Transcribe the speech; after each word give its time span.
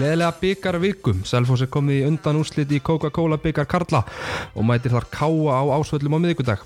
Gleðilega 0.00 0.32
byggar 0.40 0.76
vikum, 0.80 1.18
Selfoss 1.28 1.60
er 1.60 1.68
komið 1.68 1.98
í 1.98 2.04
undan 2.08 2.38
úrslit 2.40 2.70
í 2.72 2.78
Coca-Cola 2.80 3.36
byggar 3.36 3.66
Karla 3.68 3.98
og 4.56 4.64
mætir 4.64 4.94
þar 4.94 5.04
káa 5.12 5.58
á 5.60 5.76
ásvöllum 5.76 6.16
á 6.16 6.18
miðvíkudag. 6.24 6.62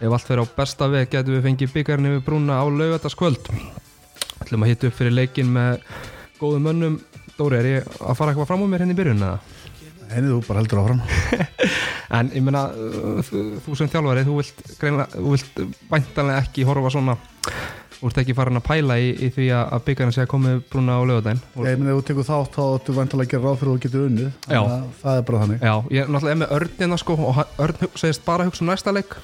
Ef 0.00 0.14
allt 0.16 0.24
fer 0.24 0.40
á 0.40 0.44
besta 0.56 0.88
veg 0.88 1.10
getum 1.12 1.36
við 1.36 1.44
fengið 1.44 1.74
byggarni 1.74 2.14
við 2.14 2.22
brúna 2.24 2.56
á 2.56 2.64
laugataskvöld. 2.64 3.50
ætlum 4.40 4.64
að 4.64 4.72
hitta 4.72 4.88
upp 4.88 4.96
fyrir 4.96 5.12
leikin 5.12 5.52
með 5.52 5.84
góðum 6.40 6.64
mönnum 6.70 6.96
Dóri, 7.36 7.58
er 7.60 7.68
ég 7.68 7.92
að 8.00 8.16
fara 8.16 8.32
eitthvað 8.32 8.48
fram 8.48 8.64
á 8.64 8.66
mér 8.72 8.86
henni 8.86 8.96
hérna 8.96 8.96
í 8.96 9.02
byrjun 9.02 9.26
eða? 9.28 9.38
Henni 10.14 10.32
þú 10.32 10.40
bara 10.48 10.62
heldur 10.62 10.80
áfram 10.80 11.02
En 12.16 12.32
ég 12.32 12.44
meina, 12.44 12.64
uh, 12.72 13.20
þú 13.66 13.76
sem 13.76 13.92
þjálfari 13.92 14.24
þú 14.24 14.40
vilt, 14.40 14.64
vilt 15.28 15.62
væntanlega 15.92 16.40
ekki 16.46 16.64
horfa 16.64 16.96
svona 16.96 17.20
Þú 18.02 18.08
ert 18.10 18.16
ekki 18.18 18.34
farin 18.34 18.58
að 18.58 18.64
pæla 18.66 18.94
í, 18.98 19.10
í 19.14 19.28
því 19.30 19.44
að 19.54 19.68
að 19.76 19.82
byggjarni 19.86 20.14
sé 20.16 20.22
að 20.24 20.30
komið 20.32 20.56
brúna 20.72 20.96
á 20.98 21.02
lögadaginn 21.06 21.42
Ég 21.68 21.76
minn 21.78 21.90
ef 21.92 21.98
þú 22.00 22.04
tekur 22.08 22.26
þátt 22.26 22.56
þá 22.56 22.62
ættu 22.74 22.94
vantilega 22.96 23.28
að 23.28 23.30
gera 23.30 23.44
ráð 23.46 23.60
fyrir 23.60 23.70
að 23.70 23.76
þú 23.76 23.82
getur 23.84 24.02
að 24.02 24.88
Það 25.02 25.18
er 25.20 25.22
bara 25.28 25.42
þannig. 25.44 25.62
Já, 25.62 25.74
ég 25.94 26.02
er 26.02 26.10
náttúrulega 26.10 26.40
með 26.42 26.54
Örnina 26.58 26.98
sko 26.98 27.16
og 27.30 27.38
Örn 27.62 27.86
segist 28.02 28.24
bara 28.26 28.42
að 28.42 28.50
hugsa 28.50 28.64
um 28.66 28.72
næsta 28.72 28.94
leik. 28.96 29.14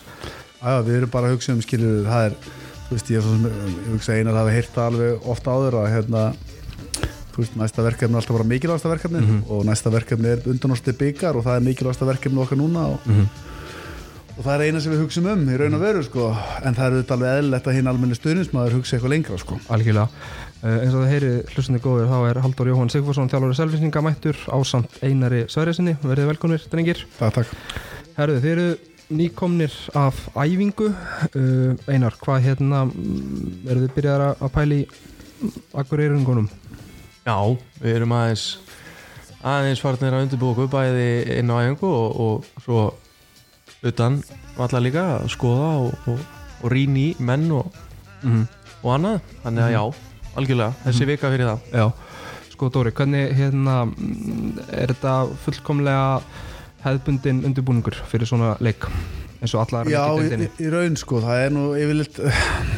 Já, 0.63 0.73
við 0.87 0.95
erum 1.01 1.11
bara 1.17 1.27
að 1.27 1.35
hugsa 1.35 1.53
um 1.57 1.63
skilur 1.67 2.07
það 2.07 2.29
er, 2.29 2.39
þú 2.89 2.95
veist, 2.95 3.11
ég, 3.11 3.19
er 3.19 3.27
svo 3.27 3.35
sem- 3.35 3.51
ég 3.51 3.91
hugsa 3.97 4.15
einar 4.21 4.39
hafi 4.39 4.55
heyrt 4.55 4.73
það 4.79 4.87
alveg 4.93 5.29
ofta 5.35 5.57
áður 5.59 5.77
að 5.83 5.91
hérna, 5.97 6.23
þú 7.35 7.43
veist, 7.43 7.59
næsta 7.59 7.83
verkefni 7.87 8.15
er 8.15 8.23
alltaf 8.23 8.37
bara 8.39 8.49
mikilvægasta 8.55 8.91
verkefni 8.95 9.25
og 9.51 9.67
næsta 9.69 9.91
verkefni 9.95 10.33
er 10.37 10.47
undanúrsti 10.55 10.95
byggar 11.03 11.37
og 11.39 11.45
það 11.47 11.59
er 11.61 11.67
mikilvægasta 11.69 12.09
verkefni 12.15 12.43
okkar 12.47 12.59
núna 12.63 12.87
og, 12.95 13.13
og 14.39 14.45
það 14.47 14.53
er 14.55 14.63
eina 14.69 14.81
sem 14.83 14.93
við 14.95 15.01
hugsaum 15.03 15.27
um 15.33 15.41
í 15.51 15.57
raun 15.59 15.75
og 15.75 15.81
veru, 15.83 16.03
sko, 16.07 16.27
en 16.63 16.77
það 16.77 16.85
er 16.85 16.95
auðvitað 16.97 17.15
alveg 17.17 17.39
eðlilegt 17.41 17.67
að 17.71 17.77
hinn 17.79 17.91
almenni 17.91 18.19
stuðnismæður 18.19 18.77
hugsa 18.79 18.95
eitthvað 18.97 19.13
lengra, 19.15 19.39
sko. 19.43 19.59
Algjörlega 19.75 20.05
uh, 20.09 20.77
eins 20.79 20.95
og 20.95 21.01
það 21.03 21.11
heyri 21.15 21.33
hlustandi 21.55 21.81
góður 21.83 22.11
þá 22.13 22.19
er 22.31 22.41
Halldór 22.45 22.71
Jóhann 22.71 22.93
Sigfússon 22.95 23.33
þjálfari 23.33 23.59
selvisinga 23.59 24.03
mættur 24.07 24.39
ásamt 24.55 25.01
Einari 25.03 25.41
Sverjasinni 25.51 25.97
verðið 26.05 26.31
velkonir, 26.33 26.69
drengir 26.71 27.03
Takk, 27.19 27.41
takk. 27.41 27.57
Herðu, 28.19 28.39
þið 28.45 28.53
eru 28.55 28.69
nýkomnir 29.19 29.75
af 29.99 30.23
æfingu 30.37 30.91
uh, 30.93 31.91
Einar, 31.91 32.15
hvað 32.23 32.47
hérna 32.47 32.85
mm, 32.87 33.67
eru 33.67 33.85
þið 33.87 33.95
byrjaðar 33.99 34.27
að- 34.29 34.47
að 34.47 34.55
pæli 34.59 34.81
akkurýringunum? 35.83 36.49
Já, 37.27 37.37
við 37.83 37.95
erum 37.99 38.15
aðeins 38.17 38.47
aðeins 39.47 39.83
farnir 39.83 40.15
að 40.17 40.25
undirbúa 40.27 40.55
okkur 40.55 40.71
bæði 40.73 41.09
inn 41.39 41.53
á 41.55 41.57
æfingu 41.63 41.91
og, 41.91 42.19
og 42.25 42.65
svo 42.65 42.81
utan 43.87 44.21
allar 44.59 44.83
líka 44.83 45.05
að 45.19 45.29
skoða 45.37 45.71
og, 45.85 46.09
og, 46.11 46.23
og 46.63 46.73
rýni 46.75 47.11
í 47.13 47.17
menn 47.23 47.51
og, 47.55 47.69
Mm 48.23 48.47
og 48.79 48.93
annað. 48.95 49.31
Þannig 49.43 49.65
að 49.65 49.73
já, 49.73 49.81
algjörlega, 50.39 50.75
þessi 50.85 51.07
vika 51.09 51.31
fyrir 51.33 51.49
það. 51.49 51.65
Já, 51.81 51.87
sko 52.53 52.69
Dóri, 52.75 52.93
hvernig 52.95 53.33
hérna 53.35 53.79
mm, 53.89 54.53
er 54.71 54.93
þetta 54.93 55.15
fullkomlega 55.43 56.05
hefðbundin 56.85 57.43
undirbúningur 57.49 57.97
fyrir 58.07 58.31
svona 58.31 58.53
leik 58.63 58.87
eins 59.39 59.55
og 59.55 59.63
allar 59.63 59.89
Já, 59.91 60.03
í, 60.19 60.49
í 60.63 60.71
raun 60.73 60.97
sko, 60.99 61.21
það 61.23 61.43
er 61.45 61.53
nú 61.55 61.65
yfirleitt 61.79 62.21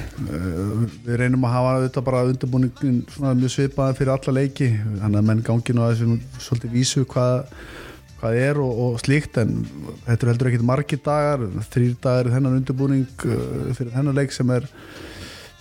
við 1.06 1.20
reynum 1.20 1.44
að 1.48 1.54
hafa 1.56 1.74
þetta 1.86 2.04
bara 2.04 2.24
undirbúningin 2.28 3.02
svona 3.12 3.34
mjög 3.38 3.54
svipaðan 3.54 3.98
fyrir 3.98 4.14
alla 4.14 4.36
leiki 4.36 4.70
þannig 4.72 5.20
að 5.20 5.28
menn 5.30 5.44
gangi 5.46 5.76
nú 5.76 5.84
að 5.84 5.94
þessum 5.94 6.18
svolítið 6.46 6.74
vísu 6.76 7.04
hvað, 7.08 7.54
hvað 8.20 8.40
er 8.40 8.60
og, 8.60 8.72
og 8.84 8.98
slíkt 9.00 9.38
en 9.40 9.54
þetta 10.06 10.18
er 10.26 10.32
heldur 10.32 10.50
ekkit 10.50 10.66
margir 10.68 11.00
dagar 11.04 11.46
þrýr 11.72 11.96
dagar 12.02 12.28
er 12.28 12.36
þennan 12.36 12.58
undirbúning 12.60 13.06
uh, 13.24 13.70
fyrir 13.76 13.94
þennan 13.96 14.18
leik 14.20 14.34
sem 14.36 14.52
er 14.54 14.68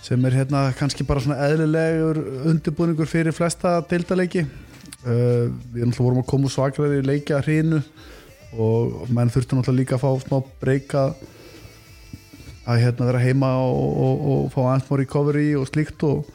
sem 0.04 0.24
er 0.24 0.36
hérna 0.38 0.68
kannski 0.76 1.04
bara 1.08 1.22
svona 1.24 1.40
eðlilegur 1.48 2.20
undirbúningur 2.52 3.08
fyrir 3.08 3.36
flesta 3.36 3.78
deildaleiki 3.90 4.44
uh, 4.44 5.48
við 5.72 5.84
náttúrulega 5.86 6.06
vorum 6.06 6.22
að 6.22 6.30
koma 6.32 6.52
svakrar 6.52 6.96
í 6.96 7.02
leikja 7.04 7.42
hrínu 7.44 7.82
og 8.60 9.10
menn 9.14 9.30
þurftu 9.32 9.56
náttúrulega 9.56 9.80
líka 9.80 9.98
að 9.98 10.04
fá 10.04 10.24
smá 10.26 10.40
breyka 10.62 11.04
að 12.70 12.82
hérna 12.84 13.08
vera 13.08 13.22
heima 13.22 13.50
og, 13.64 13.92
og, 14.06 14.24
og 14.32 14.48
fá 14.54 14.60
aðeins 14.64 14.88
more 14.90 15.02
recovery 15.02 15.52
og 15.58 15.68
slíkt 15.70 16.04
og, 16.06 16.26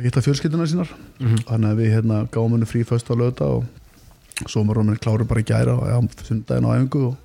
hitta 0.00 0.22
fjölskylduna 0.24 0.66
sínar. 0.68 0.90
Þannig 1.48 1.70
að 1.70 1.80
við 1.80 1.92
hérna 1.94 2.20
gáum 2.32 2.54
henni 2.54 2.68
frí 2.68 2.84
föst 2.86 3.08
á 3.08 3.14
löta 3.16 3.48
og 3.58 3.64
við 4.94 5.02
kláru 5.04 5.26
bara 5.28 5.42
í 5.42 5.46
gæra 5.46 5.76
og 5.78 5.86
já, 5.88 6.24
sundaginn 6.26 6.66
á 6.66 6.74
æfingu 6.74 7.04
og 7.10 7.20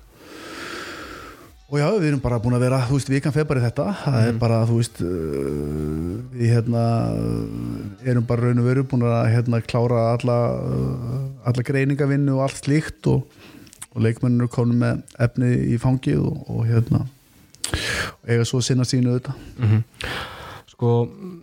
Og 1.70 1.78
já, 1.78 1.86
við 2.02 2.08
erum 2.08 2.18
bara 2.18 2.40
búin 2.42 2.56
að 2.56 2.64
vera, 2.64 2.80
þú 2.82 2.96
veist, 2.96 3.10
vikan 3.12 3.30
í 3.30 3.60
þetta. 3.62 3.84
Það 4.02 4.24
er 4.26 4.38
bara, 4.40 4.56
þú 4.66 4.78
veist 4.80 4.96
uh, 5.06 6.16
við 6.34 6.50
hérna 6.56 6.80
erum 8.10 8.26
bara 8.26 8.42
raun 8.42 8.58
og 8.58 8.66
veru 8.66 8.82
búin 8.90 9.04
að 9.06 9.28
hérna 9.36 9.60
klára 9.62 10.00
alla, 10.16 10.38
uh, 10.58 11.20
alla 11.46 11.62
greiningavinnu 11.68 12.34
og 12.34 12.42
allt 12.48 12.58
slíkt 12.58 13.06
og, 13.12 13.22
og 13.94 14.02
leikmennir 14.02 14.48
eru 14.48 14.50
komin 14.50 14.82
með 14.82 15.04
efni 15.22 15.52
í 15.70 15.78
fangið 15.78 16.26
og, 16.26 16.42
og 16.50 16.66
hérna 16.66 17.04
og 17.70 18.26
eiga 18.34 18.48
svo 18.50 18.58
sinna 18.66 18.82
sínu 18.88 19.14
auðvitað. 19.14 19.38
Mhm. 19.62 19.84
Sko, 20.74 20.90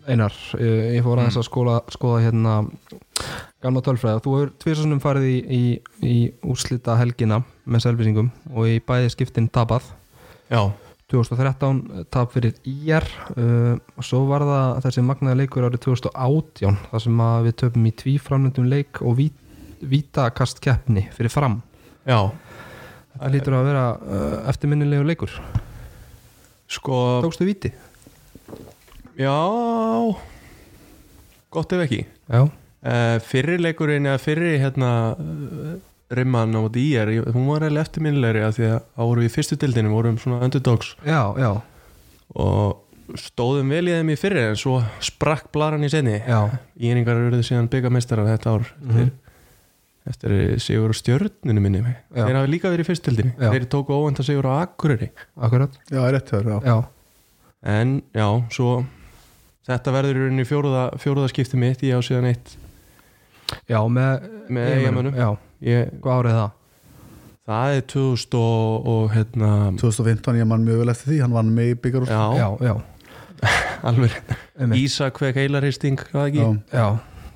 Einar, 0.10 0.34
eh, 0.58 0.98
ég 0.98 1.06
fór 1.06 1.22
aðeins 1.22 1.38
að 1.38 1.46
skóla, 1.46 1.78
skoða 1.94 2.24
hérna 2.26 2.54
gamla 3.64 3.82
tölfræða. 3.86 4.22
Þú 4.24 4.34
hefur 4.38 4.52
tvisasunum 4.62 5.00
farið 5.04 5.28
í, 5.30 5.38
í, 5.58 5.62
í 6.06 6.18
úrslita 6.46 6.98
helgina 7.00 7.42
með 7.66 7.88
selvvísingum 7.88 8.30
og 8.54 8.68
í 8.70 8.78
bæði 8.86 9.14
skiptin 9.16 9.48
tapað. 9.54 9.88
Já, 10.52 10.62
2013 11.12 12.06
tap 12.12 12.34
fyrir 12.36 12.58
IR 12.68 13.06
uh, 13.34 13.78
og 13.96 14.04
svo 14.06 14.26
var 14.28 14.44
það 14.48 14.82
þessi 14.86 15.04
magnaði 15.08 15.42
leikur 15.42 15.68
árið 15.68 15.86
2018 15.88 16.78
þar 16.92 17.04
sem 17.06 17.22
við 17.48 17.56
töpum 17.64 17.88
í 17.88 17.94
tvíframlendum 18.02 18.68
leik 18.68 19.00
og 19.02 19.16
vít, 19.22 19.38
vítakast 19.80 20.60
keppni 20.64 21.06
fyrir 21.16 21.32
fram. 21.34 21.62
já 22.08 22.20
Það 23.18 23.32
lítur 23.34 23.56
að 23.58 23.64
vera 23.66 23.84
uh, 23.98 24.50
eftirminnilegu 24.52 25.06
leikur. 25.08 25.32
Sko, 26.70 26.98
Tókstu 27.26 27.48
víti? 27.48 27.72
já 29.18 29.34
gott 31.50 31.72
ef 31.74 31.82
ekki 31.88 32.04
Já. 32.30 32.44
Uh, 32.86 33.20
Fyrri 33.24 33.58
leikurinn 33.62 34.06
eða 34.10 34.20
fyrri 34.22 34.58
hérna 34.62 34.92
uh, 35.18 35.78
rimman 36.14 36.56
á 36.56 36.62
í 36.80 36.86
er, 36.96 37.10
hún 37.36 37.48
var 37.50 37.66
eða 37.68 37.82
eftirminnilegri 37.84 38.44
að 38.48 38.54
því 38.60 38.68
að 38.72 38.82
á 38.96 39.02
voru 39.04 39.22
við 39.26 39.30
í 39.32 39.34
fyrstu 39.36 39.58
dildinu 39.60 39.90
vorum 39.92 40.18
svona 40.22 40.40
underdogs 40.46 40.94
Já, 41.04 41.22
já, 41.36 41.50
og 42.40 42.84
stóðum 43.20 43.70
vel 43.72 43.86
í 43.88 43.96
þeim 43.96 44.10
í 44.12 44.18
fyrri 44.20 44.42
en 44.52 44.58
svo 44.60 44.82
sprakk 45.04 45.50
blaran 45.56 45.84
í 45.84 45.90
senni 45.92 46.18
já. 46.28 46.42
Íringar 46.80 47.16
eruðu 47.22 47.44
síðan 47.48 47.70
byggameistarar 47.72 48.28
þetta 48.28 48.54
ár 48.56 48.66
Mhm. 48.84 49.12
eftir, 50.08 50.32
eftir 50.36 50.60
sigur 50.64 50.92
á 50.92 50.96
stjörnunu 50.96 51.60
minni 51.64 51.82
Já. 51.84 52.24
þeir 52.28 52.36
hafa 52.40 52.52
líka 52.52 52.72
verið 52.72 52.84
í 52.86 52.90
fyrstildinni 52.92 53.34
Já. 53.40 53.52
þeir 53.52 53.66
tóku 53.72 53.96
óvend 53.96 54.20
að 54.20 54.28
sigur 54.32 54.48
á 54.48 54.64
Akureyri 54.64 55.10
Akkurat. 55.40 55.72
Já, 55.92 56.02
er 56.08 56.14
rétt. 56.20 56.32
Já. 56.64 56.78
en 57.64 58.02
já, 58.16 58.28
svo 58.52 58.86
þetta 59.68 59.92
verður 59.92 60.16
í 60.16 60.24
rauninni 60.28 60.46
fjóruða, 60.48 60.86
fjóruða 61.00 61.28
skipti 61.32 61.58
mitt 61.60 61.84
ég 61.84 61.96
á 61.96 62.02
síðan 62.04 62.28
eitt 62.32 62.56
Já, 63.70 63.80
með, 63.88 64.26
Með. 64.50 65.12
Já, 65.18 65.30
ég, 65.68 65.92
hvað 66.04 66.20
árið 66.22 66.32
er 66.34 66.40
það? 66.42 66.54
það 67.48 67.74
er 67.78 67.84
2000 67.94 68.38
og, 68.42 68.88
og 68.92 69.04
hérna 69.16 69.52
2015 69.80 70.40
ég 70.42 70.50
mann 70.50 70.66
mjög 70.68 70.82
vel 70.84 70.92
eftir 70.92 71.14
því, 71.14 71.20
hann 71.24 71.36
vann 71.38 71.54
með 71.56 71.70
í 71.72 71.78
byggar 71.86 72.04
úr 72.04 72.12
já, 72.12 72.24
Já, 72.42 72.48
já, 72.68 72.74
alveg. 73.88 74.18
Ísak 74.82 75.22
vek 75.24 75.40
heilarhisting, 75.40 76.02
hvað 76.12 76.28
ekki 76.32 76.44
Já. 76.44 76.50
já. 76.74 76.88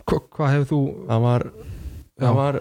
Hva, 0.10 0.20
Hvað 0.36 0.54
hefur 0.58 0.68
þú 0.74 0.82
það 1.08 1.24
var, 1.28 1.46
Já. 1.48 2.26
það 2.26 2.38
var 2.42 2.60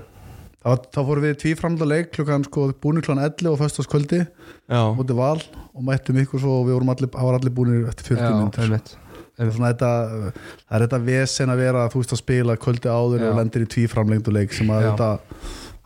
þá 0.95 1.01
fórum 1.09 1.25
við 1.27 1.37
tvíframlega 1.43 1.89
leik 1.91 2.11
klukkan 2.15 2.45
sko 2.47 2.69
búinu 2.85 3.03
klukkan 3.03 3.25
11 3.25 3.49
og 3.51 3.59
föstaskvöldi 3.63 4.19
já, 4.21 4.83
mútið 4.95 5.17
val 5.19 5.39
og 5.41 5.85
mættum 5.89 6.19
ykkur 6.23 6.43
svo 6.45 6.59
og 6.61 6.67
við 6.69 6.77
vorum 6.77 6.93
allir, 6.93 7.11
allir 7.17 7.55
búinir 7.57 7.87
eftir 7.91 8.13
40 8.13 8.21
Já, 8.21 8.35
minnir 8.37 8.63
einmitt. 8.67 8.93
það 8.95 9.10
er 9.41 9.51
þetta 9.57 9.91
það 10.21 10.77
er 10.77 10.85
þetta 10.85 11.01
vesen 11.09 11.53
að 11.53 11.65
vera 11.65 11.89
þú 11.93 12.03
veist 12.03 12.15
að 12.15 12.23
spila 12.23 12.57
kvöldi 12.61 12.93
áður 12.93 13.25
Já. 13.25 13.29
og 13.31 13.41
lendir 13.41 13.65
í 13.65 13.71
tvíframlengdu 13.75 14.35
leik 14.37 14.55
sem 14.57 14.71
að 14.71 14.85
Já. 14.85 14.91
þetta 14.91 15.11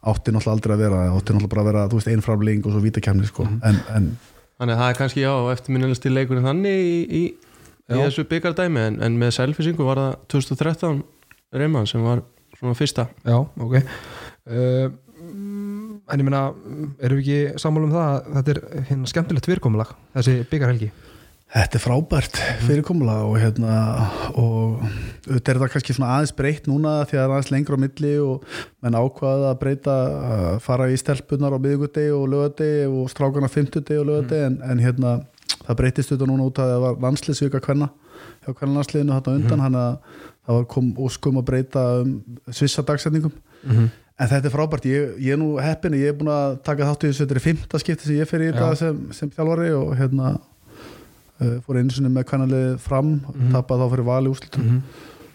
átti 0.05 0.35
náttúrulega 0.35 0.55
aldrei 0.59 0.75
að 0.75 0.85
vera 0.85 1.03
átti 1.09 1.35
náttúrulega 1.35 1.53
bara 1.55 1.63
að 1.65 1.69
vera, 1.71 1.85
þú 1.89 2.01
veist, 2.01 2.11
einframling 2.13 2.67
og 2.67 2.75
svo 2.75 2.83
vítakemni 2.85 3.29
sko. 3.31 3.47
Mhm. 3.49 3.61
en, 3.65 3.81
en 3.97 4.11
þannig 4.59 4.75
að 4.75 4.83
það 4.83 4.91
er 4.91 4.99
kannski 5.01 5.25
já, 5.25 5.33
eftirminnilegst 5.55 6.07
í 6.07 6.13
leikurinn 6.13 6.47
þannig 6.47 6.83
í, 6.85 6.99
í, 7.05 7.23
í 7.91 8.03
þessu 8.03 8.27
byggardæmi 8.31 8.85
en, 8.89 9.01
en 9.05 9.17
með 9.21 9.35
selfisingu 9.39 9.87
var 9.87 10.03
það 10.03 10.13
2013 10.35 11.01
Reymann 11.55 11.89
sem 11.91 12.05
var 12.05 12.23
svona 12.59 12.77
fyrsta 12.79 13.09
Já, 13.27 13.39
ok 13.39 13.79
uh, 13.81 14.91
En 16.05 16.21
ég 16.21 16.27
meina 16.27 16.43
erum 17.01 17.19
við 17.19 17.23
ekki 17.23 17.61
sammála 17.63 17.87
um 17.89 17.95
það 17.95 18.09
að 18.11 18.35
þetta 18.37 18.53
er 18.53 18.87
hérna 18.91 19.11
skemmtilegt 19.11 19.47
virkomulag 19.49 19.95
þessi 20.13 20.35
byggarhelgi 20.51 20.91
þetta 21.55 21.79
er 21.79 21.83
frábært 21.83 22.39
fyrirkomulega 22.65 23.27
og 23.29 23.37
hérna 23.39 23.75
og 24.41 24.81
þetta 25.29 25.53
er 25.53 25.61
það 25.63 25.73
kannski 25.75 25.95
svona 25.95 26.17
aðeins 26.17 26.35
breytt 26.35 26.67
núna 26.67 26.95
því 27.07 27.15
að 27.15 27.21
það 27.21 27.27
er 27.27 27.35
aðeins 27.37 27.53
lengra 27.55 27.79
á 27.79 27.83
milli 27.85 28.15
og 28.25 28.57
menn 28.83 28.99
ákvaða 28.99 29.53
að 29.53 29.61
breyta 29.61 29.95
að 30.35 30.47
fara 30.65 30.89
í 30.91 30.99
stelpunar 30.99 31.55
á 31.55 31.59
miðugudegi 31.63 32.15
og 32.17 32.27
lögadegi 32.33 32.89
og 32.91 33.11
strákana 33.13 33.51
fimmtudegi 33.53 34.01
og 34.03 34.09
lögadegi 34.11 34.49
en, 34.49 34.59
en 34.67 34.83
hérna 34.83 35.17
það 35.65 35.79
breytist 35.81 36.15
þetta 36.15 36.29
núna 36.31 36.49
út 36.49 36.59
að 36.59 36.73
það 36.73 36.87
var 36.87 37.03
landsliðsvika 37.07 37.63
hvenna 37.69 37.91
hjá 38.45 38.51
hvernig 38.51 38.79
landsliðinu 38.81 39.15
þetta 39.15 39.37
undan 39.39 39.63
hann 39.65 39.77
að 39.79 39.93
það 40.45 40.59
var 40.59 40.67
kom 40.75 40.89
óskum 41.07 41.39
að 41.41 41.47
breyta 41.53 41.85
um 42.03 42.17
svissa 42.51 42.83
dagsetningum. 42.85 43.33
Mhm. 43.65 43.93
en 44.19 44.29
þetta 44.29 44.47
er 44.47 44.53
frábært, 44.53 44.85
ég, 44.87 45.15
ég 45.19 45.35
er 45.35 45.39
nú 45.41 45.55
heppin 45.59 45.95
ég 45.99 46.13
er 46.13 46.19
búin 46.19 46.29
að 46.31 46.59
taka 46.63 46.87
þátt 46.87 47.07
í 47.07 47.09
þessu, 47.09 47.25
þetta 47.25 47.35
er 47.35 47.43
fymta 47.43 47.79
skipti 47.83 48.07
sem 48.07 48.19
ég 48.21 48.29
fer 48.31 48.45
í 48.45 48.51
þetta 48.53 48.69
sem, 48.79 48.99
sem 49.17 49.31
þjálfari 49.33 49.73
og 49.75 49.95
hérna 49.99 50.35
uh, 51.41 51.57
fór 51.65 51.81
einu 51.81 51.91
sinni 51.95 52.11
með 52.13 52.25
kannalið 52.31 52.79
fram 52.85 53.09
mm 53.17 53.35
Mhm. 53.35 53.51
tapað 53.57 53.83
þá 53.85 53.91
fyrir 53.95 54.05
vali 54.11 54.29
úslitum 54.33 54.83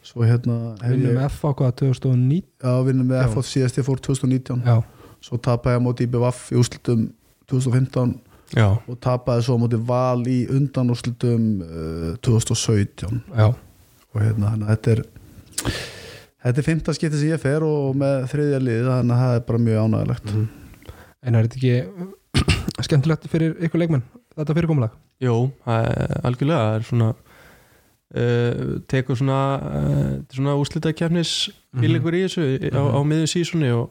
svo 0.09 0.23
hérna 0.25 0.55
Vinnum 0.81 1.09
ég, 1.11 1.17
með 1.19 1.25
F 1.27 1.43
á 1.45 1.49
hvað 1.51 1.73
2009 1.83 2.43
já, 2.63 2.73
vinnum 2.87 3.09
Já. 3.11 3.27
FH 3.27 3.43
síðast 3.51 3.77
ég 3.77 3.85
fór 3.85 3.99
2019 3.99 4.63
Já, 4.65 4.77
svo 5.21 5.37
tapaði 5.37 5.75
ég 5.75 5.81
á 5.83 5.85
móti 5.85 6.07
IBVF 6.07 6.39
í 6.53 6.59
úslitum 6.61 7.09
2015 7.51 8.15
Já, 8.55 8.65
og 8.87 8.95
tapaði 9.03 9.43
svo 9.45 9.57
á 9.59 9.61
móti 9.61 9.77
val 9.85 10.23
í 10.25 10.39
undan 10.49 10.89
úslitum 10.89 11.61
uh, 11.61 12.15
2017 12.25 13.19
já, 13.37 13.49
og 14.13 14.21
hérna 14.23 14.55
að 14.55 14.63
þetta 14.71 14.91
er 14.95 15.03
þetta 16.39 16.57
er 16.63 16.65
fymta 16.65 16.95
skipti 16.95 17.19
sem 17.19 17.29
ég 17.33 17.41
fer 17.43 17.61
og 17.67 17.93
með 17.99 18.23
þriðja 18.31 18.61
lið 18.63 18.87
þannig 18.87 19.13
að 19.13 19.21
það 19.25 19.35
er 19.35 19.45
bara 19.51 19.61
mjög 19.67 19.83
ánægilegt 19.85 20.33
en 21.21 21.35
er 21.35 21.45
þetta 21.49 21.59
ekki 21.59 21.75
skemmtilegt 22.87 23.27
fyrir 23.29 23.55
ykkur 23.67 23.83
leikmenn 23.83 24.03
þetta 24.39 24.55
fyrirkomulag? 24.57 24.95
Jú, 25.23 25.35
algjörlega 25.67 26.59
það 26.65 26.75
er 26.79 26.85
svona 26.89 27.09
uh, 28.15 28.79
tekur 28.89 29.17
svona, 29.19 29.39
uh, 29.59 30.11
svona 30.33 30.55
úslita 30.59 30.93
kefnis 30.95 31.33
fílingur 31.79 32.15
í 32.17 32.23
þessu 32.25 32.45
á, 32.73 32.81
á 32.95 32.99
miður 33.05 33.29
sísunni 33.31 33.71
og 33.75 33.89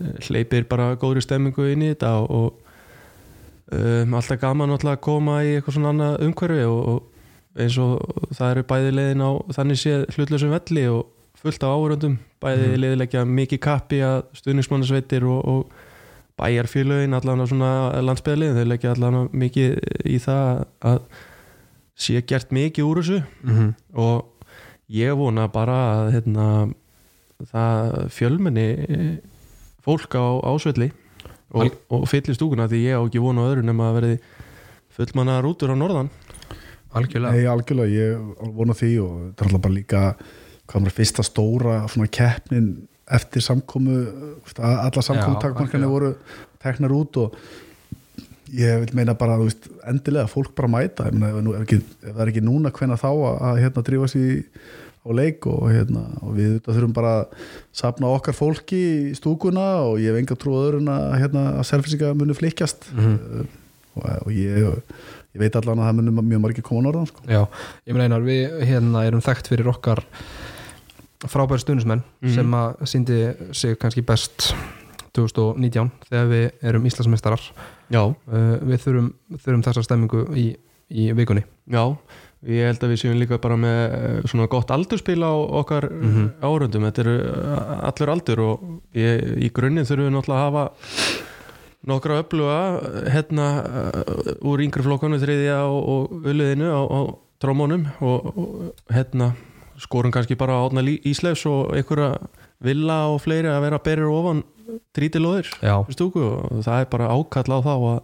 uh, 0.00 0.12
hleypir 0.28 0.66
bara 0.70 0.92
góðri 1.00 1.22
stemmingu 1.24 1.66
inn 1.72 1.82
í 1.86 1.92
þetta 1.92 2.12
og, 2.22 2.30
og 2.30 3.76
um, 3.76 4.14
alltaf 4.18 4.40
gaman 4.42 4.72
alltaf 4.76 4.94
að 4.96 5.02
koma 5.06 5.40
í 5.44 5.56
eitthvað 5.58 5.76
svona 5.78 5.92
annað 5.94 6.24
umhverfi 6.28 6.64
og, 6.70 6.80
og 6.94 7.60
eins 7.60 7.76
og 7.82 7.98
það 8.38 8.52
eru 8.54 8.66
bæði 8.70 8.90
leiðin 8.94 9.24
á 9.26 9.30
þannig 9.58 9.80
séð 9.82 10.04
hlutlösum 10.14 10.52
velli 10.54 10.84
og 10.92 11.06
fullt 11.40 11.64
á 11.66 11.68
áhörundum 11.74 12.18
bæði 12.40 12.66
Mhm. 12.70 12.80
leiðilegja 12.84 13.22
mikið 13.26 13.60
kappi 13.64 13.98
að 14.06 14.20
stuðningsmannasveitir 14.38 15.24
og, 15.28 15.40
og 15.44 15.88
bæjarfélögin 16.40 17.16
allan 17.16 17.44
á 17.44 17.46
svona 17.46 17.72
landsbyðalið 18.02 18.58
þeir 18.58 18.70
leggja 18.72 18.94
allan 18.96 19.28
mikið 19.32 19.76
í 20.08 20.18
það 20.22 20.64
að 20.90 21.00
sé 22.00 22.22
gert 22.24 22.54
mikið 22.54 22.86
úr 22.88 23.02
þessu. 23.02 23.22
Mm 23.44 23.56
-hmm. 23.56 23.74
og 24.00 24.48
ég 24.88 25.16
vona 25.16 25.48
bara 25.48 25.76
að 25.94 26.12
hérna, 26.16 26.46
það 27.52 28.08
fjölmenni 28.10 28.68
fólk 29.84 30.14
á 30.16 30.26
ásvelli 30.50 30.90
og, 31.50 31.76
og 31.88 32.08
fyllir 32.08 32.36
stúkuna 32.36 32.68
því 32.68 32.82
ég 32.88 32.98
á 32.98 33.02
ekki 33.04 33.22
vona 33.22 33.46
öðru 33.48 33.64
nema 33.66 33.90
að 33.90 33.96
verði 34.00 34.18
fullmanna 34.90 35.40
rútur 35.40 35.72
á 35.72 35.76
norðan. 35.78 36.10
Algjörlega. 36.90 37.32
Nei, 37.32 37.46
algjörlega, 37.46 37.90
ég 37.94 38.52
vona 38.56 38.74
því 38.74 38.92
og 39.04 39.12
þetta 39.24 39.44
er 39.44 39.48
alltaf 39.48 39.62
bara 39.62 39.74
líka 39.74 40.00
hvað 40.70 40.82
maður 40.82 40.96
fyrsta 40.98 41.26
stóra 41.26 41.76
svona 41.90 42.10
keppnin 42.10 42.70
eftir 43.10 43.42
samkomu 43.44 43.96
alla 44.58 45.02
algjörlega. 45.02 45.90
voru 45.90 46.12
teknar 46.62 46.92
út 46.94 47.16
og 47.24 47.34
ég 48.50 48.80
vil 48.82 48.94
meina 48.98 49.14
bara, 49.14 49.36
veist, 49.38 49.68
endilega 49.86 50.26
fólk 50.30 50.54
bara 50.58 50.68
mæta, 50.72 51.06
ef, 51.06 51.14
ef, 51.14 51.50
ekki, 51.62 51.76
ef 52.02 52.14
það 52.16 52.22
er 52.24 52.30
ekki 52.32 52.42
núna 52.42 52.72
hvenna 52.74 52.96
þá 52.98 53.08
að, 53.10 53.36
að 53.50 53.60
hérna 53.64 53.84
drífa 53.86 54.08
sér 54.10 54.40
á 55.00 55.08
leik 55.16 55.46
og 55.48 55.62
hérna 55.72 56.02
og 56.20 56.34
við 56.36 56.56
þurfum 56.66 56.92
bara 56.96 57.12
að 57.22 57.46
sapna 57.80 58.10
okkar 58.12 58.36
fólki 58.36 58.80
í 59.10 59.14
stúkuna 59.16 59.68
og 59.86 60.00
ég 60.02 60.10
hef 60.12 60.18
enga 60.20 60.36
trú 60.36 60.58
á 60.58 60.60
öðrun 60.66 60.90
að 60.92 61.06
hérna 61.22 61.44
að 61.62 61.68
selfisinga 61.70 62.10
muni 62.18 62.36
flikkjast 62.36 62.90
Mhm. 62.92 63.46
og, 63.96 64.04
og 64.26 64.30
ég, 64.34 64.60
ég 65.34 65.40
veit 65.40 65.56
allan 65.56 65.78
að 65.80 65.88
það 65.88 65.96
muni 66.02 66.26
mjög 66.34 66.42
margir 66.44 66.66
koma 66.66 66.82
á 66.82 66.86
norðan 66.90 67.08
sko. 67.08 67.22
Já, 67.30 67.40
ég 67.86 67.94
meina 67.96 68.06
einar, 68.10 68.26
við 68.26 68.60
hérna 68.66 69.06
erum 69.06 69.22
þekkt 69.24 69.48
fyrir 69.54 69.70
okkar 69.72 70.02
frábæri 71.28 71.60
stuðnismenn 71.60 72.02
Mhm. 72.22 72.34
sem 72.34 72.50
að 72.56 72.86
síndi 72.88 73.18
sig 73.52 73.76
kannski 73.78 74.02
best 74.06 74.54
2019 75.12 75.90
þegar 76.08 76.28
við 76.30 76.50
erum 76.62 76.84
Íslandsmeistarar 76.86 77.40
uh, 77.90 78.56
við 78.62 78.78
þurfum, 78.84 79.12
þurfum 79.42 79.62
þessa 79.66 79.82
stemmingu 79.84 80.24
í, 80.38 80.56
í 80.90 81.12
vikunni 81.18 81.42
já 81.70 81.82
ég 82.46 82.64
held 82.70 82.80
að 82.86 82.92
við 82.94 83.00
séum 83.02 83.18
líka 83.20 83.36
bara 83.42 83.56
með 83.60 83.78
eh, 83.92 84.20
svona 84.30 84.46
gott 84.48 84.70
aldurspil 84.72 85.20
á 85.20 85.32
okkar 85.60 85.90
Mhm. 85.92 86.30
árundum, 86.40 86.86
þetta 86.88 87.02
eru 87.04 87.16
eh, 87.20 87.90
allur 87.90 88.12
aldur 88.14 88.40
og 88.40 88.62
ég, 88.96 89.36
í 89.44 89.50
grunninn 89.52 89.84
þurfum 89.84 90.08
við 90.08 90.14
náttúrulega 90.14 90.40
að 90.40 90.46
hafa 90.48 90.64
nokkra 91.90 92.22
öfluga 92.22 92.56
hérna 93.12 93.46
úr 94.44 94.60
yngri 94.64 94.82
flokkanu 94.84 95.18
þriðja 95.20 95.58
og, 95.68 95.88
og 95.88 96.26
uliðinu 96.32 96.68
á, 96.72 96.80
á 96.80 97.00
trómónum 97.40 97.86
og, 98.00 98.26
og 98.36 98.72
hérna 98.92 99.32
skorum 99.80 100.12
kannski 100.14 100.36
bara 100.38 100.58
á 100.60 100.64
átna 100.66 100.84
Ísleifs 100.84 101.46
og 101.48 101.74
einhverja 101.76 102.18
villa 102.60 103.00
og 103.08 103.22
fleiri 103.24 103.48
að 103.48 103.64
vera 103.66 103.80
berir 103.82 104.12
ofan 104.12 104.44
trítilóðir 104.94 105.48
og 105.72 106.62
það 106.62 106.76
er 106.76 106.90
bara 106.92 107.10
ákall 107.10 107.56
á 107.56 107.58
þá 107.64 107.74
að 107.74 108.00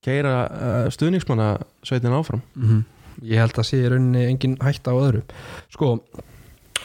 keira 0.00 0.34
uh, 0.46 0.86
stuðningsmanna 0.94 1.52
sveitin 1.84 2.16
áfram. 2.16 2.42
Mm 2.56 2.84
ég 3.26 3.40
held 3.40 3.58
að 3.58 3.68
sé 3.68 3.80
í 3.80 3.88
rauninni 3.90 4.26
engin 4.28 4.56
hætta 4.62 4.94
á 4.94 4.96
öðru. 4.96 5.22
Sko, 5.72 5.92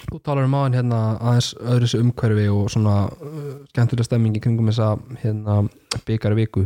þú 0.06 0.20
talar 0.26 0.48
um 0.48 0.58
aðan 0.58 0.78
hérna 0.80 1.00
aðeins 1.16 1.54
öðru 1.62 1.88
þessu 1.88 2.02
umhverfi 2.04 2.46
og 2.52 2.68
svona 2.74 2.98
uh, 3.08 3.48
skemmtilega 3.72 4.10
stemming 4.10 4.38
í 4.38 4.44
kringum 4.44 4.70
þessa 4.72 4.94
hérna 5.24 5.62
byggari 6.08 6.40
viku. 6.42 6.66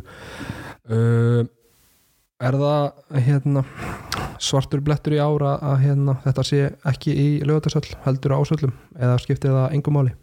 Uh, 0.89 1.45
er 2.39 2.55
það 2.55 3.19
hérna 3.25 3.63
svartur 4.39 4.79
blettur 4.85 5.17
í 5.17 5.19
ára 5.19 5.57
að 5.59 5.81
hérna 5.83 6.15
þetta 6.23 6.45
sé 6.47 6.61
ekki 6.87 7.11
í 7.11 7.27
lögatarsöll 7.47 7.89
heldur 8.05 8.37
ásöllum 8.37 8.71
eða 8.95 9.17
skiptir 9.19 9.51
það 9.51 9.75
engum 9.75 9.97
máli 9.99 10.13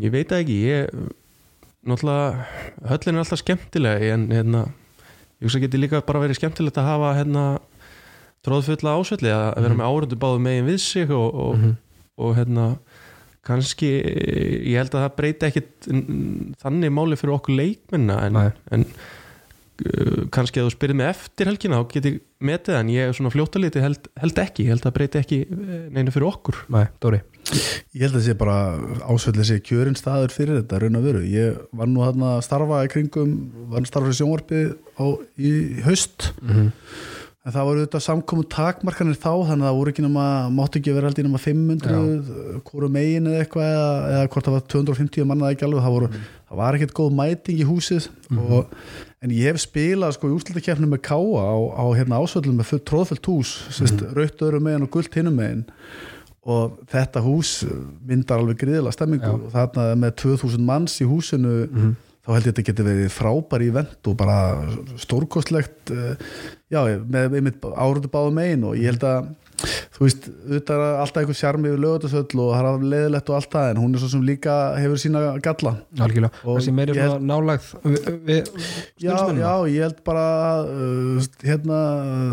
ég 0.00 0.14
veit 0.14 0.32
ekki 0.32 0.56
ég, 0.64 0.88
náttúrulega 1.84 2.46
höllin 2.88 3.18
er 3.18 3.24
alltaf 3.24 3.42
skemmtileg 3.42 4.06
en 4.14 4.26
hérna 4.32 4.64
ég 5.36 5.44
hugsa 5.48 5.60
geti 5.60 5.80
líka 5.82 6.00
bara 6.06 6.22
verið 6.24 6.40
skemmtilegt 6.40 6.80
að 6.80 6.88
hafa 6.88 7.10
hérna 7.18 7.44
tróðfulla 8.44 8.96
ásvelli 9.00 9.32
að 9.32 9.48
vera 9.60 9.74
Mhm. 9.74 9.80
með 9.80 9.90
árundu 9.90 10.16
báðu 10.20 10.40
megin 10.40 10.66
við 10.68 10.78
sig 10.80 11.10
og, 11.10 11.34
og, 11.34 11.54
-hmm. 11.56 11.74
og 12.18 12.36
hérna 12.36 12.66
kannski, 13.44 13.90
ég 14.64 14.76
held 14.80 14.94
að 14.94 15.04
það 15.04 15.16
breyti 15.16 15.46
ekkit 15.46 15.88
mm, 15.92 16.54
þannig 16.62 16.92
máli 16.92 17.16
fyrir 17.20 17.34
okkur 17.36 17.56
leikmenna 17.56 18.16
en, 18.24 18.36
en 18.72 18.86
kannski 20.34 20.60
að 20.60 20.68
þú 20.68 20.72
spyrir 20.76 20.96
mig 20.98 21.08
eftir 21.10 21.48
helgina 21.50 21.80
þá 21.80 21.88
get 21.90 22.04
ég 22.06 22.18
metið 22.44 22.76
en 22.78 22.90
ég 22.92 23.08
er 23.08 23.16
svona 23.16 23.32
fljóttaliti 23.34 23.82
held, 23.82 24.06
held 24.20 24.38
ekki, 24.38 24.66
ég 24.66 24.74
held 24.74 24.82
að 24.82 24.86
það 24.86 24.94
breyti 24.98 25.20
ekki 25.20 25.38
eh, 25.44 25.72
neinu 25.94 26.14
fyrir 26.14 26.28
okkur. 26.28 26.60
Nei, 26.74 26.84
Dóri. 27.02 27.20
Ég 27.94 28.04
held 28.04 28.12
að 28.12 28.18
það 28.20 28.26
sé 28.28 28.36
bara 28.40 28.58
ásvöldið 29.10 29.48
sé 29.50 29.58
kjörin 29.66 29.98
staður 29.98 30.34
fyrir 30.34 30.60
þetta 30.60 30.80
raun 30.82 31.00
að 31.00 31.08
veru. 31.08 31.24
Ég 31.26 31.58
var 31.74 31.90
nú 31.90 32.04
hann 32.06 32.26
að 32.30 32.44
starfa 32.46 32.84
í 32.86 32.92
kringum, 32.94 33.34
var 33.72 33.82
að 33.82 33.90
starfa 33.90 34.14
í 34.14 34.18
sjónvarpi 34.20 34.62
á, 34.94 35.06
í 35.34 35.52
haust. 35.88 36.30
Mm 36.40 36.54
-hmm. 36.54 36.70
En 37.44 37.52
það 37.52 37.66
voru 37.68 37.82
þetta 37.84 38.00
samkomu 38.00 38.44
takmarkanir 38.48 39.18
þá 39.20 39.32
þannig 39.50 39.64
að 39.64 39.68
það 39.68 39.78
voru 39.78 39.92
ekki 39.92 40.04
nema, 40.06 40.26
máttu 40.54 40.80
ekki 40.80 40.94
vera 40.96 41.10
held 41.10 41.18
í 41.20 41.24
nema 41.26 41.40
500 41.42 42.62
hvort 42.64 42.94
megin 42.94 43.26
eða 43.28 43.42
eitthvað 43.44 43.74
eða, 43.74 44.22
hvort 44.32 44.46
það 44.48 44.56
var 44.56 44.64
250 44.74 45.28
manna 45.28 45.50
ekki 45.52 45.66
alveg, 45.66 45.84
það, 45.84 45.96
voru, 45.98 46.08
það 46.48 46.62
var 46.62 46.78
ekkert 46.78 46.94
góð 46.96 47.10
mæting 47.18 47.60
í 47.60 47.66
húsið 47.68 48.08
og, 48.32 48.72
en 49.20 49.34
ég 49.36 49.50
hef 49.52 49.60
spilað 49.60 50.16
sko 50.16 50.30
í 50.30 50.34
úrslutakefnum 50.38 50.94
með 50.96 51.02
káa 51.10 51.44
á, 51.44 51.54
á 51.76 51.84
hérna 51.92 52.22
ásvöldum 52.24 52.56
með 52.60 52.70
full, 52.72 52.80
tróðfullt 52.88 53.28
hús 53.28 53.52
mm 53.68 53.86
-hmm. 53.92 54.16
raut 54.16 54.44
öðrum 54.48 54.64
megin 54.64 54.88
og 54.88 54.90
gult 54.96 55.14
hinnum 55.14 55.36
megin 55.36 55.64
og 56.44 56.80
þetta 56.92 57.20
hús 57.24 57.64
myndar 58.04 58.40
alveg 58.40 58.58
gríðilega 58.60 58.92
stemmingu 58.92 59.24
Já. 59.24 59.36
og 59.36 59.52
þarna 59.52 59.84
með 59.96 60.16
2000 60.24 60.64
manns 60.64 61.00
í 61.00 61.04
húsinu 61.08 61.68
Mhm. 61.68 61.94
Þá 62.24 62.30
held 62.32 62.40
ég 62.40 62.44
að 62.44 62.50
þetta 62.50 62.66
geti 62.70 62.86
verið 62.86 63.12
frábær 63.12 63.64
ívent 63.66 64.08
og 64.08 64.18
bara 64.20 64.36
stórkostlegt 65.00 65.92
eh, 65.92 66.14
já, 66.72 66.80
með, 67.04 67.38
með 67.44 67.66
árundu 67.74 68.10
báðu 68.12 68.32
megin 68.38 68.68
og 68.70 68.78
ég 68.80 68.94
held 68.94 69.04
að 69.08 69.32
þú 69.96 70.04
veist, 70.06 70.28
auðvitað 70.44 70.82
er 70.84 70.98
alltaf 71.04 71.20
einhver 71.22 71.38
sjarmi 71.38 71.70
yfir 71.70 71.82
lögutasöll 71.84 72.40
og 72.44 72.50
það 72.54 72.68
er 72.70 72.84
leðilegt 72.94 73.30
og 73.32 73.38
allt 73.38 73.50
það 73.54 73.70
en 73.72 73.80
hún 73.82 73.94
er 73.94 74.02
svo 74.04 74.10
sem 74.14 74.24
líka 74.28 74.56
hefur 74.80 75.00
sína 75.02 75.22
galla 75.44 75.72
Algjörlega, 76.04 76.30
Og 76.44 76.58
þessi 76.60 76.74
meiri 76.76 76.96
svona 76.98 77.18
nálægð 77.32 77.70
við, 77.84 77.98
við 78.28 78.38
já, 78.44 79.14
stuðningsmennina. 79.14 79.44
já, 79.44 79.54
ég 79.74 79.86
held 79.88 80.02
bara 80.10 80.26
uh, 80.64 81.30
hérna, 81.48 81.80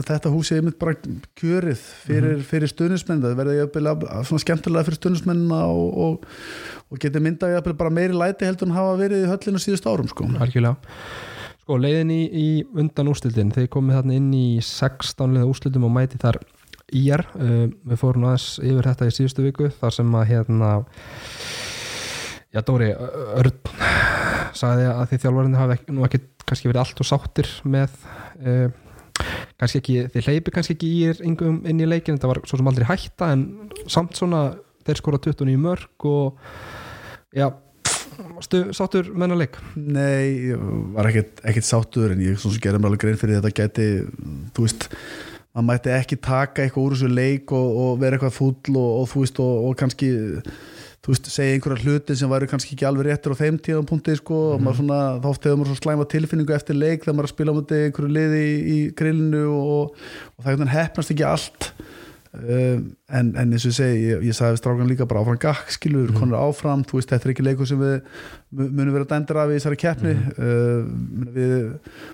þetta 0.09 0.33
hús 0.35 0.51
er 0.55 0.61
mitt 0.67 0.79
bara 0.81 0.95
kjörið 1.39 1.81
fyrir, 2.05 2.29
Mhm. 2.37 2.45
fyrir 2.51 2.71
stuðnismenn 2.71 3.21
það 3.25 3.35
verði 3.41 3.57
jafnvel 3.61 3.95
svona 4.27 4.45
skemmtilega 4.45 4.87
fyrir 4.87 4.99
stuðnismennina 5.01 5.63
og, 5.71 5.97
og, 6.05 6.29
og 6.91 6.99
geti 7.01 7.19
myndað 7.23 7.55
jafnvel 7.57 7.77
bara 7.79 7.89
meiri 7.93 8.13
læti 8.17 8.45
heldur 8.47 8.67
en 8.69 8.75
hafa 8.77 8.95
verið 8.99 9.25
í 9.25 9.29
höllinu 9.31 9.59
síðust 9.61 9.87
árum 9.89 10.07
sko. 10.11 10.27
Algjörlega 10.39 10.75
Sko, 11.61 11.75
leiðin 11.77 12.09
í, 12.09 12.21
í 12.33 12.45
undan 12.81 13.07
úrslitin 13.11 13.51
þeir 13.53 13.67
komið 13.71 13.99
þarna 13.99 14.15
inn 14.17 14.31
í 14.33 14.45
16 14.65 15.35
liða 15.35 15.45
úrslitum 15.45 15.83
og 15.85 15.91
mæti 15.93 16.17
þar 16.19 16.39
IR 16.97 17.23
uh, 17.35 17.65
við 17.71 17.99
fórum 18.01 18.27
aðeins 18.29 18.47
yfir 18.59 18.89
þetta 18.89 19.09
í 19.09 19.15
síðustu 19.15 19.45
viku 19.47 19.71
þar 19.79 19.97
sem 19.97 20.15
að 20.19 20.29
hérna 20.31 20.71
já 22.51 22.61
Dóri, 22.67 22.91
Örn 23.39 23.59
sagði 24.57 24.87
að 24.91 25.03
því 25.09 25.19
þjálfarinn 25.23 25.59
hafi 25.59 25.77
nú 25.95 26.05
ekki 26.07 26.21
kannski 26.43 26.71
verið 26.71 26.83
allt 26.83 27.03
og 27.03 27.07
sáttir 27.07 27.49
með 27.63 27.95
uh, 28.43 28.67
kannski 29.61 29.81
ekki, 29.81 29.97
þið 30.11 30.27
hleypi 30.27 30.53
kannski 30.55 30.75
ekki 30.75 30.91
í 30.91 31.09
ingum 31.27 31.61
inn 31.69 31.81
í 31.81 31.87
leikin, 31.87 32.17
þetta 32.17 32.31
var 32.31 32.41
svo 32.49 32.59
sem 32.59 32.71
aldrei 32.71 32.87
hætta 32.89 33.31
en 33.35 33.47
samt 33.91 34.17
svona 34.17 34.45
þeir 34.85 35.01
skora 35.01 35.21
29 35.21 35.59
mörg 35.61 36.07
og 36.09 36.39
já 37.37 37.47
stu, 38.43 38.63
sáttur 38.75 39.11
menna 39.17 39.37
leik? 39.37 39.57
Nei, 39.75 40.51
ég 40.51 40.63
var 40.95 41.09
ekkert, 41.11 41.67
sáttur 41.67 42.15
en 42.15 42.23
ég 42.23 42.41
gerði 42.61 42.81
mér 42.81 42.91
alveg 42.91 43.05
grein 43.05 43.19
fyrir 43.21 43.39
þetta 43.39 43.53
gæti 43.61 43.87
þú 44.55 44.65
veist, 44.65 44.89
maður 45.51 45.67
mætti 45.67 45.91
ekki 45.95 46.17
taka 46.23 46.63
eitthvað 46.65 46.85
úr 46.85 46.95
þessu 46.95 47.09
leik 47.11 47.51
og, 47.55 47.79
og 47.83 47.97
vera 48.01 48.17
eitthvað 48.17 48.37
fúll 48.37 48.77
og, 48.79 48.91
og 49.01 49.09
þú 49.11 49.23
veist, 49.25 49.41
og, 49.43 49.65
og 49.67 49.75
kannski 49.81 50.11
veist, 51.07 51.31
segja 51.33 51.57
einhverja 51.57 51.83
hluti 51.83 52.15
sem 52.17 52.31
væri 52.31 52.49
kannski 52.51 52.75
ekki 52.75 52.87
alveg 52.87 53.09
réttir 53.09 53.35
á 53.35 53.41
þeim 53.41 53.57
tíðan 53.59 53.87
punkti 53.89 54.15
sko, 54.19 54.41
og 54.53 54.63
maður 54.63 54.83
svona, 54.83 54.99
þá 55.19 55.29
oft 55.31 55.47
hefur 55.47 55.59
maður 55.59 55.73
svona 55.73 55.83
slæma 55.83 56.09
tilfinningu 56.13 56.55
eftir 56.55 56.77
leik 56.77 57.03
þegar 57.03 57.17
maður 57.17 57.29
að 57.29 57.33
spila 57.35 57.55
á 57.55 57.57
múti 57.57 57.81
einhverju 57.87 58.13
liði 58.17 58.43
í, 58.43 58.53
í 58.61 58.77
grillinu 58.95 59.47
og, 59.57 59.97
og 60.37 60.45
það 60.45 60.71
hefnast 60.75 61.15
ekki 61.15 61.27
allt. 61.27 61.71
Um, 62.31 62.93
en, 63.11 63.33
en 63.35 63.49
eins 63.51 63.65
og 63.67 63.73
ég 63.73 63.75
segi 63.75 64.03
ég, 64.23 64.35
sagði 64.37 64.55
við 64.55 64.59
strákan 64.61 64.87
líka 64.87 65.03
bara 65.03 65.19
áfram 65.19 65.39
gakk 65.41 65.73
skilur, 65.75 66.13
mm. 66.13 66.15
konur 66.15 66.39
áfram, 66.39 66.85
þú 66.87 67.01
veist, 67.01 67.09
þetta 67.11 67.27
er 67.27 67.33
ekki 67.33 67.43
leikur 67.43 67.67
sem 67.67 67.81
við 67.81 67.97
mu- 68.55 68.69
munum 68.69 68.95
vera 68.95 69.07
dæmdur 69.09 69.41
af 69.41 69.51
í 69.51 69.57
þessari 69.57 69.79
keppni. 69.81 70.13
Uh, 70.37 70.87
við 71.35 71.57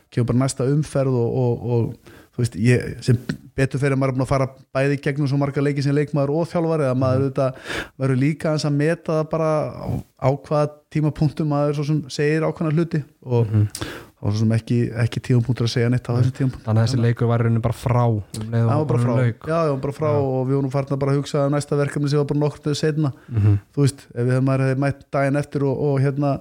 kemum 0.09 0.31
bara 0.31 0.41
næsta 0.41 0.65
umferð 0.73 1.19
og, 1.21 1.37
og, 1.43 1.67
og 1.75 2.16
þú 2.37 2.43
veist, 2.43 2.57
ég, 2.61 2.97
sem 3.01 3.17
betur 3.57 3.81
fyrir 3.81 3.95
að 3.95 4.01
maður 4.01 4.11
er 4.13 4.17
búin 4.17 4.25
að 4.27 4.29
fara 4.29 4.47
bæði 4.77 4.99
gegnum 5.01 5.29
svo 5.31 5.39
marga 5.41 5.63
leiki 5.65 5.81
sem 5.81 5.95
leikmaður 5.97 6.35
og 6.37 6.49
þjálfari 6.51 6.85
að 6.85 6.99
maður 7.01 7.23
auðvitað 7.23 7.71
verður 7.97 8.21
líka 8.21 8.51
aðeins 8.51 8.67
að 8.69 8.75
meta 8.77 9.15
það 9.15 9.29
bara 9.31 9.49
á, 9.73 9.87
á 10.21 10.29
hvaða 10.29 10.67
tímapunktum 10.93 11.49
maður 11.49 11.79
svo 11.79 11.87
sem 11.89 12.03
segir 12.13 12.45
ákvæmna 12.45 12.75
hluti 12.77 13.01
og 13.25 13.49
þá 13.49 14.06
var 14.21 14.31
svo 14.33 14.39
sem 14.41 14.51
ekki, 14.57 14.77
ekki 15.03 15.21
tímapunktur 15.27 15.67
að 15.67 15.73
segja 15.75 15.89
neitt 15.93 16.07
á 16.09 16.17
þessum 16.17 16.33
tímapunktum 16.39 16.65
þannig 16.65 16.81
að 16.81 16.87
þessi 16.87 17.01
leikur 17.03 17.27
var 17.29 17.39
í 17.43 17.45
rauninni 17.45 17.61
bara 17.67 17.77
frá 17.77 18.03
um 18.07 18.17
og 18.17 18.49
Það 18.49 18.71
var 18.79 18.87
bara 18.89 19.03
frá, 19.03 19.13
já, 19.21 19.59
já, 19.69 19.75
bara 19.85 19.93
frá 19.99 20.09
og 20.17 20.41
við 20.49 20.55
vorum 20.57 20.73
farin 20.73 20.95
að 20.97 20.99
bara 21.03 21.13
hugsa 21.19 21.45
um 21.45 21.53
næsta 21.53 21.77
verkefni 21.77 22.09
sem 22.09 22.17
var 22.23 22.25
bara 22.31 22.39
nokkur 22.41 22.75
setna 22.75 23.11
Mhm. 23.29 23.59
þú 23.75 23.85
veist, 23.85 24.07
ef 24.15 24.25
við 24.25 24.33
hefum 24.39 24.81
mætt 24.81 25.05
daginn 25.13 25.37
eftir 25.37 25.63
og, 25.69 25.77
og 25.77 25.99
hérna 26.01 26.39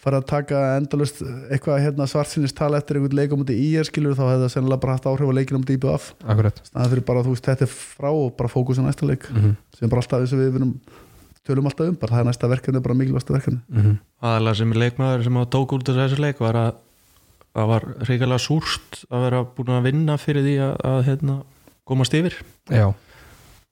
fara 0.00 0.16
að 0.22 0.26
taka 0.32 0.60
endalust 0.78 1.20
eitthvað 1.52 1.82
hérna, 1.84 2.06
svartsinist 2.08 2.56
tala 2.56 2.78
eftir 2.80 2.96
einhvern 2.96 3.12
leik 3.20 3.32
á 3.32 3.36
múti 3.36 3.52
í 3.52 3.76
er 3.76 3.84
skilur 3.84 4.14
þá 4.16 4.24
hefði 4.32 4.46
það 4.46 4.52
sennilega 4.56 4.80
bara 4.80 4.92
haft 4.96 5.04
áhrif 5.10 5.28
á 5.28 5.34
leikinu 5.36 5.60
á 5.60 5.62
múti 5.62 5.76
IBF 5.76 6.06
akkurat. 6.24 6.56
Staðan 6.64 6.90
fyrir 6.94 7.04
bara 7.04 7.20
þú 7.26 7.34
veist 7.36 7.44
þetta 7.44 7.66
er 7.68 7.74
frá 7.76 8.08
og 8.08 8.32
bara 8.40 8.48
fókus 8.48 8.80
á 8.80 8.82
næsta 8.88 9.04
leik. 9.04 9.28
Mhm. 9.28 9.56
sem 9.76 9.84
er 9.84 9.90
bara 9.92 10.00
alltaf 10.00 10.24
þess 10.24 10.32
að 10.32 10.40
við 10.40 10.52
vinum 10.56 10.72
tölum 11.46 11.68
alltaf 11.68 11.88
um, 11.88 11.94
bara 12.00 12.12
það 12.16 12.20
er 12.20 12.28
næsta 12.30 12.48
verkefni 12.48 12.80
bara 12.82 12.94
mikilvægsta 12.96 13.34
verkefni 13.36 13.60
Mhm. 13.68 13.98
aðalega 14.22 14.56
sem 14.56 14.72
leikmaður 14.72 15.24
sem 15.24 15.34
að 15.36 15.50
tók 15.52 15.68
út 15.76 15.88
úr 15.92 16.00
þessu 16.00 16.18
leik 16.18 16.38
var 16.40 16.54
að 16.54 16.72
það 17.54 17.66
var 17.72 17.86
reyngarlega 18.08 18.42
súrt 18.44 19.00
að 19.10 19.24
vera 19.26 19.44
búin 19.56 19.72
að 19.74 19.86
vinna 19.90 20.16
fyrir 20.22 20.44
því 20.46 20.56
að, 20.66 20.74
að 20.90 21.00
hérna, 21.08 21.36
komast 21.90 22.14
yfir 22.14 22.36
já, 22.70 22.86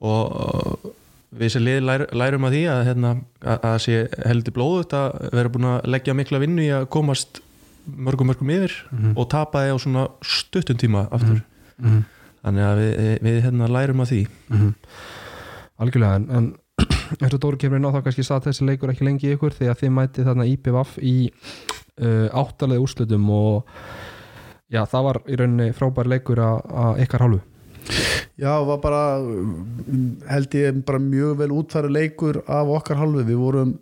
og 0.00 0.38
uh, 0.38 0.94
við 1.38 1.52
sem 1.54 1.62
lið 1.66 1.82
lær, 1.84 2.06
lærum 2.16 2.46
að 2.48 2.54
því 2.56 2.62
að, 2.72 2.80
hérna, 2.88 3.10
að, 3.44 3.58
að 3.70 3.76
sé 3.84 3.98
heldur 4.26 4.54
blóðut 4.56 4.94
að 4.98 5.18
vera 5.36 5.52
búin 5.54 5.68
að 5.74 5.88
leggja 5.94 6.14
mikla 6.16 6.40
vinnu 6.42 6.64
í 6.64 6.70
að 6.74 6.88
komast 6.94 7.42
mörgum 7.88 8.28
mörgum 8.32 8.50
yfir 8.52 8.74
Mhm. 8.92 9.14
og 9.16 9.28
tapa 9.32 9.62
því 9.64 9.72
á 9.72 9.76
svona 9.80 10.06
stuttum 10.22 10.76
tíma 10.80 11.06
aftur 11.12 11.42
Mhm. 11.78 12.02
þannig 12.44 12.64
að 12.64 12.78
við, 12.82 13.18
við 13.28 13.42
hérna 13.46 13.68
lærum 13.70 14.00
að 14.04 14.10
því 14.12 14.20
Mhm. 14.50 14.74
algjörlega 15.78 16.14
en, 16.16 16.26
en 16.30 16.48
eins 17.22 17.34
og 17.34 17.40
Dóri 17.42 17.58
kemur 17.58 17.78
inn 17.80 17.86
á 17.88 17.94
þá 17.94 18.02
kannski 18.06 18.24
satt 18.26 18.44
þessi 18.48 18.66
leikur 18.68 18.90
ekki 18.92 19.06
lengi 19.06 19.32
ykkur 19.34 19.54
því 19.56 19.70
að 19.72 19.80
þið 19.82 19.94
mæti 19.96 20.24
þarna 20.26 20.46
IPVF 20.52 20.98
í 21.02 21.14
uh, 22.00 22.26
áttalega 22.32 22.82
úrslutum 22.82 23.28
og 23.34 23.78
já, 24.72 24.82
það 24.84 25.06
var 25.08 25.20
í 25.26 25.38
rauninni 25.40 25.76
frábær 25.76 26.10
leikur 26.10 26.42
að 26.44 27.04
ykkar 27.04 27.26
hálfu. 27.26 27.42
Já, 28.38 28.52
var 28.62 28.78
bara 28.78 29.02
held 30.30 30.54
ég 30.54 30.80
bara 30.86 31.00
mjög 31.02 31.38
vel 31.40 31.50
útfæri 31.56 31.90
leikur 31.90 32.42
af 32.46 32.70
okkar 32.70 33.00
halvu, 33.00 33.24
við 33.26 33.40
vorum 33.40 33.72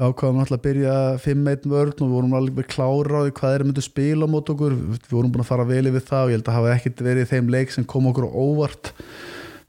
ákvaðum 0.00 0.40
náttúrulega 0.40 0.56
að 0.56 0.64
byrja 0.64 0.94
5-1 1.20 1.66
vörn 1.68 1.92
og 1.92 2.06
við 2.06 2.14
vorum 2.16 2.36
alveg 2.38 2.68
klára 2.72 3.20
á 3.20 3.24
því 3.26 3.34
hvað 3.36 3.54
er 3.54 3.64
myndu 3.66 3.84
spila 3.84 4.26
á 4.26 4.32
mót 4.32 4.50
okkur, 4.50 4.74
við 4.74 5.12
vorum 5.12 5.34
búin 5.34 5.44
að 5.44 5.50
fara 5.50 5.66
vel 5.68 5.82
yfir 5.90 6.06
það 6.08 6.24
og 6.24 6.32
ég 6.32 6.38
held 6.38 6.50
að 6.50 6.56
hafa 6.56 6.72
ekkert 6.76 7.02
verið 7.04 7.30
þeim 7.30 7.52
leik 7.54 7.74
sem 7.74 7.86
kom 7.86 8.08
okkur 8.10 8.26
óvart. 8.30 8.92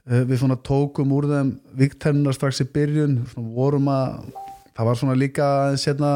Eh, 0.10 0.24
við 0.25 0.41
svona 0.41 0.58
tókum 0.58 1.13
úr 1.13 1.27
þeim 1.30 1.51
viktennar 1.77 2.38
strax 2.38 2.63
í 2.63 2.70
byrjun 2.74 3.20
svona 3.34 3.53
vorum 3.58 3.91
að 3.91 4.32
það 4.78 4.86
var 4.88 4.96
svona 4.96 5.16
líka 5.20 5.44
aðeins 5.44 5.86
hérna, 5.90 6.12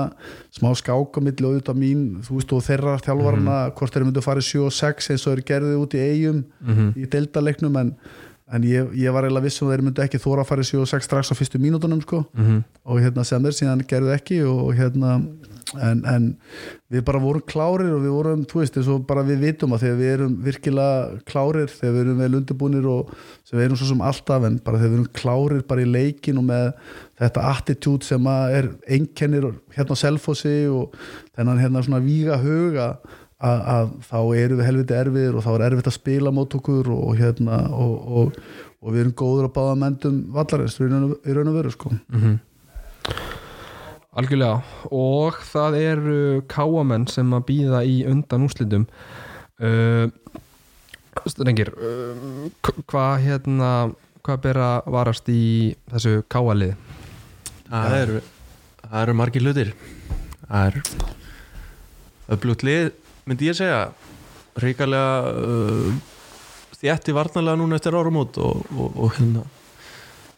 smá 0.56 0.70
skák 0.80 1.18
á 1.18 1.20
milli 1.22 1.48
auðvitað 1.48 1.80
mín, 1.82 2.04
þú 2.24 2.38
veist 2.40 2.54
og 2.56 2.64
þeirra 2.64 2.94
þjálfarna, 3.04 3.56
hvort 3.76 3.94
þeir 3.94 4.06
myndu 4.08 4.22
að 4.22 4.28
fara 4.30 4.40
í 4.40 4.48
7 4.48 4.62
og 4.66 4.72
6 4.74 5.10
eins 5.12 5.26
og 5.28 5.34
þeir 5.36 5.44
gerði 5.50 5.76
út 5.82 5.94
í 5.98 6.04
eigum 6.06 6.44
Mhm. 6.64 6.94
í 6.96 7.06
deildaleiknum 7.10 7.76
en, 7.82 7.96
en 8.54 8.62
ég, 8.64 8.94
ég 8.96 9.12
var 9.14 9.24
eiginlega 9.26 9.44
viss 9.44 9.62
um 9.62 9.68
að 9.70 9.76
þeir 9.76 9.84
myndu 9.90 10.02
ekki 10.06 10.22
þóra 10.24 10.42
að 10.46 10.48
fara 10.48 10.62
í 10.62 10.70
7 10.72 10.82
og 10.82 10.88
6 10.88 11.04
strax 11.10 11.32
á 11.32 11.36
fyrstu 11.36 11.60
mínútonum 11.60 12.02
sko 12.02 12.26
Mhm. 12.38 12.64
og 12.86 13.00
hérna 13.02 13.26
sem 13.26 13.42
þeir 13.44 13.58
síðan 13.60 13.86
gerðu 13.88 14.14
ekki 14.16 14.42
og 14.48 14.74
hérna 14.76 15.20
en, 15.82 16.02
en 16.06 16.26
við 16.94 17.02
bara 17.08 17.20
vorum 17.24 17.42
klárir 17.50 17.90
og 17.96 18.04
við 18.04 18.12
vorum, 18.14 18.44
þú 18.46 18.60
veist, 18.62 18.76
eins 18.78 18.90
og 18.94 19.06
bara 19.10 19.24
við 19.26 19.40
vitum 19.48 19.74
að 19.74 19.82
þegar 19.86 19.98
við 20.02 20.12
erum 20.14 20.36
virkilega 20.46 21.20
klárir 21.26 21.72
þegar 21.74 21.96
við 21.96 22.02
erum 22.06 22.22
vel 22.22 22.38
undirbúnir 22.40 22.86
og 22.92 23.10
sem 23.44 23.58
við 23.58 23.66
erum 23.66 23.80
svo 23.82 23.88
sem 23.90 24.04
alltaf 24.06 24.46
en 24.46 24.60
bara 24.66 24.78
þegar 24.82 24.94
við 24.94 25.00
erum 25.00 25.12
klárir 25.20 25.66
bara 25.72 25.82
í 25.86 25.90
leikin 25.90 26.38
og 26.44 26.48
með 26.52 26.72
þetta 27.24 27.48
attitude 27.56 28.06
sem 28.06 28.30
er 28.36 28.70
einkennir 28.88 29.50
hérna 29.76 29.98
á 29.98 30.04
selfossi 30.06 30.56
og 30.70 30.96
þennan 31.36 31.62
hérna 31.64 31.84
svona 31.88 32.04
víga 32.06 32.38
huga 32.46 32.90
að, 33.42 33.60
að 33.76 33.90
þá 34.08 34.18
erum 34.46 34.60
við 34.62 34.66
helviti 34.70 34.96
erfiðir 35.02 35.36
og 35.40 35.44
þá 35.48 35.52
er 35.58 35.66
erfitt 35.72 35.90
að 35.92 35.98
spila 35.98 36.32
mót 36.36 36.54
okkur 36.56 36.88
og, 36.94 37.10
hérna 37.20 37.64
og, 37.76 37.96
og, 38.22 38.38
og 38.86 38.94
við 38.94 39.02
erum 39.08 39.18
góður 39.20 39.50
að 39.50 39.56
báða 39.58 39.78
mendum 39.82 40.22
vallarins 40.36 40.78
í 40.80 40.86
raun 40.88 41.50
og- 41.50 41.58
veru 41.58 41.74
sko 41.74 41.92
Mhm. 42.08 42.38
Algjörlega. 44.16 44.62
Og 44.96 45.38
það 45.52 45.78
eru 45.82 46.18
káamenn 46.52 47.08
sem 47.12 47.34
að 47.36 47.46
býða 47.50 47.84
í 47.88 47.98
undan 48.10 48.46
úrslitum. 48.48 48.88
Uh, 49.56 50.10
Strengir 51.32 51.70
uh, 51.72 52.50
k- 52.60 52.82
hvað 52.92 53.14
hérna 53.24 53.70
hvað 54.26 54.42
ber 54.44 54.58
að 54.60 54.90
varast 54.92 55.30
í 55.32 55.44
þessu 55.94 56.18
káalið 56.34 56.74
það 57.70 57.96
eru, 58.02 58.18
það 58.82 58.98
eru 59.00 59.16
margir 59.16 59.46
hlutir. 59.46 59.72
Það 60.50 60.66
er 60.66 60.76
öflugt 62.36 62.66
lið 62.68 62.90
myndi 63.30 63.48
ég 63.48 63.58
segja. 63.58 63.80
Ríkalega 64.60 65.32
uh, 65.40 65.96
þjætti 66.82 67.16
varnarlega 67.16 67.60
núna 67.64 67.80
eftir 67.80 67.96
árumót 67.96 68.38
og, 68.44 68.68
og, 68.76 69.00
og 69.06 69.16
hérna 69.18 69.46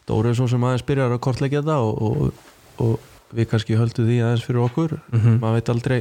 Dóri 0.07 0.29
er 0.31 0.37
svo 0.37 0.45
sem 0.47 0.63
aðeins 0.63 0.85
byrjar 0.87 1.17
að 1.17 1.23
kortleggja 1.25 1.59
þetta 1.65 1.81
og, 1.83 1.97
og, 2.05 2.45
og 2.85 2.93
við 3.35 3.49
kannski 3.51 3.75
höldum 3.79 4.07
því 4.07 4.19
aðeins 4.23 4.45
fyrir 4.47 4.63
okkur 4.67 4.97
Mhm. 5.11 5.39
maður 5.41 5.57
veit 5.59 5.69
aldrei 5.73 5.99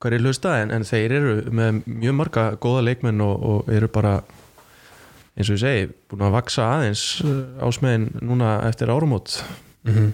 hvað 0.00 0.12
er 0.16 0.22
hlusta 0.24 0.52
en, 0.62 0.70
en 0.70 0.82
þeir 0.88 1.12
eru 1.18 1.32
með 1.50 1.82
mjög 1.86 2.14
marga 2.16 2.44
góða 2.56 2.84
leikmenn 2.86 3.20
og, 3.20 3.42
og 3.42 3.68
eru 3.68 3.88
bara 3.88 4.14
eins 5.36 5.50
og 5.50 5.56
ég 5.56 5.62
segi 5.62 5.90
búin 6.10 6.24
að 6.26 6.32
vaksa 6.38 6.64
aðeins 6.78 7.02
uh, 7.24 7.66
ásmegin 7.66 8.08
núna 8.22 8.60
eftir 8.68 8.88
árumót 8.92 9.42
Mhm. 9.84 10.12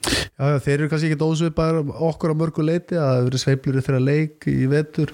Já, 0.00 0.44
já, 0.48 0.58
þeir 0.64 0.74
eru 0.80 0.88
kannski 0.88 1.08
ekki 1.12 1.24
ósvipaðar 1.26 1.82
okkur 2.08 2.32
á 2.32 2.40
mörgu 2.40 2.62
leiti 2.64 2.94
að 2.96 3.04
það 3.04 3.16
hefur 3.18 3.26
verið 3.28 3.42
sveiflur 3.42 3.82
þeirra 3.84 4.00
leik 4.00 4.46
í 4.48 4.66
vetur 4.70 5.10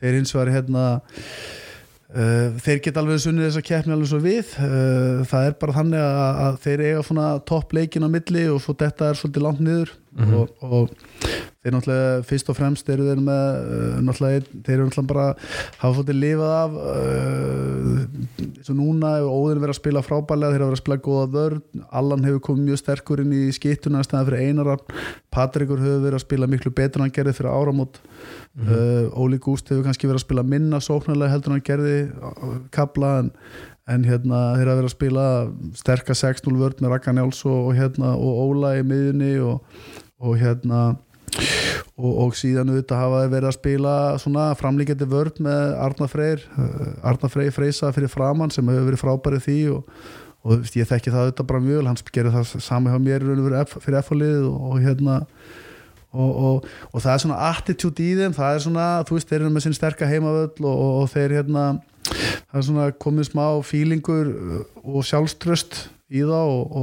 þeir 0.00 0.16
hins 0.18 0.32
vegar 0.34 0.50
hérna 0.56 0.84
uh, 0.96 1.12
þeir 2.64 2.80
geta 2.84 3.02
alveg 3.02 3.20
sunnið 3.20 3.48
þessa 3.48 3.62
keppni 3.66 3.92
alveg 3.96 4.08
svo 4.08 4.20
við. 4.24 4.54
Uh, 4.56 5.22
það 5.28 5.48
er 5.50 5.56
bara 5.60 5.76
þannig 5.76 6.04
að, 6.06 6.58
þeir 6.64 6.84
eiga 6.86 7.04
svona 7.04 7.28
topp 7.50 7.76
leikin 7.76 8.06
á 8.06 8.10
milli 8.12 8.46
og 8.52 8.62
svo 8.64 8.76
þetta 8.78 9.10
er 9.10 9.20
svolítið 9.20 9.46
langt 9.46 9.62
niður 9.66 9.92
Mhm. 10.16 10.34
og, 10.34 10.48
og 10.64 10.90
þeir 11.60 11.74
náttúrulega 11.74 12.20
fyrst 12.24 12.48
og 12.48 12.56
fremst 12.56 12.88
eru 12.92 13.04
þeir 13.08 13.20
með 13.26 13.56
uh, 13.58 13.96
náttúrulega, 14.06 14.44
þeir 14.64 14.74
eru 14.76 14.86
náttúrulega 14.86 15.10
bara 15.10 15.26
hafa 15.80 15.90
fótið 15.98 16.18
lifað 16.22 16.54
af 16.56 16.76
uh, 16.80 18.46
eins 18.46 18.70
og 18.70 18.78
núna 18.78 19.10
hefur 19.16 19.34
Óðin 19.34 19.60
verið 19.64 19.74
að 19.74 19.80
spila 19.80 20.04
frábælega 20.06 20.54
þeir 20.54 20.64
hafa 20.64 20.70
verið 20.70 20.78
að 20.78 20.82
spila 20.84 20.98
góða 21.08 21.26
vörn 21.34 21.84
Allan 22.00 22.26
hefur 22.28 22.42
komið 22.48 22.70
mjög 22.70 22.80
sterkur 22.80 23.24
inn 23.24 23.34
í 23.36 23.42
skittuna 23.56 24.00
í 24.00 24.08
staðan 24.08 24.28
fyrir 24.30 24.46
Einar 24.46 24.72
Patrikur 25.34 25.82
hefur 25.82 26.04
verið 26.06 26.20
að 26.20 26.24
spila 26.24 26.50
miklu 26.54 26.72
betur 26.80 27.02
en 27.02 27.08
hann 27.08 27.16
gerði 27.18 27.36
fyrir 27.40 27.52
áramót 27.52 28.00
uh, 28.00 29.20
Óli 29.20 29.42
Gúst 29.42 29.68
hefur 29.72 29.84
kannski 29.88 30.08
verið 30.08 30.22
að 30.22 30.26
spila 30.28 30.46
minna 30.46 30.80
sóknarlega 30.80 31.34
heldur 31.34 31.52
en 31.52 31.58
hann 31.58 31.66
gerði 31.66 31.98
uh, 32.08 32.56
kabla 32.72 33.12
en, 33.24 33.34
en 33.90 34.06
hérna 34.06 34.46
þeir 34.56 34.70
hafa 34.70 34.80
verið 34.80 34.90
að 34.92 34.96
spila 34.96 35.28
sterka 35.82 36.16
6-0 36.16 36.56
vörn 36.62 36.80
með 36.80 36.96
Raka 36.96 37.12
Njáls 37.12 37.44
og, 37.44 37.60
og, 37.68 37.76
hérna, 37.76 38.16
og 38.16 38.42
Óla 38.46 38.76
í 38.78 38.86
miðunni 38.86 39.34
og, 39.44 39.62
og 40.22 40.38
hérna 40.40 40.82
og, 41.96 42.12
og 42.12 42.36
síðan 42.38 42.70
auðvitað 42.72 43.02
hafa 43.02 43.22
þeir 43.22 43.32
verið 43.34 43.50
að 43.50 43.56
spila 43.58 43.96
svona 44.22 44.46
framlíkjandi 44.60 45.10
vörn 45.10 45.42
með 45.46 45.74
Arna 45.86 46.08
Freyr 46.12 46.46
uh, 46.56 46.86
Arna 47.10 47.32
Freyr 47.32 47.52
Freysa 47.54 47.92
fyrir 47.96 48.12
framann 48.12 48.54
sem 48.54 48.68
hefur 48.72 48.88
verið 48.90 49.02
frábærið 49.02 49.46
því 49.46 49.58
og, 49.74 49.92
og 50.46 50.72
ég 50.76 50.88
þekki 50.88 51.12
það 51.12 51.26
auðvitað 51.26 51.50
bara 51.52 51.66
mjög 51.66 51.86
hann 51.90 52.02
gerir 52.12 52.36
það 52.36 52.56
sami 52.64 52.92
hjá 52.92 52.98
mér 53.02 53.28
fyrir 53.76 54.00
F-liðið 54.02 54.50
og, 54.50 54.66
og 54.70 54.82
hérna 54.84 55.20
og, 56.16 56.66
það 57.02 57.12
er 57.12 57.22
svona 57.24 57.40
attitude 57.50 58.04
í 58.04 58.14
þeim. 58.18 58.36
Það 58.36 58.54
er 58.54 58.62
svona, 58.64 58.86
þú 59.08 59.18
veist, 59.18 59.28
þeir 59.30 59.40
eru 59.40 59.52
með 59.54 59.66
sinn 59.66 59.76
sterka 59.76 60.08
heimavöll 60.10 60.68
og, 60.70 61.10
þeir 61.12 61.36
hérna 61.40 61.66
það 62.06 62.60
er 62.60 62.66
svona 62.68 62.86
komið 63.02 63.28
smá 63.30 63.44
fílingur 63.66 64.32
og 64.84 65.04
sjálfströst 65.06 65.86
í 66.08 66.22
það 66.22 66.52
og, 66.54 66.78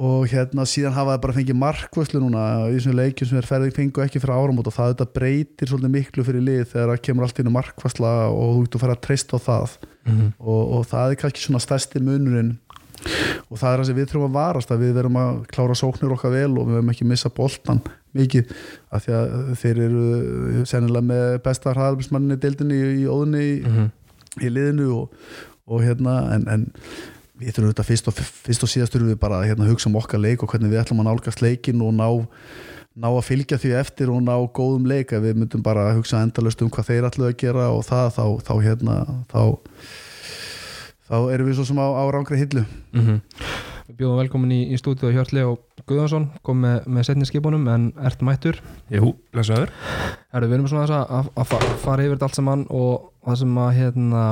og, 0.00 0.22
hérna 0.32 0.64
síðan 0.64 0.94
hafa 0.96 1.12
það 1.14 1.22
bara 1.26 1.36
fengið 1.36 1.58
markvöslu 1.60 2.20
núna 2.22 2.44
í 2.70 2.78
þessum 2.78 2.94
leikjum 2.96 3.28
sem 3.28 3.40
er 3.40 3.48
ferðið 3.50 3.74
fengu 3.76 4.04
ekki 4.06 4.22
fyrir 4.22 4.32
áramót 4.38 4.70
og 4.70 4.76
það 4.78 4.94
þetta 4.94 5.06
breytir 5.18 5.68
svolítið 5.68 5.92
miklu 5.96 6.24
fyrir 6.24 6.44
lið 6.46 6.62
þegar 6.72 6.92
það 6.94 7.02
kemur 7.08 7.26
allt 7.26 7.40
inn 7.42 7.50
í 7.50 7.54
markvösla 7.58 8.12
og 8.32 8.54
þú 8.56 8.62
getur 8.64 8.80
að 8.80 8.84
fara 8.86 8.96
að 8.96 9.04
treysta 9.08 9.36
á 9.36 9.40
það 9.50 9.78
Mhm. 10.00 10.28
og, 10.40 10.62
og 10.78 10.86
það 10.88 11.10
er 11.12 11.16
kannski 11.20 11.42
svona 11.44 11.60
stærsti 11.60 12.00
munurinn 12.00 12.54
og 13.50 13.58
það 13.60 13.68
er 13.74 13.78
það 13.82 13.86
sem 13.90 13.96
við 13.98 14.06
þurfum 14.08 14.30
að 14.30 14.36
varast 14.38 14.70
að 14.72 14.80
við 14.86 14.94
verum 14.96 15.18
að 15.20 15.42
klára 15.52 15.76
sóknir 15.76 16.14
okkar 16.16 16.32
vel 16.32 16.56
og 16.56 16.66
við 16.70 16.74
verum 16.78 16.90
ekki 16.94 17.04
að 17.04 17.10
missa 17.12 17.30
boltan 17.36 17.82
mikið 18.16 18.54
af 18.96 19.04
því 19.04 19.12
að 19.18 19.52
þeir 19.60 19.80
eru 19.84 20.64
sennilega 20.72 21.04
með 21.12 21.38
besta 21.44 21.74
hraðalbismanninni 21.76 22.40
deildinni 22.40 22.80
í, 22.80 22.90
í 23.04 23.06
óðunni 23.12 23.44
í, 23.44 23.54
Mhm. 23.68 23.90
í 24.40 24.48
liðinu 24.56 24.88
og, 24.96 25.12
og 25.68 25.84
hérna 25.84 26.16
en, 26.34 26.48
en 26.48 26.66
við 27.40 27.54
þurfum 27.56 27.70
þetta 27.72 27.86
fyrst 27.88 28.10
og, 28.10 28.18
fyrst 28.46 28.66
og 28.66 28.70
síðast 28.72 28.94
þurfum 28.94 29.12
við 29.14 29.20
bara 29.22 29.38
að 29.40 29.48
hérna, 29.50 29.68
hugsa 29.70 29.88
um 29.90 29.96
okkar 30.00 30.20
leik 30.22 30.44
og 30.44 30.52
hvernig 30.52 30.72
við 30.74 30.82
ætlum 30.82 31.00
að 31.02 31.08
nálgast 31.10 31.42
leikin 31.44 31.80
og 31.86 31.94
ná, 31.96 32.08
ná 33.00 33.08
að 33.10 33.24
fylgja 33.30 33.58
því 33.62 33.72
eftir 33.80 34.12
og 34.12 34.20
ná 34.26 34.34
góðum 34.56 34.86
leik. 34.90 35.14
Ef 35.16 35.24
við 35.24 35.40
myndum 35.40 35.64
bara 35.64 35.88
að 35.90 36.00
hugsa 36.02 36.20
endalust 36.24 36.60
um 36.64 36.70
hvað 36.72 36.90
þeir 36.92 37.08
ætlum 37.08 37.30
að 37.30 37.38
gera 37.40 37.70
og 37.72 37.82
það 37.88 38.12
þá, 38.18 38.24
þá 38.50 38.52
hérna 38.66 38.98
þá, 39.32 39.40
þá 41.08 41.16
erum 41.34 41.48
við 41.50 41.58
svo 41.58 41.66
sem 41.70 41.80
á, 41.80 41.86
á 41.88 42.04
rángri 42.12 42.38
hillu. 42.42 42.66
Mhm. 42.94 43.20
Við 43.90 43.96
bjóðum 44.04 44.20
velkomin 44.20 44.52
í, 44.54 44.60
í 44.70 44.76
stúdíu 44.78 45.08
Hjörtli 45.10 45.42
og 45.42 45.64
Guðvarsson 45.88 46.28
kom 46.46 46.60
með, 46.62 46.84
með 46.86 47.08
setni 47.08 47.26
skipunum 47.26 47.64
en 47.72 47.88
ert 48.06 48.20
mættur. 48.22 48.60
Jú, 48.92 49.16
lesaður 49.34 49.72
við 50.30 50.52
erum 50.54 50.68
svona 50.70 50.84
þess 50.86 50.94
að, 50.94 51.10
að, 51.16 51.30
að 51.42 51.48
fa- 51.50 51.72
fara 51.82 52.04
yfir 52.04 52.14
þetta 52.14 52.28
allt 52.28 52.38
saman 52.38 52.62
og 52.70 53.08
það 53.26 53.40
sem 53.42 53.58
að 53.64 53.72
hérna 53.80 54.22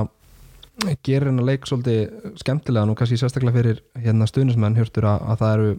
gerir 1.06 1.28
hennar 1.30 1.46
leik 1.48 1.66
svolítið 1.66 2.34
skemmtilega 2.38 2.86
nú 2.86 2.94
kannski 2.98 3.18
sérstaklega 3.18 3.56
fyrir 3.56 3.82
hérna 3.98 4.28
stuðnismenn 4.30 4.78
hjörtur 4.78 5.08
að, 5.10 5.24
að 5.32 5.40
það 5.42 5.54
eru 5.56 5.70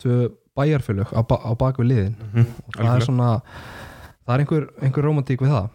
tvö 0.00 0.18
bæjarfélög 0.58 1.12
á, 1.14 1.20
á 1.24 1.52
bak 1.58 1.78
við 1.80 1.90
liðin. 1.92 2.16
Og 2.66 2.76
það 2.76 2.94
er 2.94 3.06
svona 3.06 3.30
það 4.24 4.34
er 4.34 4.44
einhver, 4.44 4.66
einhver 4.84 5.08
romantík 5.08 5.44
við 5.44 5.54
það. 5.54 5.70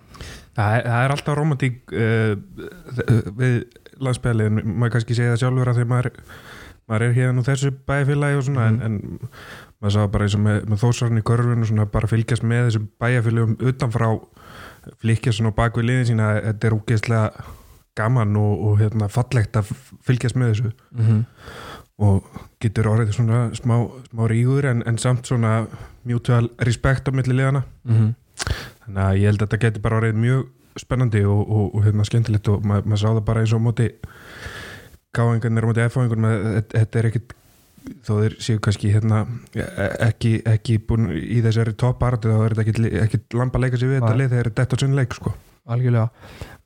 Það 0.56 0.76
er, 0.76 0.86
það 0.86 1.06
er 1.06 1.14
alltaf 1.16 1.40
romantík 1.40 1.96
uh, 1.96 2.36
við 3.40 3.58
landsbæliðin 4.06 4.62
maður 4.76 4.94
kannski 4.96 5.18
segja 5.18 5.34
það 5.34 5.42
sjálfur 5.44 5.72
að 5.72 5.80
því 5.80 5.88
maður, 5.92 6.10
maður 6.86 7.08
er 7.08 7.18
hérna 7.18 7.42
úr 7.42 7.50
þessu 7.50 7.74
bæjarfélagi 7.90 8.40
og 8.40 8.48
svona 8.48 8.70
en, 8.72 8.80
en 8.86 8.98
maður 9.82 9.96
sá 9.98 10.08
bara 10.14 10.28
eins 10.28 10.38
og 10.38 10.46
með, 10.46 10.62
með 10.72 10.82
þósarinn 10.84 11.22
í 11.22 11.26
körfun 11.28 11.66
og 11.66 11.70
svona 11.72 11.90
bara 11.92 12.12
fylgjast 12.12 12.48
með 12.48 12.70
þessu 12.70 12.84
bæjarfélagum 13.04 13.58
utanfrá 13.72 14.10
fylgjast 15.04 15.40
svona 15.40 15.52
á 15.56 15.60
bak 15.60 15.80
við 15.80 15.90
liðin 15.90 16.10
sína 16.12 16.32
þetta 16.52 16.70
er 16.70 16.78
úgeðslega 16.78 17.46
gaman 17.96 18.36
og, 18.36 18.66
og 18.68 18.78
hérna, 18.80 19.08
fallegt 19.12 19.56
að 19.56 19.72
fylgjast 20.04 20.36
með 20.36 20.52
þessu 20.52 20.72
mm 20.72 21.06
-hmm. 21.06 21.24
og 21.98 22.24
getur 22.60 22.92
orðið 22.92 23.16
svona 23.16 23.50
smá, 23.56 23.76
smá 24.12 24.28
rígur 24.28 24.66
en, 24.66 24.84
en 24.86 24.98
samt 24.98 25.28
svona 25.28 25.68
mutual 26.04 26.50
respect 26.60 27.08
á 27.08 27.12
milli 27.12 27.36
liðana 27.36 27.64
Mm 27.84 28.14
þannig 28.86 29.02
að 29.06 29.18
ég 29.20 29.32
held 29.32 29.42
að 29.42 29.48
þetta 29.48 29.62
geti 29.64 29.82
bara 29.84 29.98
orðið 30.02 30.20
mjög 30.22 30.44
spennandi 30.82 31.24
og, 31.26 31.42
og, 31.42 31.66
og 31.72 31.86
hérna 31.86 32.06
skemmtilegt 32.08 32.52
og 32.52 32.68
ma 32.68 32.82
maður 32.84 33.02
sá 33.02 33.08
það 33.08 33.24
bara 33.30 33.44
eins 33.44 33.56
og 33.56 33.64
móti 33.64 33.90
káingarnir 35.16 35.66
á 35.66 35.70
móti 35.70 35.86
F-fáingur 35.86 36.22
þetta 36.74 37.00
er 37.00 37.10
ekkit 37.12 37.36
þó 38.06 38.14
þeir 38.20 38.38
séu 38.42 38.62
kannski 38.64 38.92
hérna 38.94 39.24
e- 39.56 39.90
ekki, 40.08 40.40
ekki 40.50 40.80
búin 40.90 41.12
í 41.16 41.40
þessari 41.46 41.76
toppartu 41.80 42.34
þá 42.34 42.40
er 42.42 42.56
þetta 42.58 42.66
ekkit, 42.66 43.02
ekkit 43.06 43.38
lampa 43.40 43.62
leika 43.62 43.80
sér 43.80 43.94
við 43.94 44.02
þetta 44.02 44.14
Nei. 44.14 44.22
lið 44.24 44.36
þegar 44.36 44.52
þetta 44.60 44.78
er 44.78 44.84
sunn 44.84 44.98
leik 45.00 45.18
sko. 45.18 45.36
algjörlega 45.66 46.10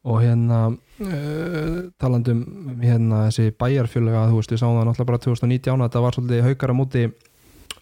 og 0.07 0.21
hérna 0.23 0.59
uh, 0.69 1.79
talandum 1.99 2.43
um 2.43 2.83
hérna 2.83 3.25
þessi 3.27 3.55
bæjarfjölega 3.59 4.27
þú 4.29 4.39
veist 4.39 4.53
við 4.53 4.61
sáum 4.61 4.77
það 4.77 4.87
náttúrulega 4.87 5.11
bara 5.11 5.23
2019 5.25 5.73
að 5.75 5.87
þetta 5.87 6.03
var 6.05 6.17
svolítið 6.17 6.45
haukar 6.47 6.73
á 6.73 6.79
móti 6.79 7.05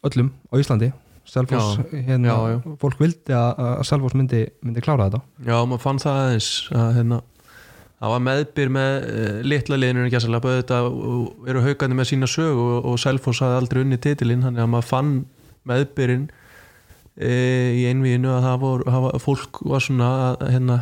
öllum 0.08 0.32
á 0.50 0.56
Íslandi. 0.58 0.92
Selfoss, 1.28 1.82
hérna, 1.92 2.30
já, 2.30 2.36
já. 2.54 2.76
fólk 2.80 3.02
vildi 3.04 3.34
að, 3.36 3.82
Selfoss 3.84 4.16
myndi, 4.16 4.46
myndi 4.64 4.80
klára 4.80 5.10
þetta. 5.10 5.20
Já, 5.44 5.58
maður 5.68 5.82
fann 5.84 6.00
það 6.00 6.20
aðeins 6.22 6.52
að 6.72 6.92
hérna 6.96 7.18
það 7.98 8.14
var 8.14 8.24
meðbyr 8.28 8.72
með 8.72 8.94
uh, 9.10 9.40
litla 9.44 9.80
liðinu 9.82 10.04
en 10.04 10.08
ekki 10.08 10.20
að 10.22 10.26
selja 10.28 10.42
þetta 10.46 10.82
eru 11.52 11.64
haugandi 11.66 11.98
með 12.00 12.10
sína 12.12 12.30
sög 12.32 12.62
og, 12.64 12.76
og 12.88 13.00
Selfoss 13.02 13.44
hafði 13.44 13.60
aldrei 13.62 13.82
unni 13.84 14.00
titilinn 14.02 14.46
þannig 14.46 14.64
að 14.64 14.72
maður 14.72 14.90
fann 14.92 15.14
meðbyrinn 15.68 16.28
e, 17.18 17.32
í 17.78 17.86
einvíðinu 17.90 18.32
að 18.36 18.46
það 18.46 18.62
voru, 18.64 19.22
fólk 19.24 19.62
var 19.68 19.84
svona 19.84 20.12
að 20.28 20.46
hérna, 20.54 20.78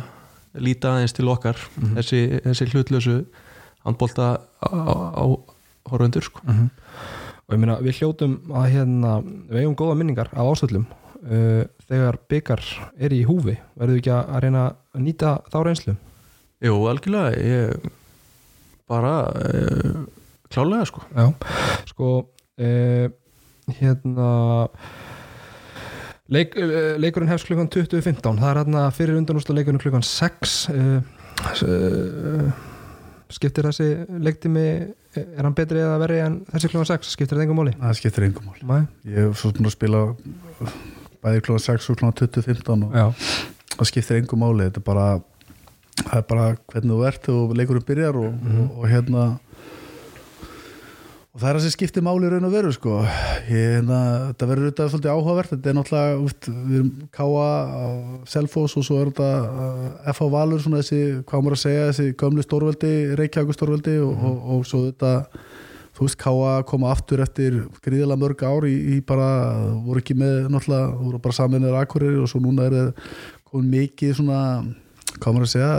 líta 0.62 0.94
aðeins 0.94 1.14
til 1.16 1.28
okkar 1.32 1.58
þessi, 1.96 2.20
þessi 2.44 2.68
hlutlösu 2.72 3.16
handbólta 3.86 4.28
á, 4.62 5.24
horfundur 5.90 6.24
sko. 6.26 6.42
og 7.46 7.54
ég 7.54 7.60
meina 7.62 7.78
við 7.82 8.00
hljótum 8.00 8.38
að 8.50 8.70
hérna 8.74 9.18
við 9.22 9.60
eigum 9.62 9.76
góða 9.78 9.98
minningar 10.00 10.32
af 10.34 10.50
ástöldum 10.50 10.86
uh, 10.88 11.62
þegar 11.86 12.18
byggar 12.30 12.64
er 12.98 13.14
í 13.14 13.22
húfi 13.28 13.54
verður 13.76 13.94
við 13.94 14.02
ekki 14.02 14.14
að 14.16 14.32
að 14.34 14.42
reyna 14.46 14.64
að 14.66 15.04
nýta 15.06 15.36
þá 15.52 15.58
reynslu? 15.62 15.96
Jú, 16.64 16.76
algjörlega 16.90 17.36
ég 17.36 17.90
bara 18.90 19.14
uh, 19.28 20.02
klálega 20.52 20.86
sko. 20.88 21.02
Já, 21.12 21.26
sko 21.90 22.10
uh, 22.22 23.06
hérna 23.78 24.30
leik, 26.32 26.56
uh, 26.58 26.94
leikurinn 27.02 27.30
hefst 27.30 27.48
klukkan 27.48 27.70
20.15 27.72 28.40
það 28.40 28.48
er 28.50 28.62
hérna 28.62 28.86
fyrir 28.94 29.20
undanúsla 29.20 29.56
leikurinn 29.58 29.82
klukkan 29.82 30.04
6 30.06 30.56
uh, 30.72 30.98
uh, 31.66 32.50
skiptir 33.32 33.68
þessi 33.68 33.88
leiktími 34.22 34.66
er 35.16 35.42
hann 35.42 35.56
betri 35.56 35.80
eða 35.82 35.96
verri 36.02 36.20
en 36.24 36.42
þessi 36.52 36.70
klukkan 36.72 36.90
6 36.92 37.14
skiptir 37.16 37.38
það 37.38 37.48
engum 37.48 37.62
máli? 37.62 37.76
það 37.80 37.98
skiptir 38.00 38.28
engum 38.28 38.50
mál 38.50 38.60
Nei? 38.62 38.82
ég 39.10 39.26
hef 39.28 39.40
svo 39.40 39.54
að 39.54 39.74
spila 39.74 40.04
bæði 41.24 41.42
klóðan 41.46 41.66
6 41.66 41.90
og 41.90 42.00
klóðan 42.00 42.18
2015 42.20 42.86
og 42.86 43.16
það 43.76 43.90
skiptir 43.90 44.20
engum 44.20 44.42
máli. 44.42 44.68
Þetta 44.68 44.82
er 44.82 44.86
bara 44.86 45.08
er 46.12 46.24
bara 46.28 46.46
hvernig 46.70 46.92
þú 46.92 47.04
ert 47.08 47.28
og 47.32 47.54
leikurinn 47.56 47.86
byrjar 47.88 48.18
og, 48.20 48.34
og, 48.36 48.64
og 48.80 48.88
hérna 48.90 49.24
og 51.36 51.42
það 51.42 51.50
er 51.50 51.56
það 51.58 51.64
sem 51.66 51.72
skiptir 51.74 52.04
máli 52.06 52.28
raun 52.32 52.46
og 52.48 52.52
veru 52.54 52.70
sko. 52.72 52.92
Ég, 53.04 53.74
hérna, 53.76 53.96
þetta 54.30 54.46
verður 54.48 54.68
auðvitað 54.70 54.86
svolítið 54.94 55.10
áhugavert. 55.12 55.50
Þetta 55.50 55.68
er 55.68 55.74
náttúrulega, 55.76 56.14
úst, 56.24 56.46
við 56.48 56.78
erum 56.78 56.92
Káa 57.12 57.48
Selfoss 58.32 58.76
og 58.80 58.86
svo 58.86 59.00
er 59.02 59.10
þetta 59.10 59.26
uh, 59.44 59.82
FH 60.14 60.28
Valur, 60.32 60.62
svona 60.64 60.80
þessi, 60.80 61.00
hvað 61.28 61.42
maður 61.44 61.56
að 61.58 61.60
segja 61.60 61.82
þessi 61.90 62.14
gömlu 62.22 62.44
stórveldi, 62.46 62.92
Reykjavík 63.20 63.58
stórveldi 63.58 63.98
og, 64.06 64.24
og, 64.30 64.38
og 64.54 64.62
svo 64.70 64.80
þetta 64.86 65.12
þú 65.98 66.06
veist, 66.06 66.18
Káa 66.24 66.54
koma 66.72 66.94
aftur 66.94 67.20
eftir 67.26 67.58
gríðilega 67.84 68.22
mörg 68.22 68.46
ár 68.48 68.68
í, 68.70 68.72
í 68.96 69.02
bara 69.04 69.28
voru 69.84 70.00
ekki 70.00 70.16
með, 70.16 70.48
náttúrulega, 70.54 70.88
voru 71.02 71.20
bara 71.28 71.36
saminir 71.36 71.76
akkurir 71.82 72.16
og 72.22 72.32
svo 72.32 72.40
núna 72.46 72.70
er 72.70 72.78
það 72.78 73.12
komin 73.44 73.68
mikið 73.76 74.16
svona, 74.22 74.40
hvað 75.18 75.36
maður 75.36 75.50
að 75.50 75.52
segja 75.52 75.76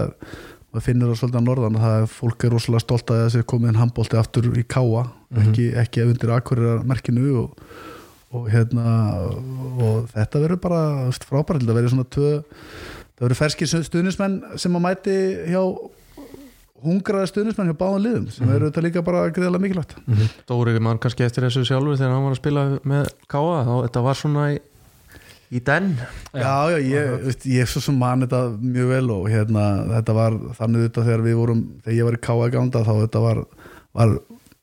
maður 0.78 0.86
finnir 0.86 1.10
það 1.10 1.20
svolítið 1.22 1.40
að 1.42 1.48
norðan 1.48 1.78
það 1.82 1.96
er 1.98 2.08
fólk 2.14 2.44
er 2.46 2.54
rosalega 2.54 2.84
stolt 2.84 3.12
að 3.14 3.22
þessi 3.26 3.46
komið 3.50 3.72
inn 3.74 3.80
handbólti 3.82 4.20
aftur 4.20 4.48
í 4.54 4.64
Káa 4.70 5.04
ekki, 5.42 5.68
ekki 5.82 6.06
undir 6.06 6.34
akkurir 6.38 6.84
merkinu 6.88 7.34
og, 7.42 7.68
og 8.38 8.48
hérna 8.54 8.94
og 9.82 10.08
þetta 10.14 10.44
verður 10.44 10.62
bara 10.64 10.82
frábært. 11.26 11.66
Það 11.66 11.80
verður 11.80 11.94
svona 11.96 12.10
tvö 12.14 12.32
það 12.38 13.26
verður 13.26 13.40
ferskir 13.42 13.72
stuðnismenn 13.90 14.38
sem 14.62 14.78
að 14.78 14.86
mæti 14.86 15.18
hjá 15.50 15.64
hungraði 16.86 17.32
stuðnismenn 17.32 17.72
hjá 17.72 17.78
báðan 17.80 18.04
liðum 18.06 18.26
sem 18.30 18.46
verður 18.48 18.70
þetta 18.70 18.86
líka 18.86 19.02
bara 19.08 19.24
greiðlega 19.34 19.64
mikilvægt. 19.64 19.96
Dóri 20.48 20.78
mann 20.78 21.00
kannski 21.02 21.26
eftir 21.26 21.48
þessu 21.48 21.66
sjálfur 21.66 21.98
þegar 21.98 22.14
hann 22.14 22.28
var 22.28 22.36
að 22.36 22.42
spila 22.44 22.66
með 22.86 23.10
Káa 23.34 23.64
þá 23.66 23.74
þetta 23.88 24.04
var 24.06 24.20
svona 24.22 24.44
í, 24.54 24.60
í 25.54 25.62
den? 25.64 25.94
Já, 26.36 26.56
já, 26.74 26.78
ég, 26.84 27.28
ég 27.48 27.64
er 27.64 27.70
svo 27.72 27.82
sem 27.84 27.98
man 28.00 28.26
þetta 28.26 28.42
mjög 28.60 28.90
vel 28.92 29.12
og 29.16 29.28
hérna, 29.32 29.66
þetta 29.94 30.16
var 30.18 30.38
þannig 30.60 30.88
þetta 30.90 31.06
þegar 31.08 31.26
við 31.28 31.38
vorum, 31.40 31.64
þegar 31.86 31.98
ég 31.98 32.10
var 32.10 32.18
í 32.18 32.22
K.A. 32.28 32.50
ganda 32.58 32.84
þá 32.88 32.94
þetta 33.06 33.24
var, 33.24 33.42
var 33.96 34.16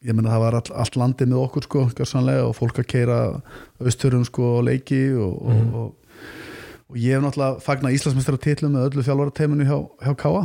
ég 0.04 0.16
menna 0.16 0.32
það 0.34 0.44
var 0.44 0.58
all, 0.60 0.70
allt 0.84 0.98
landið 1.00 1.30
með 1.32 1.42
okkur 1.46 1.68
sko, 1.68 1.84
sannlega, 2.04 2.46
og 2.48 2.56
fólk 2.58 2.80
að 2.82 2.90
keira 2.92 3.20
austurum 3.80 4.24
sko 4.28 4.58
og 4.58 4.66
leiki 4.68 5.02
og, 5.16 5.38
og, 5.40 5.76
og, 5.80 6.18
og 6.92 6.98
ég 7.00 7.16
hef 7.16 7.24
náttúrulega 7.24 7.64
fagnað 7.64 7.96
Íslandsmeistara 7.96 8.42
titlum 8.44 8.76
með 8.76 8.90
öllu 8.90 9.06
þjálfarateiminu 9.06 9.68
hjá, 9.70 9.78
hjá 10.04 10.12
K.A. 10.20 10.42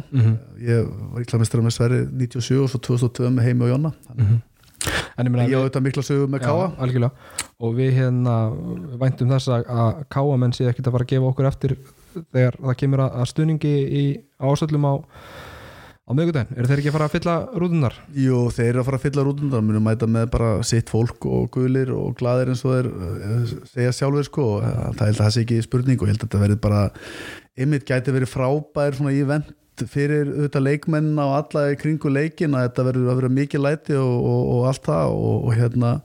Ég 0.63 0.88
var 0.88 1.25
Íslandsmeistara 1.25 1.65
með 1.67 1.75
Sverri 1.75 1.99
97 2.23 2.62
og 2.63 2.71
svo 2.71 2.80
2002 2.88 3.34
með 3.36 3.49
Heimi 3.49 3.67
og 3.67 3.73
Jonna. 3.75 3.91
En 4.15 4.23
ég 4.23 4.49
meina 5.30 5.48
Ég 5.50 5.60
á 5.60 5.65
þetta 5.68 5.84
mikla 5.84 6.06
sögu 6.06 6.30
með. 6.32 6.48
Já, 6.48 6.72
algjörlega 6.80 7.46
og 7.60 7.76
við 7.76 7.92
hérna 7.98 8.36
væntum 9.02 9.32
þess 9.34 9.52
að, 9.52 9.68
að 9.68 10.02
káamenn 10.15 10.56
sé 10.56 10.70
ekkert 10.70 10.88
að 10.88 10.96
fara 10.96 11.08
að 11.08 11.13
gefa 11.13 11.30
okkur 11.34 11.50
eftir 11.50 11.76
þegar 12.32 12.58
það 12.62 12.80
kemur 12.80 13.06
að, 13.06 13.22
stuðningi 13.34 13.76
í 14.00 14.04
ásöldum 14.39 14.88
á 14.88 14.94
á 16.10 16.12
miðgudaginn, 16.18 16.56
eru 16.58 16.70
þeir 16.70 16.80
ekki 16.82 16.89
að 16.89 16.96
fara 16.96 17.06
að 17.06 17.13
fylla 17.13 17.34
rúðunar? 17.62 17.96
Jú, 18.18 18.38
þeir 18.56 18.70
eru 18.72 18.82
að 18.82 18.88
fara 18.88 18.98
að 18.98 19.04
fylla 19.04 19.26
rútundar 19.28 19.62
munum 19.62 19.84
mæta 19.86 20.08
með 20.10 20.32
bara 20.34 20.48
sitt 20.65 20.89
fólk 20.89 21.28
og 21.30 21.52
guðlir 21.54 21.92
og 21.94 22.15
glaðir 22.18 22.50
eins 22.50 22.63
og 22.65 22.74
þeir 22.74 22.89
eh, 22.89 23.52
segja 23.76 23.94
sjálfur 23.94 24.26
sko, 24.26 24.48
það 24.63 25.04
held 25.04 25.20
að 25.20 25.22
það 25.22 25.36
sé 25.36 25.44
ekki 25.46 25.60
spurning 25.68 26.02
og 26.02 26.10
held 26.10 26.18
að 26.18 26.26
þetta 26.26 26.42
verði 26.42 26.58
bara 26.63 26.82
ymmit 27.62 27.86
gæti 27.86 28.15
verið 28.15 28.34
frábær 28.34 28.98
svona 28.98 29.13
ívent 29.13 29.54
fyrir 29.88 30.28
auðvitað 30.34 30.65
leikmenn 30.65 31.10
á 31.15 31.28
alla 31.39 31.65
í 31.72 31.80
kringu 31.80 32.12
leikin 32.12 32.58
að 32.58 32.68
þetta 32.68 32.86
verður 32.89 33.10
að 33.13 33.20
vera 33.22 33.32
mikið 33.39 33.65
læti 33.65 33.98
og, 34.00 34.13
og, 34.20 34.44
og 34.56 34.70
allt 34.70 34.86
það 34.89 35.15
og, 35.15 35.39
og 35.39 35.58
hérna 35.58 35.96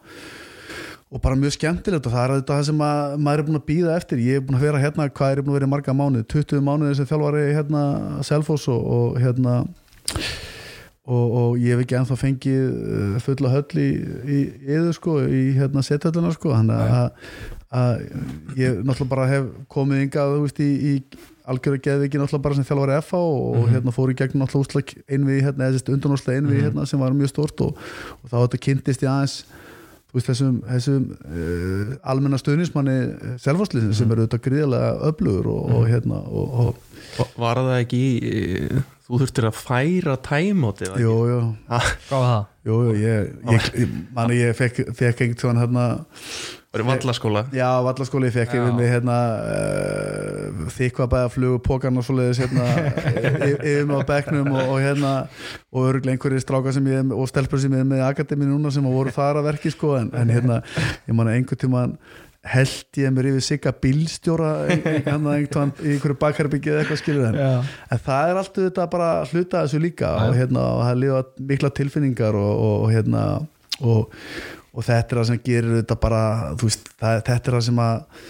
og 1.15 1.21
bara 1.23 1.39
mjög 1.39 1.55
skemmtilegt 1.55 2.07
og 2.09 2.15
það 2.15 2.25
er 2.25 2.33
þetta 2.41 2.57
það 2.57 2.65
sem 2.69 2.81
að, 2.83 3.13
maður 3.23 3.43
er 3.43 3.47
búin 3.47 3.59
að 3.61 3.69
býða 3.69 3.99
eftir. 4.01 4.23
Ég 4.25 4.41
er 4.41 4.47
búin 4.47 4.59
að 4.59 4.65
vera 4.67 4.81
hérna, 4.83 5.11
hvað 5.15 5.35
er 5.35 5.43
búin 5.45 5.53
að 5.53 5.59
vera 5.61 5.69
í 5.69 5.73
marga 5.75 5.95
mánuð 5.95 6.25
20 6.33 6.65
mánuði 6.67 6.97
sem 6.99 7.07
þjálfari 7.11 7.45
hérna 7.55 7.83
Selfoss 8.27 8.67
og, 8.73 8.89
og 8.97 9.21
hérna 9.23 9.53
og, 11.05 11.25
og 11.25 11.61
ég 11.63 11.77
hef 11.77 11.85
ekki 11.85 11.99
ennþá 12.01 12.19
fengið 12.19 12.65
uh, 12.65 13.15
fulla 13.23 13.53
höll 13.53 13.83
í, 13.85 14.41
yður 14.65 14.91
sko, 14.97 15.21
í 15.23 15.45
hérna 15.59 15.85
sethölluna 15.87 16.35
sko. 16.35 16.51
Þannig 16.57 16.83
að 17.75 18.03
ég 18.59 18.83
náttúrulega 18.83 19.11
bara 19.15 19.31
hef 19.31 19.49
komið 19.71 20.05
yngað 20.09 20.35
þú 20.35 20.43
veist 20.49 20.61
í, 20.65 20.71
í 20.75 20.95
algjörðu 21.45 21.81
geðviki 21.85 22.21
náttúrulega 22.21 22.45
bara 22.47 22.57
sem 22.59 22.67
þjálfari 22.69 22.97
FH 23.03 23.19
og, 23.21 23.43
og 23.59 23.67
hérna 23.73 23.93
fór 23.95 24.13
í 24.13 24.17
gegn 24.19 24.41
náttúrulega 24.41 24.69
úslæk 24.69 24.95
einvið 25.13 25.43
hérna, 25.45 25.69
undanúslega 25.97 26.41
einvið 26.41 26.63
hérna 26.69 26.87
sem 26.89 27.03
var 27.03 27.17
mjög 27.17 27.35
stort 27.35 27.61
og, 27.67 27.77
og 28.23 28.33
þá 28.33 28.37
þetta 28.39 28.63
kynntist 28.69 29.05
ég 29.05 29.13
aðeins 29.13 29.37
veist 30.15 30.31
þessum, 30.31 30.61
þessum 30.69 31.07
uh, 31.27 31.95
almenna 32.07 32.39
stöðnismanni 32.39 32.97
selfhásliðin 33.43 33.97
sem 33.99 34.11
eru 34.15 34.25
auðvitað 34.25 34.45
gríðarlega 34.47 34.93
öflugur 35.11 35.51
og, 35.51 35.73
og 35.75 35.89
hérna 35.91 36.21
og, 36.31 36.59
og 36.65 36.94
Var 37.37 37.61
það 37.63 37.77
ekki 37.79 38.01
í, 38.01 38.43
þú 39.05 39.21
þurftir 39.23 39.47
að 39.51 39.61
færa 39.61 40.17
tæmóti 40.25 40.91
jú, 41.01 41.15
jú, 41.29 41.39
Hvað 41.69 42.19
var 42.19 42.29
það? 42.33 42.45
jú, 42.65 42.77
jú 42.89 42.99
ég, 42.99 43.33
ég, 43.53 43.71
ég 43.85 43.97
manni 44.17 44.39
ég 44.41 44.55
fekk, 44.59 44.85
fekk 44.97 45.25
einhvern 45.27 45.61
hérna 45.61 45.87
Var 46.75 46.83
í 46.83 46.87
vallaskóla? 46.89 47.45
Já, 47.55 47.69
vallaskóli 47.87 48.27
ég 48.27 48.35
fekk 48.35 48.57
yfir 48.59 48.73
mig 48.75 48.89
hérna 48.91 49.19
uh, 49.47 50.65
þykva 50.75 51.07
bæða 51.13 51.29
flugu 51.31 51.61
pókarn 51.63 52.01
og 52.01 52.07
svoleiðis 52.09 52.41
hérna 52.43 52.65
yfir 53.61 53.87
mig 53.87 54.03
á 54.03 54.09
bekknum 54.09 54.51
og, 54.57 54.73
og 54.75 54.83
hérna 54.83 55.13
og 55.71 55.87
örgulega 55.93 56.17
einhverjir 56.17 56.43
stráka 56.43 56.75
sem 56.75 56.89
ég 56.91 57.15
og 57.15 57.31
stelpur 57.31 57.63
sem 57.63 57.77
ég 57.77 57.85
er 57.85 57.91
með 57.93 58.03
í 58.03 58.07
akademi 58.09 58.49
núna 58.51 58.75
sem 58.75 58.91
voru 58.91 59.15
þar 59.15 59.39
að 59.39 59.53
verki 59.53 59.71
sko 59.71 59.95
en, 60.01 60.11
en 60.19 60.35
hérna 60.35 60.63
ég 61.07 61.15
man 61.15 61.31
að 61.31 61.39
einhvern 61.39 61.63
tímann 61.63 61.95
held 62.45 62.99
ég 63.01 63.13
mér 63.15 63.31
yfir 63.31 63.45
sigga 63.47 63.73
bílstjóra 63.81 64.51
hérna 64.69 65.35
einhvern 65.39 65.73
í 65.81 65.95
einhverju 65.95 66.19
bakherbyggið 66.21 66.75
eða 66.75 66.83
eitthvað 66.85 67.01
skilur 67.01 67.29
en, 67.31 67.39
Já. 67.41 67.53
en 67.89 68.03
það 68.05 68.31
er 68.31 68.41
alltaf 68.43 68.67
þetta 68.67 68.87
bara 68.93 69.11
hluta 69.31 69.61
af 69.61 69.69
þessu 69.69 69.83
líka 69.85 70.13
og 70.27 70.37
hérna 70.37 70.69
og 70.75 70.85
það 70.85 71.03
lífa 71.03 71.49
mikla 71.53 71.73
tilfinningar 71.81 72.39
og, 72.41 72.55
og, 72.69 72.87
hérna 72.93 73.25
og, 73.81 74.23
og 74.75 74.87
þetta 74.87 75.17
er 75.17 75.21
það 75.23 75.29
sem 75.33 75.45
gerir 75.49 75.77
þetta 75.81 76.01
bara 76.05 76.25
veist, 76.61 76.91
það, 77.01 77.23
þetta 77.31 77.51
er 77.51 77.59
það 77.59 77.69
sem 77.71 77.85
að 77.89 78.25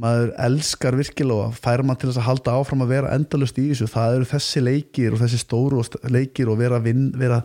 maður 0.00 0.30
elskar 0.46 0.96
virkilega 0.96 1.48
og 1.48 1.56
fær 1.60 1.82
maður 1.84 2.00
til 2.00 2.10
þess 2.10 2.20
að 2.22 2.28
halda 2.28 2.54
áfram 2.56 2.84
að 2.84 2.92
vera 2.94 3.12
endalust 3.16 3.58
í 3.60 3.66
þessu. 3.70 3.88
Það 3.90 4.16
eru 4.16 4.28
þessi 4.30 4.62
leikir 4.64 5.16
og 5.16 5.22
þessi 5.22 5.40
stóru 5.42 5.82
leikir 6.08 6.50
og 6.52 6.60
vera, 6.60 6.80
vin, 6.84 7.08
vera, 7.20 7.40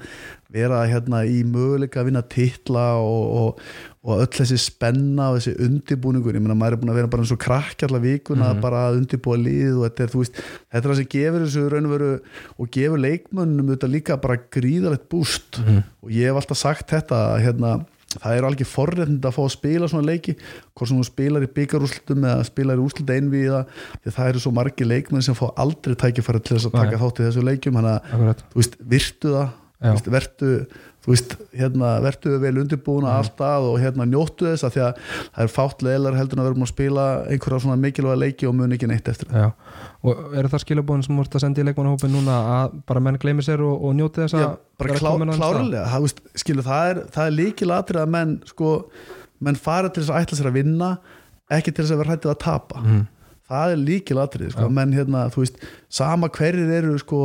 vera 0.54 0.84
hérna 0.88 1.24
í 1.28 1.42
möguleika 1.48 2.02
að 2.02 2.12
vinna 2.12 2.24
titla 2.32 2.86
og, 3.02 3.26
og, 3.42 3.66
og 4.06 4.22
öll 4.22 4.30
þessi 4.38 4.58
spenna 4.62 5.32
og 5.32 5.39
þessi 5.39 5.56
undibúningur 5.65 6.38
ég 6.38 6.44
meina 6.44 6.58
maður 6.58 6.78
er 6.78 6.82
búin 6.84 6.94
að 6.94 7.00
vera 7.00 7.10
bara 7.10 7.26
eins 7.26 7.34
og 7.34 7.41
krakki 7.41 7.88
allar 7.88 8.04
vikuna 8.04 8.52
bara 8.62 8.84
að 8.89 9.00
undibúa 9.02 9.39
lið 9.41 9.80
og 9.80 9.88
þetta 9.88 10.06
er, 10.06 10.12
þú 10.13 10.22
veist, 10.22 10.38
þetta 10.70 10.82
er 10.82 10.91
það 10.91 11.00
sem 11.00 11.10
gefur 11.15 11.46
þessu 11.46 11.65
raun 11.74 11.89
og 11.89 11.96
veru 11.96 12.12
og 12.62 12.72
gefur 12.78 13.02
leikmönnum 13.02 13.74
þetta 13.74 13.91
líka 13.96 14.20
bara 14.22 14.38
gríðalegt 14.54 15.10
búst 15.10 15.60
og 15.65 16.13
ég 16.13 16.30
hef 16.30 16.41
alltaf 16.41 16.62
sagt 16.62 16.94
þetta 16.94 17.26
hérna 17.41 17.74
það 18.15 18.38
er 18.38 18.48
alveg 18.48 18.70
forréttind 18.70 19.26
að 19.28 19.36
fá 19.36 19.41
að 19.44 19.52
spila 19.56 19.89
svona 19.91 20.08
leiki 20.08 20.38
hvort 20.38 20.88
sem 20.88 21.02
þú 21.02 21.08
spilar 21.10 21.44
í 21.44 21.52
byggarúslutum 21.58 22.24
eða 22.30 22.48
spilar 22.48 22.80
í 22.80 22.86
úslita 22.86 23.18
einvíða 23.18 23.65
það 24.06 24.30
eru 24.30 24.44
svo 24.46 24.54
margi 24.56 24.88
leikmenn 24.88 25.26
sem 25.26 25.36
fá 25.36 25.50
aldrei 25.52 25.98
tækifæri 26.00 26.44
til 26.46 26.56
þess 26.56 26.70
að 26.70 26.78
taka 26.78 26.96
Nei. 26.96 27.02
þátt 27.04 27.22
í 27.22 27.28
þessu 27.28 27.46
leikjum 27.50 27.80
þannig 27.82 28.15
að 28.22 28.44
þú 28.54 28.62
veist, 28.62 28.78
virtu 28.96 29.36
það 29.36 29.54
Já. 29.86 29.91
vertu, 30.08 30.50
þú 31.06 31.12
veist, 31.13 31.36
hérna, 31.54 31.89
vertu 32.02 32.32
vel 32.41 32.58
undirbúin 32.63 33.06
að 33.06 33.18
alltaf 33.22 33.65
og 33.70 33.76
hérna 33.82 34.08
njóttu 34.10 34.48
þess 34.50 34.65
að 34.65 34.74
því 34.76 34.82
að 34.86 35.02
það 35.36 35.44
er 35.46 35.52
fátt 35.54 35.84
leðlar 35.86 36.18
heldur 36.18 36.41
að 36.41 36.50
búin 36.56 36.65
að 36.65 36.72
spila 36.72 37.06
einhverja 37.30 37.60
svona 37.62 37.78
mikilvæga 37.84 38.22
leiki 38.24 38.48
og 38.50 38.56
mun 38.58 38.74
ekki 38.74 38.89
neitt 38.89 39.12
eftir 39.13 39.30
það 39.30 39.44
Já, 39.46 39.50
og 40.06 40.36
eru 40.41 40.52
það 40.56 40.63
skilabóðin 40.65 41.06
sem 41.06 41.20
ert 41.22 41.38
að 41.38 41.44
senda 41.46 41.62
í 41.62 41.68
leikmannahópin 41.70 42.15
núna 42.15 42.39
að 42.56 42.78
bara 42.89 43.04
menn 43.06 43.20
gleymi 43.22 43.46
sér 43.46 43.62
og, 43.65 43.76
og 43.86 43.94
njóti 44.00 44.24
þess 44.26 44.38
að 44.39 44.46
Já, 44.46 44.50
bara 44.82 44.98
klá, 45.00 45.12
klárlega 45.38 45.86
það, 45.94 46.08
veist, 46.08 46.24
skilu, 46.41 46.65
það 46.65 46.89
er, 46.94 47.04
er 47.26 47.36
líkilatrið 47.39 48.02
að 48.02 48.13
menn 48.18 48.36
sko, 48.50 48.72
menn 49.46 49.60
fara 49.62 49.89
til 49.94 50.02
þess 50.04 50.13
að 50.15 50.26
ætla 50.26 50.39
sér 50.41 50.50
að 50.52 50.58
vinna 50.58 50.89
ekki 51.54 51.70
til 51.76 51.86
þess 51.86 51.94
að 51.94 52.02
vera 52.02 52.15
hættið 52.18 52.34
að 52.34 52.41
tapa 52.48 52.82
Mhm. 52.82 53.04
það 53.46 53.72
er 53.76 53.78
líkilatrið 53.78 54.52
sko. 54.56 54.65
Já. 54.65 54.74
menn 54.74 54.94
hérna, 54.98 55.28
þú 55.30 55.44
veist, 55.44 55.58
sama 55.94 56.30
hverjir 56.34 56.72
eru 56.80 56.96
sko, 56.98 57.20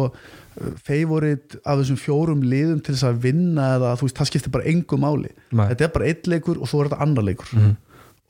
favorit 0.84 1.56
af 1.64 1.78
þessum 1.80 1.98
fjórum 2.00 2.42
liðum 2.44 2.80
til 2.82 2.94
þess 2.94 3.06
að 3.08 3.20
vinna 3.24 3.68
eða 3.76 3.94
þú 3.98 4.08
veist, 4.08 4.18
það 4.18 4.30
skiptir 4.30 4.54
bara 4.54 4.68
engu 4.70 4.98
máli. 5.00 5.30
Nei. 5.52 5.66
þetta 5.70 5.86
er 5.86 5.92
bara 5.94 6.10
eitt 6.10 6.30
leikur 6.30 6.60
og 6.60 6.68
svo 6.70 6.82
er 6.82 6.90
þetta 6.90 7.02
annar 7.06 7.26
leikur. 7.26 7.52
Mhm. 7.54 7.76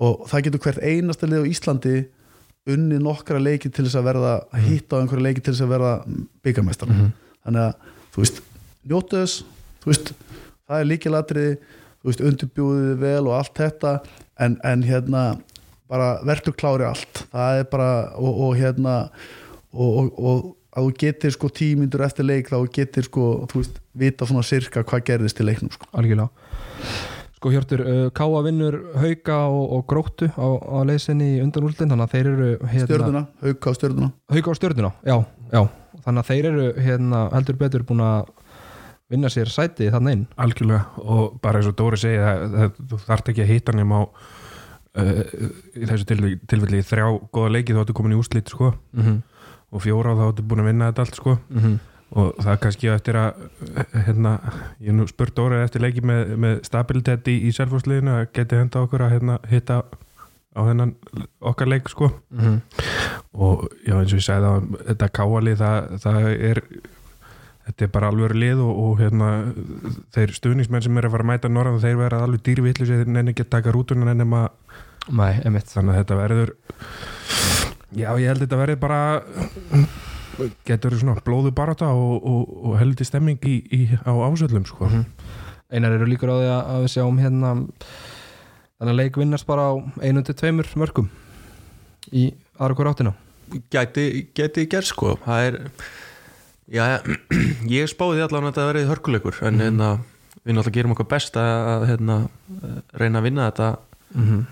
og 0.01 0.27
það 0.31 0.45
getur 0.47 0.61
hvert 0.65 0.79
einasta 0.81 1.27
lið 1.29 1.43
á 1.45 1.51
Íslandi 1.51 1.95
unni 2.71 2.99
nokkra 3.01 3.41
leiki 3.41 3.69
til 3.73 3.85
þess 3.85 3.99
að 4.01 4.07
verða 4.07 4.33
að 4.53 4.69
hitta 4.69 4.97
á 4.97 5.01
einhverja 5.01 5.27
leiki 5.27 5.43
til 5.45 5.53
þess 5.53 5.65
að 5.67 5.73
verða 5.75 5.93
byggamestar 6.45 6.89
þannig 7.45 7.61
að 7.67 7.75
þú 8.15 8.23
veist, 8.23 8.41
njótu 8.89 9.21
þess 9.21 9.45
þú 9.83 9.93
veist, 9.93 10.13
það 10.69 10.79
er 10.79 10.89
líkilatriði 10.89 11.53
þú 12.01 12.09
veist, 12.09 12.25
undirbjúðið 12.31 12.97
vel 13.01 13.23
og 13.29 13.37
allt 13.37 13.55
þetta 13.61 13.93
en, 14.41 14.57
en 14.65 14.83
hérna 14.89 15.25
bara 15.91 16.21
verður 16.25 16.55
klári 16.57 16.87
allt. 16.87 17.25
Það 17.33 17.61
er 17.61 17.69
bara, 17.73 17.91
og, 18.17 18.41
og 18.47 18.57
hérna 18.61 18.95
og, 19.73 19.91
og, 19.91 20.11
og 20.17 20.49
að 20.71 20.87
þú 20.87 20.97
getur 21.03 21.35
sko 21.35 21.51
tímyndur 21.61 22.05
eftir 22.07 22.27
leik 22.27 22.51
þá 22.51 22.59
getur 22.75 23.07
sko, 23.07 23.31
þú 23.51 23.63
veist, 23.63 23.81
vita 23.99 24.29
svona 24.29 24.45
sirka 24.47 24.85
hvað 24.87 25.07
gerðist 25.09 25.41
í 25.43 25.47
leiknum 25.47 25.73
sko. 25.75 25.89
Algjörlega. 25.99 26.31
Sko 27.41 27.53
Hjörtur, 27.55 27.81
uh, 27.81 28.07
Káa 28.13 28.43
vinnur 28.45 28.77
Hauka 29.01 29.39
og, 29.49 29.63
og 29.77 29.85
Gróttu 29.89 30.29
á, 30.37 30.49
á 30.61 30.79
leysinni 30.85 31.39
í 31.39 31.41
undanúldin 31.41 31.89
þannig 31.89 32.05
að 32.05 32.15
þeir 32.15 32.29
eru 32.35 32.51
hérna, 32.69 32.85
stjörnuna, 32.85 33.23
hauka 33.41 33.73
á 33.73 33.75
stjörnuna. 33.79 34.11
Hauka 34.35 34.53
og 34.53 34.59
stjörnuna, 34.61 34.91
já, 35.09 35.17
já. 35.55 35.63
Þannig 36.05 36.21
að 36.21 36.29
þeir 36.31 36.51
eru 36.51 36.67
hérna, 36.85 37.23
heldur 37.35 37.59
betur 37.61 37.87
búin 37.89 38.05
að 38.05 38.29
vinna 39.11 39.31
sér 39.33 39.51
sæti 39.51 39.89
þannig 39.91 40.19
inn. 40.19 40.29
Algjörlega 40.39 41.03
og 41.03 41.41
bara 41.43 41.59
eins 41.59 41.71
og 41.71 41.79
Dóri 41.81 41.99
segi 41.99 42.21
það, 42.21 42.77
þú 42.93 43.01
þarft 43.09 43.33
ekki 43.33 43.45
að 43.47 43.51
hitta 43.55 43.75
hann 43.75 43.97
á 43.97 44.03
uh, 44.05 45.25
í 45.75 45.89
þessu 45.89 46.07
tilfelli, 46.13 46.85
þrjá 46.87 47.07
góða 47.33 47.55
leiki 47.57 47.75
þá 47.75 47.83
ertu 47.87 47.97
komin 47.97 48.15
í 48.15 48.21
úslit 48.21 48.53
sko. 48.53 48.75
Mm 48.95 49.07
-hmm. 49.07 49.19
Og 49.71 49.83
fjóra 49.85 50.17
þá 50.19 50.27
ertu 50.29 50.45
búin 50.51 50.63
að 50.65 50.69
vinna 50.71 50.91
þetta 50.91 51.07
allt 51.07 51.19
sko. 51.21 51.37
Og 52.11 52.31
það 52.43 52.53
er 52.53 52.61
kannski 52.65 52.89
eftir 52.91 53.17
að 53.21 53.43
hérna, 54.07 54.33
ég 54.83 54.97
nú 54.99 55.05
spurt 55.07 55.35
Dóri 55.37 55.61
eftir 55.63 55.85
leiki 55.85 56.03
með, 56.03 56.33
með 56.43 56.57
stabilitet 56.67 57.29
í, 57.31 57.37
í 57.47 57.53
selfhúsliðinu 57.55 58.17
að 58.17 58.25
geti 58.35 58.59
henda 58.59 58.83
okkur 58.83 59.05
að 59.07 59.13
hérna, 59.15 59.37
hitta 59.47 59.77
á 60.51 60.61
þennan 60.67 60.97
okkar 61.53 61.71
leik 61.71 61.87
sko. 61.93 62.11
Og 63.31 63.69
já 63.87 63.95
eins 64.01 64.11
og 64.11 64.19
ég 64.19 64.27
sagði 64.27 64.49
það 64.49 64.81
þetta 64.89 65.09
káali 65.21 65.55
það, 65.61 65.93
það 66.03 66.27
er 66.35 66.63
þetta 67.71 67.87
er 67.87 67.93
bara 67.95 68.11
alveg 68.11 68.35
lið 68.35 68.65
og, 68.67 68.73
og 68.83 68.99
hérna, 68.99 69.31
þeir 70.17 70.35
stuðningsmenn 70.35 70.83
sem 70.83 70.99
er 70.99 71.07
að 71.07 71.15
fara 71.15 71.29
að 71.29 71.31
mæta 71.31 71.49
norðan 71.53 71.83
þeir 71.85 72.01
verða 72.01 72.25
alveg 72.27 72.43
dýrvillu 72.49 72.89
þeir 72.91 73.07
nenni 73.07 73.31
ekki 73.31 73.47
að 73.47 73.53
taka 73.55 73.75
rútunan 73.77 74.11
ennum 74.11 74.35
að 74.41 74.49
Nei, 75.11 75.41
þannig 75.43 75.95
að 75.95 75.97
þetta 76.03 76.17
verður 76.19 76.51
já 77.97 78.11
ég 78.21 78.27
held 78.31 78.41
að 78.41 78.47
þetta 78.47 78.61
verður 78.61 78.81
bara 78.81 79.01
getur 80.69 80.95
svona 80.97 81.21
blóðu 81.25 81.51
barata 81.57 81.91
og, 81.93 82.21
og, 82.25 82.53
og 82.71 82.77
heldi 82.81 83.05
stemming 83.05 83.41
í, 83.45 83.57
í, 83.77 83.81
á 84.07 84.13
ásöldum 84.25 84.65
sko. 84.69 84.87
Mhm. 84.89 85.05
Einar 85.71 85.93
eru 85.95 86.07
líkur 86.11 86.31
á 86.33 86.37
því 86.39 86.47
að, 86.51 86.63
að 86.75 86.85
við 86.85 86.93
sjáum 86.97 87.19
hérna 87.23 87.51
þannig 88.81 88.93
að 88.95 88.99
leik 88.99 89.19
vinnast 89.21 89.47
bara 89.47 89.67
á 89.71 89.73
einu 90.03 90.23
til 90.27 90.35
tveimur 90.35 90.71
mörgum 90.81 91.11
í 92.17 92.31
aðra 92.59 92.75
hver 92.79 92.91
áttina 92.91 93.13
gæti, 93.71 94.07
gæti 94.35 94.65
gert 94.71 94.89
sko 94.89 95.13
það 95.27 95.45
er 95.51 95.59
já, 96.71 96.85
ég 97.77 97.91
spáði 97.93 98.25
allan 98.25 98.49
að 98.49 98.55
þetta 98.55 98.67
verið 98.73 98.91
hörkuleikur 98.91 99.39
en 99.47 99.55
Mhm. 99.61 99.63
hérna, 99.67 99.91
við 100.43 100.57
náttúrulega 100.57 100.77
gerum 100.79 100.95
okkar 100.97 101.11
best 101.13 101.37
að 101.37 101.87
hérna, 101.91 102.17
reyna 102.97 103.21
að 103.21 103.27
vinna 103.29 103.51
þetta 103.51 103.69
mm 104.15 104.25
-hmm. 104.27 104.45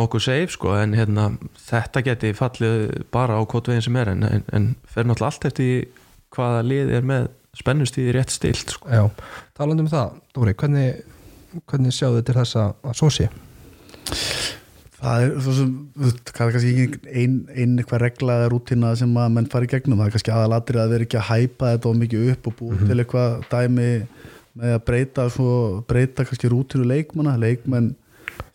Nokkuð 0.00 0.24
safe 0.24 0.54
sko 0.54 0.74
en 0.78 0.94
hérna, 0.98 1.30
þetta 1.66 2.04
geti 2.06 2.32
fallið 2.38 2.86
bara 3.14 3.38
á 3.38 3.42
kvotveginn 3.50 3.84
sem 3.86 3.98
er 4.00 4.12
en, 4.12 4.26
en, 4.26 4.46
en 4.54 4.70
fer 4.86 5.06
náttúrulega 5.06 5.30
allt 5.32 5.48
eftir 5.50 5.88
hvaða 6.34 6.62
lið 6.66 6.94
er 6.98 7.06
með 7.06 7.28
spennustíði 7.58 8.14
rétt 8.14 8.30
stilt 8.30 8.76
sko. 8.76 8.90
Já, 8.90 9.04
talandi 9.58 9.84
um 9.84 9.90
það, 9.90 10.14
Dóri, 10.36 10.54
hvernig, 10.54 11.02
hvernig 11.66 11.94
sjáðu 11.96 12.22
til 12.26 12.36
þess 12.38 12.60
að, 12.60 12.94
svo 13.00 13.10
sé? 13.14 13.30
það 15.00 15.24
er 15.24 15.30
svo 15.40 15.54
sem, 15.56 15.70
það 16.28 16.42
er 16.44 16.54
kannski 16.54 16.72
ekki 16.72 17.12
ein, 17.22 17.36
ein 17.54 17.78
eitthvað 17.80 18.02
regla 18.04 18.36
eða 18.40 18.50
rútina 18.52 18.92
sem 18.98 19.14
að 19.16 19.30
menn 19.36 19.48
fara 19.52 19.66
í 19.66 19.70
gegnum, 19.70 20.00
það 20.00 20.10
er 20.10 20.14
kannski 20.16 20.34
aðalatri 20.34 20.80
að 20.80 20.92
vera 20.94 21.06
ekki 21.06 21.20
að 21.20 21.28
hæpa 21.30 21.72
þetta 21.74 21.90
of 21.90 22.00
mikið 22.00 22.32
upp 22.34 22.50
og 22.50 22.56
búið 22.58 22.82
til 22.84 22.98
eitthvað 22.98 23.46
dæmi 23.52 23.88
með 24.60 24.74
að 24.76 24.84
breyta 24.90 25.26
svo, 25.32 25.54
breyta 25.88 26.26
kannski 26.26 26.50
rútinu 26.52 26.88
leikmanna, 26.90 27.36
leikmenn 27.40 27.94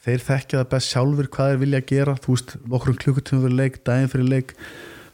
þeir 0.06 0.26
þekkja 0.26 0.60
það 0.60 0.68
best 0.74 0.94
sjálfur 0.94 1.32
hvað 1.34 1.52
þeir 1.52 1.63
vilja 1.63 1.86
gera. 1.91 2.18
Þú 2.22 2.36
veist, 2.36 2.58
okkur 2.70 3.00
klukkutíma 3.04 3.46
fyrir 3.46 3.58
leik, 3.62 3.80
daginn 3.88 4.12
fyrir 4.12 4.30
leik. 4.30 4.54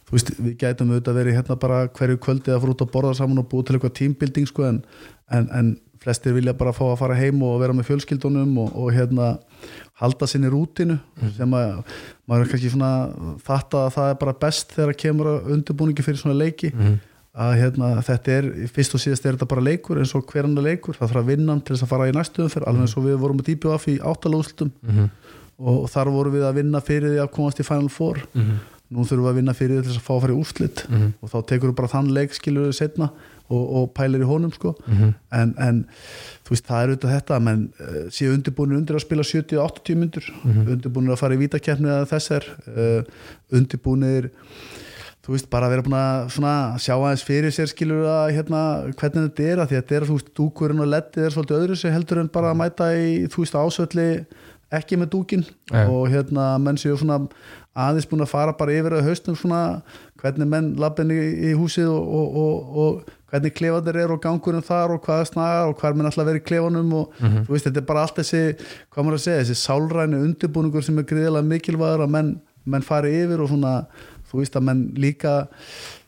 Þú 0.09 0.17
veist, 0.17 0.33
við 0.39 0.57
gætum 0.59 0.91
auðvitað 0.91 1.21
verið 1.21 1.37
hérna 1.39 1.59
bara 1.61 1.85
hverju 1.95 2.19
kvöldi 2.25 2.51
að 2.51 2.65
fara 2.65 2.75
út 2.75 2.83
að 2.83 2.91
borða 2.95 3.13
saman 3.21 3.39
og 3.39 3.47
búið 3.51 3.69
til 3.69 3.77
eitthvað 3.77 3.95
teambuilding 4.01 4.49
sko 4.49 4.67
en, 4.67 4.81
en, 5.31 5.47
en 5.55 5.71
flestir 6.01 6.33
vilja 6.35 6.55
bara 6.57 6.73
fá 6.75 6.83
að 6.89 6.97
fara 6.99 7.17
heim 7.19 7.43
og 7.45 7.59
vera 7.61 7.75
með 7.77 7.91
fjölskyldunum 7.91 8.57
og, 8.63 8.73
og 8.73 8.89
hérna 8.95 9.35
halda 10.01 10.27
sinni 10.29 10.49
rútinu 10.49 10.97
sem 11.37 11.53
að 11.53 11.83
maður 12.25 12.45
er 12.45 12.51
kannski 12.51 12.71
svona 12.73 12.91
fatta 13.45 13.85
að 13.85 13.95
það 13.97 14.09
er 14.09 14.19
bara 14.23 14.35
best 14.41 14.73
þegar 14.73 14.97
kemur 15.03 15.29
að 15.29 15.51
undirbúningi 15.55 16.05
fyrir 16.05 16.21
svona 16.23 16.39
leiki 16.39 16.71
að 17.31 17.53
hérna, 17.61 17.93
þetta 18.03 18.33
er, 18.35 18.47
fyrst 18.75 18.95
og 18.97 19.01
síðast 19.03 19.25
er 19.25 19.37
þetta 19.37 19.47
bara 19.47 19.63
leikur 19.63 20.01
eins 20.01 20.11
og 20.17 20.25
hver 20.27 20.49
annar 20.49 20.65
leikur, 20.65 20.97
það 20.97 21.13
þarf 21.13 21.21
að 21.21 21.29
vinna 21.31 21.55
til 21.61 21.75
þess 21.75 21.85
að 21.85 21.91
fara 21.93 22.09
í 22.09 22.15
næstu 22.17 22.43
umferð, 22.43 22.67
alveg 22.67 22.81
eins 22.87 22.97
og 22.99 23.05
við 23.07 23.21
vorum 23.21 23.39
að 23.39 23.47
dýpja 23.47 23.75
af 23.77 23.87
í 23.87 23.95
áttalúslutum 24.11 24.71
og 25.61 25.89
þar 25.93 26.09
vorum 26.11 26.33
við 26.35 26.43
að 26.47 26.57
vinna 26.57 26.81
fyrir 26.83 27.13
því 27.13 27.21
að 27.23 27.31
komast 27.37 27.59
í 27.61 27.63
Final 27.67 27.89
Four. 27.93 28.19
Nú 28.91 29.05
þurfum 29.07 29.23
við 29.23 29.29
að 29.31 29.37
vinna 29.39 29.53
fyrir 29.55 29.77
því 29.77 29.83
til 29.85 29.91
þess 29.93 30.01
að 30.01 30.07
fá 30.09 30.13
að 30.17 30.21
fara 30.25 30.33
í 30.33 30.39
úrslit. 30.41 30.81
Og 31.21 31.29
þá 31.31 31.37
tekur 31.47 31.69
við 31.71 31.75
bara 31.77 31.87
þann 31.93 32.09
leik 32.11 32.33
skilur 32.35 32.65
við 32.67 32.73
setna 32.75 33.07
og, 33.47 33.63
og 33.77 33.85
pælir 33.95 34.25
í 34.25 34.27
honum 34.27 34.51
sko. 34.51 34.73
En, 35.31 35.53
en 35.63 35.85
þú 36.43 36.51
veist 36.51 36.67
það 36.67 36.81
er 36.81 36.91
auðvitað 36.91 37.13
þetta 37.15 37.39
menn 37.45 37.61
uh, 37.79 38.01
séu 38.11 38.33
undirbúinir 38.35 38.81
undir 38.81 38.97
að 38.99 39.05
spila 39.05 39.23
70-80 39.23 39.95
myndur 40.01 40.27
undirbúinir 40.75 41.15
að 41.15 41.21
fara 41.23 41.37
í 41.37 41.41
vítakeppni 41.45 41.87
þú 45.21 45.35
veist, 45.35 45.49
bara 45.53 45.67
að 45.67 45.75
vera 45.75 45.85
búin 45.85 45.97
að 45.99 46.29
svona, 46.35 46.53
sjá 46.81 46.93
aðeins 46.95 47.25
fyrir 47.27 47.53
sér 47.53 47.69
skilur 47.69 48.07
að 48.09 48.35
hérna, 48.37 48.61
hvernig 48.97 49.27
þetta 49.27 49.49
er 49.49 49.61
að 49.61 49.71
því 49.71 49.77
að 49.77 49.83
þetta 49.83 49.97
er, 49.97 50.07
þú 50.09 50.17
veist, 50.17 50.31
dúkurinn 50.37 50.81
og 50.81 50.89
leddið 50.89 51.27
er 51.27 51.35
svolítið 51.35 51.59
öðru 51.59 51.77
sér 51.77 51.95
heldur 51.97 52.23
en 52.23 52.31
bara 52.33 52.53
að 52.53 52.61
mæta 52.63 52.89
í, 52.97 53.11
þú 53.29 53.45
veist, 53.45 53.59
ásvöldi 53.61 54.07
ekki 54.71 54.97
með 54.99 55.11
dúkin 55.15 55.41
Nei. 55.71 55.83
og 55.83 56.05
hérna 56.11 56.53
menn 56.63 56.79
séu 56.79 56.95
svona 56.99 57.25
aðeins 57.75 58.07
búin 58.07 58.23
að 58.23 58.31
fara 58.31 58.53
bara 58.55 58.75
yfir 58.75 58.95
að 58.97 59.09
haustum 59.09 59.35
svona 59.35 59.81
hvernig 60.21 60.47
menn 60.47 60.69
lappin 60.79 61.11
í, 61.11 61.19
í 61.49 61.55
húsið 61.59 61.89
og, 61.91 62.13
og, 62.19 62.37
og, 62.41 62.77
og 62.83 63.11
hvernig 63.31 63.55
klefandir 63.55 63.99
er 64.03 64.13
og 64.15 64.21
gangurinn 64.23 64.63
þar 64.65 64.95
og 64.95 65.03
hvað 65.05 65.23
er 65.23 65.29
snagar 65.29 65.71
og 65.71 65.75
hvað 65.79 65.91
er 65.91 65.99
menn 65.99 66.09
alltaf 66.09 66.23
að 66.23 66.31
vera 66.31 66.41
í 66.41 66.45
klefanum 66.47 66.95
og 66.99 67.19
þú 67.19 67.51
veist, 67.51 67.67
þetta 67.67 67.83
er 67.83 67.87
bara 67.91 68.05
allt 68.05 68.21
þessi 68.21 68.41
hvað 68.91 69.05
maður 69.07 69.19
að 69.19 69.25
segja, 69.25 69.43
þessi 69.43 69.59
sálræni 69.59 70.23
undirbúningur 70.27 70.87
sem 70.87 70.99
er 70.99 71.07
gríðilega 71.11 71.51
mikilvægur 71.51 72.05
að 72.07 72.15
menn, 72.15 72.33
menn 72.63 72.87
fari 72.87 73.13
yfir 73.23 73.43
og 73.43 73.51
svona 73.51 73.75
þú 74.31 74.39
veist 74.41 74.55
að 74.57 74.65
menn 74.69 74.81
líka 75.03 75.35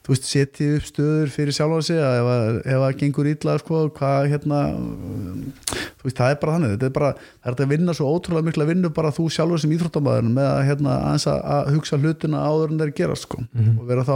þú 0.03 0.11
veist, 0.11 0.25
setji 0.27 0.65
upp 0.77 0.87
stöður 0.89 1.29
fyrir 1.31 1.55
sjálfa 1.55 1.77
sig 1.87 1.99
að 2.03 2.15
ef, 2.19 2.29
að- 2.33 2.57
ef 2.73 2.79
það 2.83 2.97
gengur 3.03 3.29
illa 3.31 3.53
sko, 3.61 3.81
hvað 3.95 4.25
hérna 4.33 4.57
þú 4.73 6.07
veist, 6.07 6.17
það 6.17 6.33
er 6.33 6.39
bara 6.41 6.55
þannig. 6.57 6.73
Þetta 6.73 6.87
er 6.89 6.95
bara, 6.97 7.11
það 7.13 7.47
er 7.47 7.53
hægt 7.53 7.63
að 7.63 7.71
vinna 7.73 7.95
svo 7.95 8.09
ótrúlega 8.17 8.47
mikla 8.49 8.67
vinnu 8.67 8.91
bara 8.97 9.13
þú 9.15 9.27
sjálfur 9.31 9.61
sem 9.63 9.71
íþróttamæður 9.77 10.27
með 10.35 10.49
að 10.49 10.65
hérna 10.67 10.97
aðeins 11.07 11.27
að, 11.31 11.39
að 11.55 11.71
hugsa 11.77 11.99
hlutina 12.01 12.43
áður 12.49 12.73
en 12.75 12.81
þeir 12.83 12.93
gera 12.99 13.15
sko, 13.21 13.39
og 13.77 13.87
vera 13.87 14.03
þá 14.07 14.15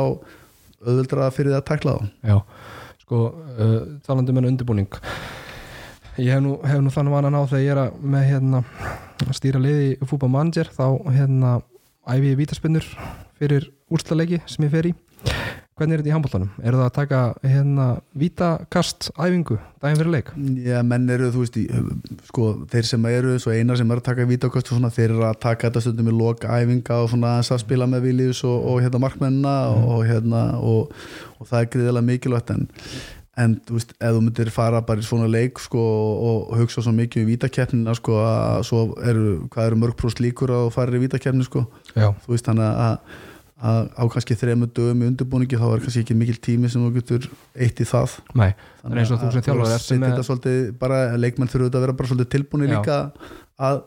auðvöldra 0.88 1.32
fyrir 1.34 1.56
það 1.56 1.62
að 1.62 1.68
takla 1.72 1.96
þá. 1.96 2.12
Já, 2.28 2.38
sko, 3.06 3.22
uh, 3.56 3.80
talandi 4.06 4.34
um 4.36 4.42
enn 4.42 4.50
undirbúning 4.52 5.00
ég 6.18 6.34
hef 6.34 6.42
nú, 6.44 6.56
hef 6.66 6.80
nú 6.82 6.90
þannig 6.94 7.14
vanan 7.14 7.36
á 7.38 7.42
þegar 7.46 7.64
ég 7.64 7.72
er 7.76 7.80
að 7.86 7.98
með 8.12 8.24
hérna 8.32 8.62
að 9.24 9.34
stýra 9.38 9.60
liði 9.62 9.98
manager 10.28 10.70
þá 10.74 10.86
hérna 11.14 11.52
æfi 12.10 12.32
ég 12.34 12.40
vítaspinnur 12.40 12.88
fyrir 13.38 13.68
úrslaleiki 13.94 14.42
sem 14.46 14.68
ég 14.68 14.74
fer 14.74 14.92
í 14.92 14.96
hvernig 15.78 15.94
er 15.94 16.02
þetta 16.02 16.10
í 16.10 16.14
handbóltanum? 16.16 16.50
Er 16.62 16.76
það 16.76 16.86
að 16.88 16.94
taka 16.96 17.20
hérna 17.46 17.86
vítakast 18.18 19.10
æfingu 19.14 19.58
daginn 19.82 20.00
fyrir 20.00 20.14
leik? 20.16 20.32
Já, 20.66 20.80
menn 20.86 21.10
eru, 21.14 21.30
þú 21.34 21.44
veist, 21.44 21.60
í, 21.62 21.66
sko, 22.30 22.48
þeir 22.72 22.88
sem 22.90 23.06
eru 23.12 23.36
svo 23.42 23.54
einar 23.54 23.78
sem 23.80 23.94
eru 23.94 24.02
að 24.02 24.08
taka 24.10 24.26
vítakost 24.30 24.72
og 24.72 24.80
svona, 24.80 24.94
þeir 24.94 25.12
eru 25.12 25.28
að 25.28 25.38
taka 25.44 25.68
þetta 25.68 25.84
stundum 25.86 26.10
í 26.10 26.16
loka 26.18 26.50
æfinga 26.50 27.02
og 27.04 27.12
svona 27.14 27.36
að 27.44 27.62
spila 27.62 27.90
með 27.90 28.10
Viljus 28.10 28.42
og, 28.48 28.58
og 28.72 28.82
hérna 28.86 29.04
markmennina 29.06 29.54
og 29.76 30.02
hérna 30.10 30.48
og, 30.58 30.98
og 31.38 31.52
það 31.52 31.62
er 31.62 31.72
gríðilega 31.76 32.10
mikilvægt 32.10 32.52
en, 32.58 32.68
en 33.38 33.56
þú 33.70 33.78
veist, 33.78 33.96
ef 34.02 34.18
þú 34.18 34.26
myndir 34.26 34.54
fara 34.58 34.82
bara 34.82 35.06
í 35.06 35.08
svona 35.08 35.30
leik 35.30 35.62
sko 35.62 35.86
og, 36.32 36.58
hugsa 36.58 36.82
svo 36.82 36.96
mikið 36.98 37.28
um 37.28 37.32
vítakeppnina 37.36 37.98
sko 38.02 38.18
að 38.26 38.68
svo 38.72 38.84
eru, 39.06 39.40
hvað 39.54 39.72
eru 39.72 39.82
mörg 39.86 40.02
próst 40.02 40.26
líkur 40.26 40.58
að 40.58 40.68
þú 40.72 40.78
farir 40.80 40.98
í 40.98 41.06
vítakeppni 41.06 41.46
sko, 41.46 41.68
Já, 41.94 42.10
þú 42.26 42.34
veist, 42.34 42.50
þannig 42.50 42.86
að 42.88 43.26
að 43.58 43.90
á 43.98 44.04
kannski 44.14 44.38
þremur 44.38 44.70
dögum 44.70 45.02
í 45.02 45.10
undirbúningi 45.10 45.58
þá 45.58 45.68
er 45.72 45.84
kannski 45.84 46.04
ekki 46.04 46.18
mikil 46.18 46.38
tími 46.46 46.70
sem 46.70 46.84
þú 46.84 46.92
getur 47.00 47.28
eitt 47.58 47.80
í 47.82 47.88
það. 47.90 48.18
Nei, 48.38 48.52
það 48.84 48.92
er 48.92 49.02
eins 49.02 49.14
og 49.14 49.22
þú 49.24 49.30
sem 49.34 49.46
þjálfur 49.48 50.04
þetta 50.06 50.26
svolítið 50.28 50.60
bara 50.82 51.00
leikmenn 51.18 51.50
þurfa 51.52 51.72
að 51.72 51.86
vera 51.88 51.96
bara 51.98 52.12
svolítið 52.12 52.34
tilbúinir 52.36 52.70
Já. 52.70 52.76
líka 52.78 52.98
að 53.58 53.82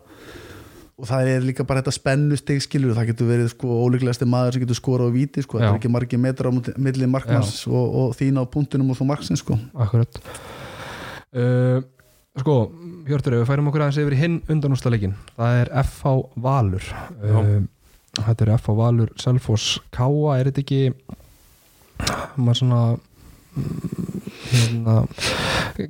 og 1.00 1.08
það 1.08 1.30
er 1.32 1.46
líka 1.46 1.64
bara 1.64 1.80
þetta 1.80 1.94
spennustig 1.96 2.60
skilur 2.66 2.96
það 2.98 3.12
getur 3.12 3.30
verið 3.30 3.52
sko 3.54 3.78
ólíklegasti 3.86 4.28
maður 4.28 4.58
sem 4.58 4.64
getur 4.66 4.76
skora 4.76 5.06
á 5.08 5.10
víti 5.14 5.44
sko, 5.46 5.56
það 5.56 5.64
Já. 5.64 5.70
er 5.70 5.78
ekki 5.78 5.92
margi 5.94 6.20
metra 6.20 6.50
á 6.50 6.52
milli 6.76 7.08
markmanns 7.08 7.62
og, 7.70 7.94
og 8.02 8.18
þín 8.18 8.42
á 8.42 8.44
punktinum 8.44 8.92
og 8.92 8.98
svo 8.98 9.06
marksins 9.08 9.40
sko. 9.44 9.56
Akkurat. 9.80 10.20
Uh, 11.30 11.80
Sko, 12.38 12.54
Hjörtur, 13.08 13.34
ef 13.34 13.42
við 13.42 13.48
færum 13.48 13.68
okkur 13.70 13.82
aðeins 13.82 13.98
yfir 13.98 14.14
hinn 14.14 14.36
undanústaleikin 14.52 15.16
það 15.34 15.56
er 15.64 15.70
FH 15.82 16.12
Valur. 16.44 16.84
Uh, 17.18 17.56
Þetta 18.18 18.44
er 18.46 18.52
FH 18.56 18.74
Valur 18.78 19.12
Selfoss 19.20 19.78
Káa, 19.94 20.38
er 20.38 20.50
þetta 20.50 20.64
ekki 20.64 20.80
maður 22.40 22.58
svona 22.62 22.80
mm, 23.54 24.20
hérna, 24.50 24.94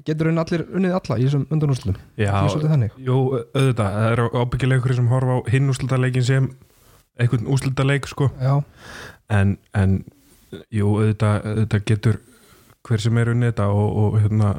getur 0.06 0.30
unni 0.30 0.42
allir 0.42 0.64
unnið 0.68 0.96
alla 0.98 1.18
í 1.18 1.26
þessum 1.26 1.46
undanústum 1.54 1.96
Já, 2.20 2.34
jú, 2.98 3.20
auðvitað 3.54 3.94
það 3.96 4.08
er 4.10 4.24
ábyggilega 4.36 4.82
ykkur 4.82 4.96
sem 4.98 5.12
horfa 5.12 5.38
á 5.38 5.40
hinn 5.54 5.72
úrslitaleikin 5.72 6.26
sem 6.26 6.50
einhvern 7.20 7.48
úrslitaleik 7.52 8.08
sko. 8.08 8.30
En, 9.30 9.56
en 9.76 10.00
jú, 10.72 10.94
auðvitað, 10.96 11.46
auðvitað 11.46 11.86
getur 11.90 12.20
hver 12.86 13.02
sem 13.02 13.18
er 13.20 13.32
unnið 13.34 13.52
þetta 13.52 13.68
og, 13.76 13.90
og 14.02 14.16
hérna 14.22 14.54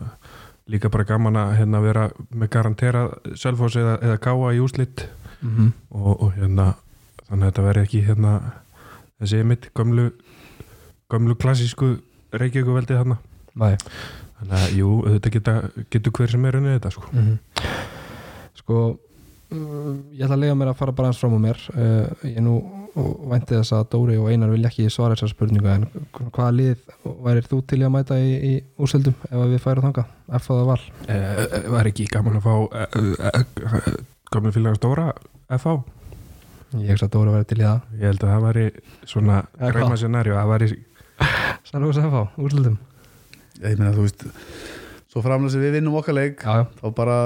líka 0.71 0.91
bara 0.93 1.08
gaman 1.10 1.39
að 1.41 1.56
hérna, 1.60 1.82
vera 1.84 2.06
með 2.38 2.52
garantera 2.54 3.08
Selfoss 3.39 3.80
eða, 3.82 3.97
eða 4.02 4.21
káa 4.24 4.54
í 4.56 4.62
úrslit. 4.63 5.08
Mm 5.41 5.71
og, 5.89 6.21
og 6.21 6.34
hérna 6.38 6.74
þannig 7.32 7.46
að 7.46 7.50
þetta 7.50 7.67
verði 7.67 7.86
ekki 7.88 8.02
hérna 8.06 8.34
þessi 9.22 9.44
mitt 9.48 9.70
gömlu 9.78 10.10
gömlu 11.12 11.38
klassísku 11.39 11.94
reykjöku 12.32 12.76
veldið 12.76 13.02
þarna. 13.02 13.17
Nei. 13.60 13.78
Þannig 14.41 14.58
að 14.58 14.76
jú, 14.78 14.91
auðvitað 15.06 15.34
geta, 15.38 15.56
getur 15.94 16.13
hver 16.17 16.32
sem 16.32 16.46
er 16.48 16.60
unnið 16.60 16.78
þetta 16.80 16.94
sko. 16.98 17.10
Mm 17.15 17.39
Sko 18.62 18.78
uh, 18.91 19.94
ég 20.13 20.22
ætla 20.22 20.36
að 20.36 20.44
lega 20.44 20.56
mér 20.60 20.70
að 20.70 20.78
fara 20.78 20.94
bara 20.94 21.10
eins 21.10 21.20
fram 21.22 21.34
á 21.34 21.41
mér. 21.41 21.60
Uh, 21.74 22.28
ég 22.28 22.44
nú 22.46 22.60
vænti 22.96 23.56
þess 23.56 23.74
að 23.76 23.86
Dóri 23.94 24.17
og 24.20 24.28
Einar 24.32 24.52
vil 24.52 24.65
ekki 24.67 24.89
svara 24.91 25.15
þessar 25.15 25.32
spurningu 25.32 25.70
en 25.72 25.86
hvaða 26.17 26.52
lið 26.58 26.82
værir 27.24 27.48
þú 27.48 27.62
til 27.70 27.80
að 27.86 27.94
mæta 27.94 28.17
í, 28.20 28.32
í 28.36 28.54
úrsöldum 28.82 29.15
ef 29.30 29.46
við 29.54 29.63
færum 29.63 29.88
þanga 29.88 30.06
F 30.39 30.50
að 30.52 30.60
það 30.60 30.70
val? 30.72 30.82
Eh, 31.08 31.41
var 31.72 31.89
ekki 31.91 32.10
gaman 32.12 32.39
að 32.41 32.48
fá 32.48 32.56
eh, 32.82 33.00
eh, 33.32 33.89
gömlu 34.34 34.54
félagar 34.56 34.80
stóra 34.82 35.08
FH 35.56 35.78
ég 36.80 36.94
hugsa 36.94 37.08
að 37.10 37.14
Dóri 37.16 37.34
væri 37.36 37.48
til 37.50 37.60
í 37.60 37.66
það. 37.66 37.82
Ég 38.00 38.06
held 38.08 38.24
að 38.24 38.32
það 38.32 38.46
væri 38.48 38.66
svona 39.12 39.40
græma 39.60 39.98
scenarió 40.00 40.38
það 40.40 40.52
væri 40.54 40.70
Sælfós 41.68 42.00
F 42.02 42.14
á 42.16 42.24
úrsöldum 42.42 42.78
ég 43.62 43.78
meina 43.78 43.94
þú 43.94 44.06
veist 44.08 44.24
svo 45.12 45.22
framlega 45.26 45.54
sem 45.54 45.62
við 45.64 45.76
vinnum 45.78 45.98
okkar 46.00 46.16
leik 46.18 46.42
Já, 46.46 46.62
já, 46.62 46.66
þá 46.80 46.86
bara, 46.98 47.18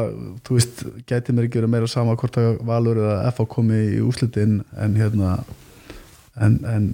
þú 0.45 0.57
veist, 0.57 0.81
gæti 1.07 1.35
mér 1.35 1.47
ekki 1.47 1.61
verið 1.61 1.73
meira 1.75 1.89
sama 1.91 2.15
hvort 2.19 2.39
að 2.41 2.57
Valur 2.65 2.99
eða 3.03 3.19
FH 3.31 3.47
komi 3.53 3.81
í 3.93 4.01
úslitin 4.03 4.57
en 4.81 4.97
hérna 4.99 5.35
en, 6.41 6.57
en 6.65 6.87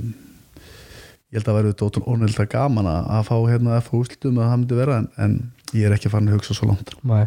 ég 1.32 1.40
held 1.40 1.48
að 1.48 1.60
verður 1.62 1.78
þetta 1.80 2.06
ónælda 2.12 2.48
gaman 2.52 2.92
að 2.92 3.12
að 3.18 3.28
fá 3.32 3.36
hérna 3.48 3.80
FH 3.80 4.02
úslitum 4.04 4.42
að 4.42 4.50
það 4.52 4.58
myndi 4.60 4.82
vera 4.82 5.00
en, 5.02 5.08
en 5.24 5.38
ég 5.80 5.88
er 5.88 5.96
ekki 5.96 6.12
farin 6.12 6.28
að 6.30 6.42
hugsa 6.42 6.58
svo 6.58 6.68
langt. 6.70 6.94
Mæ 7.08 7.22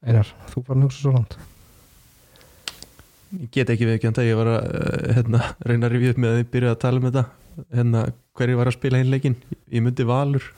Einar, 0.00 0.28
þú 0.52 0.62
bara 0.68 0.84
hugsa 0.84 1.02
svo 1.02 1.16
langt 1.16 1.38
Ég 3.30 3.50
get 3.54 3.70
ekki 3.70 3.86
viðkjönd 3.86 4.18
að 4.18 4.26
ég 4.30 4.38
var 4.40 4.48
að 4.50 4.64
uh, 4.70 5.12
hérna, 5.14 5.42
reyna 5.66 5.86
að 5.86 5.92
rifja 5.94 6.14
upp 6.14 6.18
með 6.24 6.32
að 6.32 6.40
þið 6.40 6.48
byrjuði 6.54 6.72
að 6.74 6.80
tala 6.82 7.00
um 7.00 7.06
þetta. 7.06 7.24
Hérna, 7.76 8.02
hverju 8.40 8.58
var 8.58 8.70
að 8.70 8.76
spila 8.78 8.98
einleikin 9.04 9.36
ég 9.70 9.84
myndi 9.84 10.06
valur, 10.08 10.48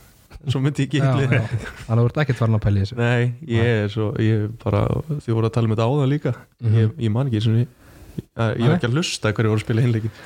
svo 0.46 0.62
myndi 0.62 0.86
ég 0.86 0.96
ekki. 1.02 1.02
Þannig 1.02 1.92
að 1.92 2.00
þú 2.00 2.06
ert 2.08 2.22
ekkert 2.24 2.40
farin 2.40 2.56
að 2.58 2.64
pæla 2.64 2.80
í 2.80 2.84
þessu. 2.86 2.98
Nei, 3.02 3.22
ég 3.52 3.70
er 3.82 3.92
svo 3.92 4.08
ég 4.22 4.46
bara, 4.62 4.86
þið 5.12 5.36
voru 5.36 5.50
að 5.50 5.54
tala 5.58 5.68
um 5.68 5.74
þetta 5.76 5.88
áðan 5.90 6.12
líka. 6.14 6.34
Mhm. 6.62 6.78
ég, 6.80 6.96
ég 7.06 7.12
man 7.12 7.28
ekki 7.32 7.42
ég, 7.42 7.68
ég 8.16 8.66
var 8.66 8.76
ekki 8.76 8.88
að 8.88 8.96
hlusta 8.96 9.32
hverju 9.32 9.52
voru 9.52 9.60
að 9.60 9.64
spila 9.66 9.84
einleikin 9.86 10.16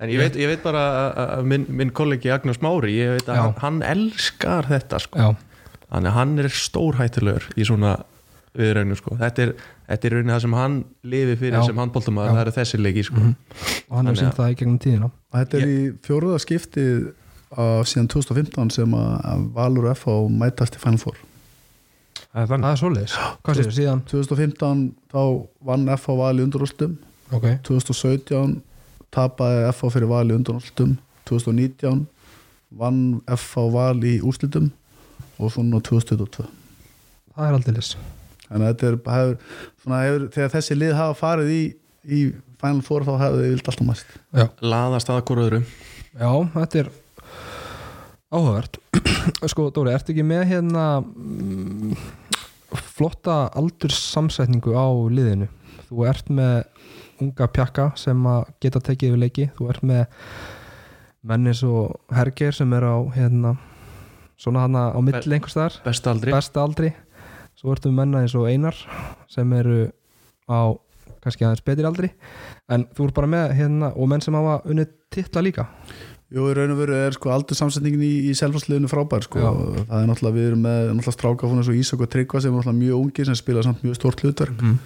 en 0.00 0.12
ég 0.12 0.20
veit, 0.22 0.36
ég 0.40 0.48
veit 0.48 0.62
bara 0.64 0.82
að- 1.12 1.44
minn, 1.48 1.66
minn 1.68 1.90
kollegi 1.92 2.30
Agnars 2.32 2.60
Mári, 2.64 2.94
ég 2.96 3.18
veit 3.18 3.28
að 3.28 3.40
hann, 3.40 3.54
hann 3.60 3.82
elskar 3.82 4.68
þetta 4.68 5.00
sko. 5.04 5.34
Þannig 5.90 6.10
að 6.10 6.16
hann 6.16 6.38
er 6.38 6.48
stórhættulegur 6.48 7.48
í 7.56 7.66
svona 7.66 7.96
viðraunum 8.56 8.98
sko. 8.98 9.16
þetta 9.20 9.42
er, 9.44 9.54
þetta 9.88 10.08
er 10.08 10.14
raunin 10.16 10.34
það 10.34 10.42
sem 10.44 10.54
hann 10.58 10.76
lifi 11.12 11.36
fyrir 11.38 11.58
Já. 11.58 11.64
sem 11.68 11.80
handbóltamæður, 11.80 12.34
það 12.34 12.42
eru 12.44 12.54
þessi 12.58 12.80
leiki 12.80 13.04
sko. 13.06 13.20
Mhm. 13.20 13.34
og 13.88 13.96
hann 13.96 14.06
hefur 14.06 14.20
Þannig 14.20 14.20
sínt 14.22 14.38
það 14.40 14.52
í 14.52 14.58
gegnum 14.60 14.78
tíðina. 14.84 15.10
Og 15.10 15.38
þetta 15.40 15.60
er 15.60 15.66
í 15.70 15.80
fjóruða 16.06 16.38
skiptið 16.44 17.12
á 17.50 17.64
síðan 17.86 18.08
2015 18.14 18.70
sem 18.70 18.94
að 18.94 19.44
Valur 19.54 19.90
og 19.90 19.96
FH 19.96 20.16
mætast 20.30 20.78
í 20.78 20.82
Final 20.82 20.98
Four. 20.98 21.16
Það 22.30 22.52
er 22.54 22.64
er 22.70 22.76
svoleiðis. 22.78 23.14
Hvað 23.42 23.60
séu 23.60 23.74
síðan? 23.74 24.02
2015 24.06 24.82
þá 25.10 25.22
vann 25.66 25.88
FH 25.96 26.16
Val 26.18 26.36
í 26.38 26.44
undanúslitum 26.44 26.98
Ok, 27.32 27.46
2017 27.66 28.60
tapaði 29.10 29.66
FH 29.72 29.90
fyrir 29.94 30.10
Val 30.10 30.26
í 30.30 30.34
undanúslitum 30.34 30.98
2019 31.26 32.06
vann 32.70 33.20
FH 33.26 33.66
Val 33.74 33.98
í 34.04 34.20
úrslitum. 34.22 34.70
Og 35.40 35.50
svo 35.50 35.62
nú 35.64 35.80
2022 35.80 36.46
það 37.34 37.46
er 37.48 37.56
aldrei 37.56 37.76
lis 37.76 37.94
þannig 38.50 38.66
að 38.66 38.72
þetta 38.72 38.88
er 38.88 38.96
hefur, 39.16 39.36
svona, 39.82 40.00
hefur, 40.06 40.24
þegar 40.36 40.54
þessi 40.56 40.78
lið 40.78 40.96
hafa 40.98 41.18
farið 41.20 41.52
í, 41.54 41.60
í 42.10 42.22
Final 42.60 42.84
Four 42.84 43.06
þá 43.06 43.12
hefur 43.22 43.38
þau 43.38 43.52
vilt 43.54 43.70
alltaf 43.72 43.88
mæst 43.88 44.16
laðast 44.60 45.12
að 45.12 45.22
hvort 45.28 45.44
öðru. 45.46 45.60
Já, 46.10 46.32
þetta 46.56 46.82
er 46.82 46.90
áhugavert. 48.30 48.80
Sko, 49.52 49.68
Dóri, 49.74 49.94
ertu 49.94 50.14
ekki 50.14 50.26
með 50.26 50.44
hérna 50.50 50.86
mm, 51.04 51.94
flotta 52.96 53.42
aldurssamsetningu 53.58 54.74
á 54.74 54.88
liðinu? 54.90 55.50
Þú 55.88 56.06
ert 56.10 56.30
með 56.30 56.56
unga 57.20 57.48
pjakka 57.52 57.90
sem 58.00 58.26
að 58.28 58.50
geta 58.62 58.82
tekið 58.90 59.12
yfir 59.12 59.22
leiki. 59.24 59.48
Þú 59.56 59.70
ert 59.72 59.86
með 59.86 60.04
mennis 61.30 61.62
og 61.66 61.98
herger 62.16 62.56
sem 62.56 62.70
er 62.76 62.86
á 62.86 62.96
hérna, 63.14 63.54
svona 64.40 64.64
hana 64.64 64.88
á 64.96 64.98
milli 65.04 65.36
einhvers 65.36 65.56
staðar. 65.56 65.80
besta 65.84 66.14
aldri. 66.14 66.34
Besta 66.34 66.64
aldri 66.64 66.92
svo 67.60 67.74
ertu 67.74 67.90
með 67.90 67.98
menna 68.00 68.22
eins 68.24 68.36
og 68.38 68.48
einar 68.48 68.76
sem 69.28 69.52
eru 69.58 69.90
á 70.48 70.72
kannski 71.20 71.44
aðeins 71.44 71.64
betri 71.66 71.84
aldri 71.84 72.12
en 72.72 72.86
þú 72.96 73.08
ert 73.08 73.18
bara 73.18 73.28
með 73.30 73.52
hérna 73.58 73.92
og 73.92 74.08
menn 74.08 74.24
sem 74.24 74.36
hafa 74.36 74.62
unnið 74.64 74.94
titla 75.12 75.44
líka 75.44 75.68
Jú, 76.30 76.44
í 76.46 76.54
raun 76.54 76.70
og 76.70 76.78
veru 76.78 76.94
er 76.94 77.14
sko 77.16 77.32
aldur 77.34 77.58
samsetningin 77.58 78.02
í, 78.06 78.12
í 78.30 78.34
selfarsliðinu 78.38 78.86
frábær 78.86 79.24
sko. 79.26 79.40
Já. 79.42 79.48
það 79.88 79.96
er 79.96 80.04
náttúrulega, 80.06 80.36
við 80.36 80.44
erum 80.46 80.60
með 80.62 80.76
náttúrulega 80.84 81.14
strákafónu 81.16 81.64
og 81.64 81.80
Ísak 81.80 82.04
og 82.04 82.12
Tryggva 82.12 82.42
sem 82.42 82.52
er 82.52 82.60
náttúrulega 82.60 82.82
mjög 82.84 83.00
ungir 83.00 83.26
sem 83.26 83.38
spila 83.40 83.64
samt 83.66 83.82
mjög 83.82 83.98
stórt 83.98 84.22
hlutverk 84.22 84.62
mm. 84.62 84.76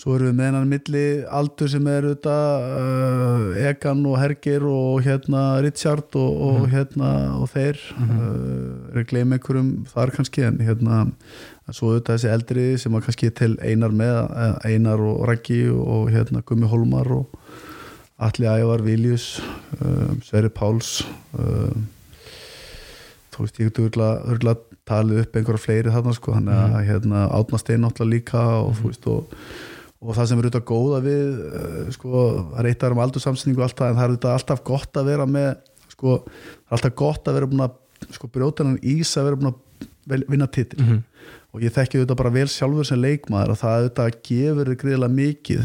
svo 0.00 0.14
erum 0.16 0.30
við 0.30 0.38
með 0.38 0.48
hennan 0.48 0.72
milli 0.72 1.04
aldur 1.40 1.68
sem 1.74 1.90
er 1.92 2.08
auðvitað 2.08 2.64
uh, 2.78 3.60
Egan 3.68 4.00
og 4.08 4.16
Hergir 4.22 4.64
og 4.72 5.04
hérna 5.04 5.44
Richard 5.66 6.16
og, 6.16 6.42
og 6.48 6.66
hérna 6.72 7.12
og 7.36 7.52
þeir 7.52 7.84
mm 7.98 8.26
er 8.88 9.02
að 9.02 9.10
gleyma 9.10 9.36
einhverjum 9.36 9.72
þar 9.92 10.10
kannski 10.16 10.42
en 10.48 10.62
hérna 10.64 11.02
svo 11.76 11.90
auðvitað 11.92 12.16
þessi 12.16 12.30
eldri 12.32 12.66
sem 12.80 12.94
að 12.96 13.04
kannski 13.06 13.30
til 13.36 13.52
Einar 13.60 13.92
með 13.94 14.16
eh, 14.24 14.72
Einar 14.72 15.02
og 15.04 15.22
Raggi 15.28 15.60
og 15.72 16.08
hérna 16.14 16.42
Gummi 16.48 16.70
Holmar 16.70 17.10
og 17.12 17.38
Atli 18.18 18.48
Ævar, 18.50 18.82
Viljus 18.82 19.38
um, 19.78 20.16
Sverri 20.26 20.50
Páls 20.50 21.04
um, 21.38 21.84
veist 23.38 23.60
ég 23.62 23.70
örgulega 23.78 24.56
talið 24.88 25.20
upp 25.22 25.36
einhverja 25.38 25.62
fleiri 25.62 25.92
þarna 25.94 26.14
sko. 26.16 26.32
Þannig 26.34 26.56
að 26.58 26.86
hérna 26.88 27.20
Átna 27.36 27.60
Stein 27.60 27.84
náttúrulega 27.84 28.14
líka 28.16 28.40
og 28.64 28.72
þú 28.80 28.88
veist 28.88 29.06
og, 29.12 29.36
og 30.02 30.16
það 30.16 30.30
sem 30.30 30.40
er 30.40 30.48
auðvitað 30.48 30.64
góða 30.72 31.00
við 31.04 31.36
uh, 31.46 31.76
sko, 31.94 32.22
það 32.54 32.58
er 32.64 32.70
eitt 32.72 32.86
af 32.88 32.96
um 32.96 33.02
aldursamsendingu 33.04 33.62
en 33.66 33.74
það 33.78 33.92
er 33.92 34.02
auðvitað 34.08 34.34
alltaf 34.38 34.64
gott 34.66 34.98
að 34.98 35.10
vera 35.12 35.28
með 35.30 35.50
sko, 35.92 36.16
það 36.24 36.72
er 36.72 36.78
alltaf 36.78 36.96
gott 37.04 37.30
að 37.30 37.38
vera 37.38 37.50
búin 37.52 37.64
að 37.68 38.14
sko 38.18 38.30
brjótanan 38.34 38.80
ís 38.82 39.14
að 39.18 39.28
vera 39.28 39.40
búin 39.42 39.52
að 39.52 40.26
vinna 40.32 40.50
titil 40.50 40.82
Mhm. 40.82 40.98
Og 41.58 41.64
ég 41.66 41.74
þekki 41.74 41.98
auðvitað 41.98 42.18
bara 42.22 42.30
vel 42.38 42.46
sjálfur 42.52 42.86
sem 42.86 43.00
leikmaður 43.02 43.50
að 43.56 43.60
það 43.64 43.76
auðvitað 43.80 44.16
gefur 44.28 44.68
þér 44.70 44.78
greiðlega 44.84 45.16
mikið. 45.18 45.64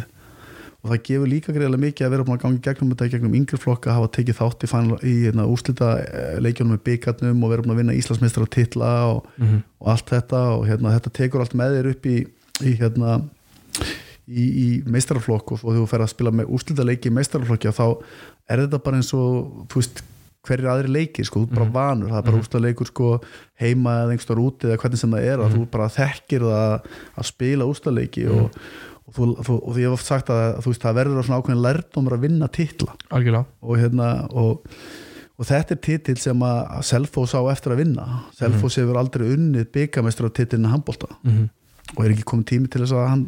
Og 0.83 0.89
það 0.91 1.01
gefur 1.07 1.29
líka 1.31 1.53
greiðlega 1.55 1.79
mikið 1.85 2.05
að 2.07 2.11
vera 2.11 2.23
búin 2.27 2.35
að 2.35 2.41
gangi 2.43 2.61
gegnum 2.65 2.89
þetta 2.91 3.07
gegnum 3.13 3.35
yngri 3.39 3.59
flokka 3.61 3.91
að 3.93 3.97
hafa 4.01 4.09
tekið 4.17 4.39
þátt 4.41 4.65
í, 4.65 4.69
í 5.07 5.13
hérna, 5.23 5.45
úslita 5.47 5.91
leikjunum 6.43 6.73
með 6.75 6.81
byggarnum 6.89 7.45
og 7.45 7.53
vera 7.53 7.63
búin 7.63 7.75
að 7.75 7.79
vinna 7.83 7.95
Íslandsmeistra 7.95 8.47
titla 8.51 8.89
og, 9.13 9.29
Mhm. 9.37 9.61
og 9.79 9.87
allt 9.93 10.09
þetta. 10.11 10.41
Og 10.57 10.65
hérna, 10.67 10.91
þetta 10.97 11.13
tekur 11.21 11.39
allt 11.45 11.53
með 11.55 11.77
þér 11.77 11.89
upp 11.93 12.03
í, 12.11 12.17
í 12.67 12.73
hérna 12.81 13.21
í, 14.27 14.43
í 14.43 14.67
meistaraflokk. 14.83 15.53
Og 15.63 15.63
þú 15.63 15.87
fer 15.87 16.03
að 16.03 16.11
spila 16.11 16.31
með 16.35 16.51
úslita 16.51 16.83
leiki 16.83 17.07
í 17.07 17.15
meistaraflokki 17.15 17.71
þá 17.71 17.85
er 18.49 18.65
þetta 18.65 18.83
bara 18.83 18.97
eins 18.99 19.13
og 19.15 19.67
þú 19.71 19.79
veist 19.79 20.03
hverjir 20.43 20.69
aðri 20.71 20.91
leikir, 20.91 21.27
sko, 21.27 21.43
þú 21.43 21.47
ert 21.47 21.57
bara 21.57 21.69
vanur 21.77 22.11
það 22.11 22.19
er 22.19 22.25
bara 22.27 22.39
úrstæða 22.41 22.63
leikur 22.65 22.89
sko 22.89 23.11
heima 23.61 23.93
eða 24.01 24.15
einhverstaðar 24.15 24.41
úti 24.43 24.67
eða 24.67 24.81
hvernig 24.81 25.01
sem 25.01 25.15
það 25.15 25.29
er 25.29 25.43
að 25.43 25.55
þú 25.55 25.61
bara 25.75 25.91
þekkir 25.93 26.47
það 26.49 26.89
að 27.21 27.29
spila 27.29 27.69
úrstæða 27.69 27.95
leiki 27.99 28.25
og, 28.27 28.59
og, 29.05 29.15
þú, 29.15 29.29
þú, 29.39 29.55
og 29.55 29.71
því 29.71 29.85
ég 29.85 29.87
hef 29.87 29.97
oft 29.97 30.09
sagt 30.09 30.33
að 30.35 30.43
þú 30.59 30.73
veist 30.73 30.83
það 30.83 30.99
verður 30.99 31.23
á 31.23 31.23
svona 31.23 31.39
ákveðin 31.39 31.63
lærdómur 31.63 32.17
að 32.17 32.27
vinna 32.27 32.51
titla. 32.59 32.99
Og 33.63 33.79
hérna 33.79 34.11
og, 34.43 34.77
og 35.39 35.49
þetta 35.49 35.77
er 35.77 35.83
titil 35.87 36.19
sem 36.21 36.47
að 36.49 36.79
Selfoss 36.91 37.35
á 37.39 37.41
eftir 37.53 37.75
að 37.75 37.83
vinna. 37.85 38.07
Selfoss 38.35 38.81
hefur 38.81 38.99
aldrei 38.99 39.29
unnið 39.31 39.71
titilinu 39.73 40.73
handbólta 40.73 41.11
mm 41.23 41.51
og 41.93 42.05
er 42.05 42.13
ekki 42.13 42.25
komið 42.27 42.49
tími 42.53 42.71
til 42.71 42.83
þess 42.83 42.95
að 42.97 43.07
hann 43.11 43.23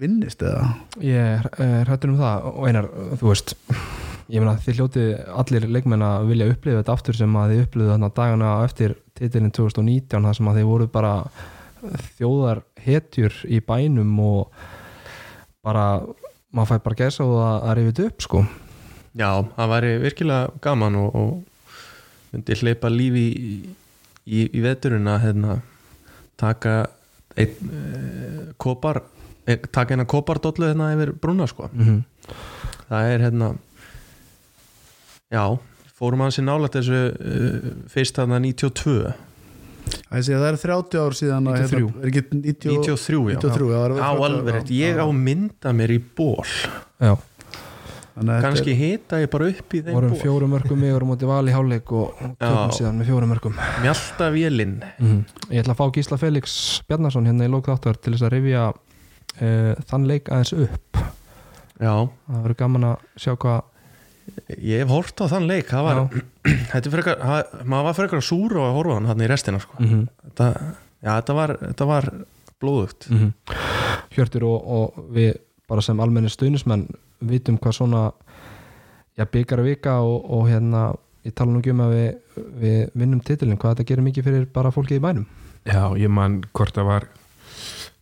vinnist 0.00 0.44
eða? 0.44 0.70
Ég 1.04 1.30
er, 1.38 1.50
er 1.64 1.92
hættur 1.92 2.14
um 2.14 2.20
það. 2.20 2.48
Og 2.54 2.68
einar, 2.70 2.90
þú 3.20 3.30
veist 3.32 3.56
ég 4.28 4.40
meina 4.40 4.56
þið 4.64 4.78
hljótið 4.78 5.08
allir 5.42 5.66
leikmenn 5.68 6.04
að 6.06 6.28
vilja 6.30 6.50
upplifa 6.52 6.80
þetta 6.80 6.94
aftur 6.96 7.18
sem 7.18 7.36
að 7.36 7.52
þið 7.52 7.64
upplifðu 7.64 7.92
þarna 7.92 8.10
dagana 8.16 8.52
eftir 8.64 8.96
titilin 9.18 9.54
2019 9.54 10.28
þar 10.28 10.38
sem 10.38 10.50
að 10.50 10.60
þið 10.60 10.70
voru 10.70 10.88
bara 10.94 11.14
þjóðar 12.16 12.62
hetjur 12.84 13.40
í 13.44 13.60
bænum 13.64 14.12
og 14.24 14.62
bara 15.64 15.86
maður 16.54 16.70
fæ 16.70 16.84
bara 16.86 17.00
gæsa 17.02 17.26
og 17.26 17.40
að, 17.42 17.56
að 17.56 17.76
rifið 17.80 18.04
upp 18.08 18.24
sko 18.24 18.44
já, 19.14 19.28
það 19.56 19.72
væri 19.74 19.92
virkilega 20.02 20.62
gaman 20.64 20.98
og, 21.00 21.18
og 21.18 22.34
myndi 22.34 22.58
hleypa 22.60 22.90
lífi 22.92 23.24
í, 23.30 23.54
í, 24.26 24.44
í 24.48 24.64
veturinn 24.64 25.10
að 25.10 25.20
hérna, 25.28 25.58
taka 26.40 26.76
einn 27.38 27.70
e, 27.70 28.48
kopar 28.60 29.02
e, 29.46 29.58
taka 29.66 29.94
eina 29.94 30.06
kopardollu 30.08 30.70
hérna 30.70 30.92
yfir 30.94 31.14
brúna 31.18 31.48
sko 31.50 31.68
mm 31.72 31.84
-hmm. 31.84 32.34
það 32.88 33.12
er 33.12 33.26
hérna 33.28 33.54
já, 35.32 35.44
fórum 35.94 36.24
hans 36.24 36.40
í 36.40 36.44
nálægt 36.44 36.76
þessu 36.80 37.00
uh, 37.12 37.70
fyrst 37.92 38.18
þarna 38.20 38.40
92 38.44 39.14
Það 39.84 40.22
sé 40.24 40.32
að 40.32 40.40
það 40.40 40.48
er 40.48 40.58
30 40.62 41.02
ár 41.04 41.14
síðan 41.18 41.48
að 41.50 41.58
93. 41.60 41.76
hérna, 41.76 42.00
er 42.00 42.10
ekki 42.10 42.22
90, 42.24 42.68
93, 42.86 43.18
já, 43.34 43.38
93 43.42 43.68
já, 43.68 43.76
það 43.76 43.84
er 43.84 43.92
á 43.92 43.98
30 44.00 44.26
alveg 44.26 44.54
rétt, 44.56 44.70
já, 44.72 44.76
ég 44.80 44.96
já. 44.96 45.04
á 45.04 45.08
mynda 45.28 45.72
mér 45.76 45.92
í 45.92 45.98
ból 46.16 46.46
Já, 47.04 47.12
að 48.14 48.32
kannski 48.46 48.76
hita 48.78 49.20
ég 49.20 49.30
bara 49.32 49.50
upp 49.50 49.74
í 49.76 49.82
þeim 49.84 49.98
vorum 49.98 50.14
fjórum 50.22 50.54
mörgum 50.54 50.86
yfir 50.88 51.04
á 51.04 51.06
móti 51.10 51.28
val 51.28 51.42
í 51.50 51.54
hálfleik 51.54 51.92
og 51.98 52.14
tökum 52.22 52.70
Já. 52.70 52.76
síðan 52.78 53.00
með 53.02 53.10
fjórum 53.10 53.32
mörgum 53.34 53.60
mjálta 53.84 54.30
vélinn 54.32 54.78
mm 55.02 55.20
Ég 55.50 55.60
ætla 55.64 55.74
að 55.76 55.82
fá 55.82 55.86
Gísla 55.98 56.20
Felix 56.22 56.56
Bjarnason 56.88 57.28
hérna 57.28 57.48
í 57.48 57.52
lók 57.52 57.68
þáttar 57.68 58.00
til 58.00 58.14
þess 58.14 58.24
að 58.28 58.34
rifja 58.38 58.64
uh, 58.72 59.74
þann 59.90 60.08
leik 60.08 60.30
aðeins 60.32 60.54
upp. 60.64 61.00
Já, 61.82 61.94
það 62.06 62.42
verður 62.44 62.58
gaman 62.62 62.88
að 62.92 63.06
sjá 63.20 63.34
hvað 63.34 63.62
ég 64.58 64.80
hef 64.82 64.88
hort 64.92 65.20
á 65.20 65.26
þann 65.32 65.46
leik 65.50 65.68
það 65.70 65.84
var, 65.88 66.00
þetta 66.72 66.84
er 66.88 66.94
frekar, 66.96 67.18
það, 67.20 67.54
maður 67.64 67.84
var 67.88 67.96
frekar 67.98 68.22
súr 68.24 68.56
og 68.60 68.66
að 68.68 68.76
horfa 68.78 68.92
á 68.92 68.96
hann 68.98 69.06
hann 69.12 69.24
í 69.24 69.28
restina 69.30 69.60
sko. 69.62 69.76
mm 69.78 69.86
-hmm. 69.90 70.04
þetta, 70.28 70.48
já, 71.04 71.10
þetta 71.20 71.34
var, 71.40 71.56
þetta 71.60 71.86
var 71.92 72.10
blóðugt 72.60 73.08
Mhm. 73.10 73.32
Hjörtur 74.14 74.44
og, 74.46 74.66
og 74.66 75.04
við 75.14 75.34
bara 75.68 75.80
sem 75.82 76.00
almenni 76.00 76.28
stuðnismenn 76.30 76.86
vitum 77.20 77.56
hvað 77.58 77.72
svona 77.72 78.12
já, 79.18 79.24
byggar 79.26 79.58
að 79.58 79.64
vika 79.64 80.00
og, 80.00 80.30
og 80.30 80.48
hérna 80.48 80.94
ég 81.24 81.32
tala 81.34 81.50
nú 81.52 81.58
ekki 81.58 81.70
um 81.72 81.80
að 81.80 81.92
við, 81.94 82.14
við 82.60 82.90
vinnum 82.94 83.20
titilin, 83.20 83.56
hvað 83.58 83.74
þetta 83.76 83.84
gerir 83.88 84.02
mikið 84.04 84.24
fyrir 84.24 84.46
bara 84.52 84.70
fólkið 84.70 84.96
í 84.96 85.00
bænum 85.00 85.26
Já, 85.64 85.96
ég 85.96 86.08
man 86.10 86.42
hvort 86.52 86.74
það 86.76 86.84
var 86.84 87.06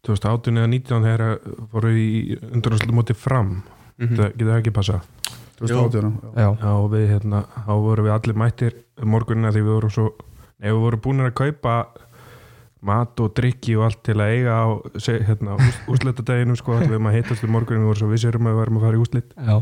2018 0.03 0.57
eða 0.59 0.67
19 0.67 1.05
þegar 1.07 1.39
voru 1.73 1.93
í 1.95 2.39
undanúslu 2.53 2.93
móti 2.93 3.15
fram 3.15 3.63
Mhm. 3.99 4.17
það 4.17 4.33
getur 4.33 4.49
það 4.53 4.59
ekki 4.63 4.73
passa 4.75 4.93
2018, 4.93 5.22
já. 5.61 5.75
Já, 6.37 6.47
Já, 6.63 6.71
og 6.73 6.89
við 6.95 7.05
hérna, 7.13 7.43
þá 7.67 7.73
vorum 7.85 8.07
við 8.09 8.15
allir 8.17 8.39
mættir 8.45 8.79
morgunina 9.05 9.53
því 9.53 9.63
við 9.67 9.73
vorum 9.77 9.91
svo 9.95 10.07
nei, 10.63 10.71
við 10.71 10.81
vorum 10.87 11.03
búin 11.05 11.25
að 11.27 11.35
kaupa 11.43 11.75
mat 12.83 13.21
og 13.23 13.35
drikki 13.39 13.77
og 13.79 13.85
allt 13.87 14.01
til 14.03 14.17
að 14.19 14.33
eiga 14.35 14.55
á 14.59 14.67
se- 14.99 15.21
hérna, 15.23 15.55
úsletadeginu 15.93 16.57
sko, 16.59 16.81
við 16.81 16.97
erum 16.97 17.07
að 17.13 17.19
heitast 17.21 17.45
um 17.47 17.53
morgunin, 17.55 17.85
við 17.85 17.93
vorum 17.93 18.01
svo 18.03 18.09
vissir 18.11 18.39
um 18.41 18.49
að 18.49 18.57
við 18.57 18.61
varum 18.63 18.81
að 18.81 18.87
fara 18.89 18.99
í 18.99 19.03
úslit 19.05 19.37
já, 19.39 19.57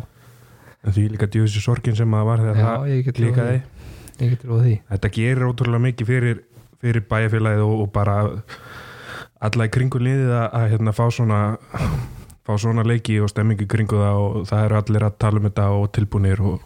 en 0.84 0.94
því 0.96 1.04
líka 1.12 1.28
djúsi 1.34 1.60
sorgin 1.60 1.96
sem 1.98 2.10
það 2.16 2.24
var 2.30 2.38
þegar 2.46 2.56
já 2.56 2.64
það 2.64 2.86
klíkaði 3.18 3.58
því. 3.58 3.90
ég 4.24 4.30
get 4.34 4.42
trúið 4.46 4.62
því. 4.64 4.76
Þetta 4.94 5.10
gerir 5.18 5.44
ótrúlega 5.50 5.84
mikið 5.84 6.06
fyrir, 6.14 6.40
fyrir 6.80 7.04
bæjarfélagið 7.10 7.66
og, 7.66 7.74
og 7.84 7.92
bara 7.92 8.16
alla 9.40 9.64
í 9.68 9.72
kringu 9.72 10.00
liðið 10.00 10.32
að, 10.36 10.48
að 10.60 10.66
hérna, 10.74 10.92
fá 10.96 11.04
svona 11.12 11.40
fá 12.46 12.56
svona 12.58 12.84
leiki 12.86 13.18
og 13.20 13.28
stemmingu 13.30 13.66
í 13.66 13.70
kringu 13.70 13.98
það 14.00 14.20
og 14.24 14.36
það 14.48 14.64
eru 14.66 14.78
allir 14.80 15.06
að 15.08 15.16
tala 15.22 15.40
um 15.40 15.48
þetta 15.48 15.66
og 15.76 15.88
tilbúnir 15.96 16.40
og, 16.40 16.60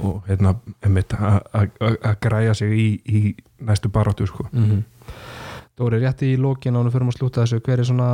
og 0.00 0.18
hérna, 0.28 0.54
að- 0.84 2.18
græja 2.20 2.54
sig 2.54 2.72
í, 2.78 2.88
í 3.06 3.20
næstu 3.64 3.88
baráttu 3.88 4.26
sko. 4.26 4.48
mm 4.52 4.82
Dóri, 5.74 5.98
rétt 5.98 6.20
í 6.22 6.36
lókin 6.38 6.76
ánum 6.78 6.92
fyrir 6.94 7.08
að 7.10 7.16
slúta 7.16 7.42
þessu, 7.42 7.58
hver 7.66 7.80
er 7.82 7.86
svona 7.88 8.10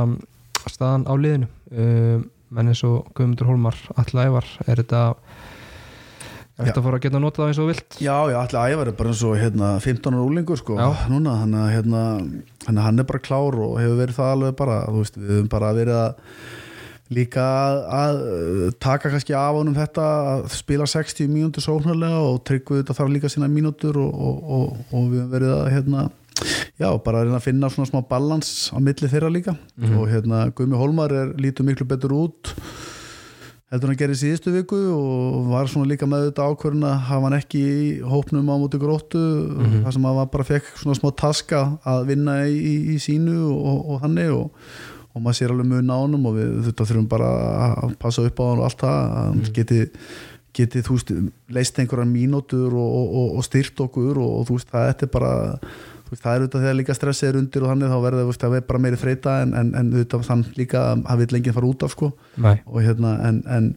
staðan 0.65 1.03
á 1.05 1.13
liðinu 1.13 1.45
um, 1.77 2.23
menn 2.49 2.71
eins 2.71 2.81
og 2.87 3.11
Guðmundur 3.13 3.45
Hólmar, 3.51 3.77
Alla 4.01 4.23
Ævar 4.25 4.47
er 4.65 4.81
þetta 4.81 5.01
þetta 6.67 6.85
fara 6.85 6.99
að 6.99 7.05
geta 7.05 7.21
notað 7.21 7.51
eins 7.51 7.59
og 7.61 7.69
vilt? 7.71 7.99
Já, 7.99 8.15
já, 8.31 8.37
allir 8.41 8.73
ævar 8.75 8.91
er 8.91 8.97
bara 8.97 9.11
eins 9.13 9.25
og 9.27 9.37
hérna, 9.39 9.73
15 9.83 10.15
ára 10.15 10.25
úlingur 10.25 10.61
sko, 10.61 10.79
núna, 11.11 11.35
þannig 11.43 11.61
að 11.61 11.75
hérna, 11.75 12.01
hann 12.87 13.03
er 13.03 13.07
bara 13.11 13.23
klár 13.23 13.59
og 13.59 13.77
hefur 13.81 14.01
verið 14.01 14.17
það 14.19 14.33
alveg 14.35 14.57
bara, 14.61 14.81
þú 14.87 15.03
veist, 15.03 15.21
við 15.21 15.37
höfum 15.37 15.53
bara 15.55 15.71
verið 15.77 16.01
að 16.01 16.11
líka 17.11 17.45
að, 17.91 18.21
uh, 18.23 18.69
taka 18.79 19.11
kannski 19.11 19.35
af 19.35 19.57
honum 19.57 19.75
þetta 19.75 20.05
að 20.31 20.45
spila 20.55 20.87
60 20.87 21.27
mínútur 21.31 21.65
sóknarlega 21.65 22.21
og 22.23 22.39
tryggðu 22.47 22.79
þetta 22.79 22.95
þarf 22.95 23.11
líka 23.11 23.31
sína 23.31 23.51
mínútur 23.51 23.99
og, 23.99 24.13
og, 24.15 24.37
og, 24.57 24.77
og 24.95 25.09
við 25.11 25.19
höfum 25.19 25.33
verið 25.35 25.55
að 25.57 25.71
hérna, 25.75 26.05
já, 26.79 26.87
bara 27.03 27.25
að 27.27 27.43
finna 27.43 27.71
svona 27.73 27.89
smá 27.91 27.99
balans 28.07 28.53
á 28.71 28.79
milli 28.79 29.11
þeirra 29.11 29.33
líka. 29.33 29.57
Og 29.99 30.07
hérna 30.09 30.45
Gumi 30.55 30.79
Hólmar 30.79 31.13
er 31.13 31.35
lítur 31.41 31.67
miklu 31.67 31.85
betur 31.89 32.15
út 32.15 32.55
heldur 33.71 33.91
hann 33.91 33.99
gerði 34.01 34.17
síðustu 34.19 34.51
viku 34.51 34.77
og 34.91 35.51
var 35.51 35.69
svona 35.71 35.87
líka 35.87 36.07
með 36.09 36.27
þetta 36.27 36.47
ákvörðun 36.51 36.87
að 36.89 37.03
hafa 37.07 37.27
hann 37.29 37.37
ekki 37.37 37.61
í 37.61 37.83
hópnum 38.03 38.49
á 38.51 38.55
móti 38.59 38.79
gróttu 38.81 39.21
þar 39.85 39.95
sem 39.95 40.07
hann 40.09 40.31
bara 40.33 40.47
fekk 40.47 40.73
svona 40.81 40.97
smá 40.99 41.11
taska 41.21 41.61
að 41.87 42.09
vinna 42.11 42.41
í, 42.51 42.57
í, 42.57 42.73
í 42.91 42.97
sínu 42.99 43.37
og, 43.47 43.85
og 43.93 44.01
þannig 44.03 44.33
og, 44.35 44.65
og 45.15 45.23
maður 45.23 45.39
sér 45.39 45.53
alveg 45.55 45.71
mun 45.71 45.93
á 45.95 45.97
honum 46.01 46.27
og 46.27 46.35
við 46.39 46.51
þetta 46.67 46.89
þurfum 46.89 47.07
bara 47.13 47.31
að 47.85 47.95
passa 48.01 48.27
upp 48.27 48.43
á 48.43 48.45
hann 48.49 48.59
og 48.59 48.67
allt 48.67 48.83
það 48.83 48.99
að 48.99 49.15
hann 49.21 49.41
geti 49.55 49.81
geti 50.51 50.83
þú 50.83 50.97
veist 50.97 51.15
leist 51.55 51.79
einhverjar 51.79 52.11
mínútur 52.11 52.75
og, 52.75 52.95
og, 53.07 53.37
og, 53.37 53.43
styrt 53.47 53.79
okkur 53.85 54.19
og, 54.19 54.33
og 54.41 54.47
þú 54.49 54.57
veist 54.57 54.73
það 54.73 54.91
er 54.91 55.11
bara 55.13 55.31
veist, 56.11 56.23
það 56.23 56.33
er 56.33 56.45
auðvitað 56.45 56.65
þegar 56.65 56.79
líka 56.79 56.97
stressið 56.97 57.29
er 57.31 57.41
undir 57.41 57.65
og 57.65 57.73
þannig 57.73 57.91
þá 57.91 57.97
verður 58.05 58.23
þú 58.25 58.31
veist 58.31 58.47
að 58.47 58.55
við 58.55 58.63
bara 58.69 58.83
meiri 58.85 59.01
þreita 59.01 59.35
en, 59.45 59.57
en, 59.57 59.73
en 59.81 59.91
auðvitað 59.95 60.29
þann 60.29 60.45
líka 60.59 60.85
að 60.85 61.03
hann 61.09 61.21
vil 61.23 61.29
lengið 61.35 61.57
fara 61.57 61.71
út 61.71 61.85
af 61.87 61.95
sko. 61.95 62.13
Og 62.67 62.81
hérna 62.85 63.17
en, 63.29 63.43
en 63.47 63.69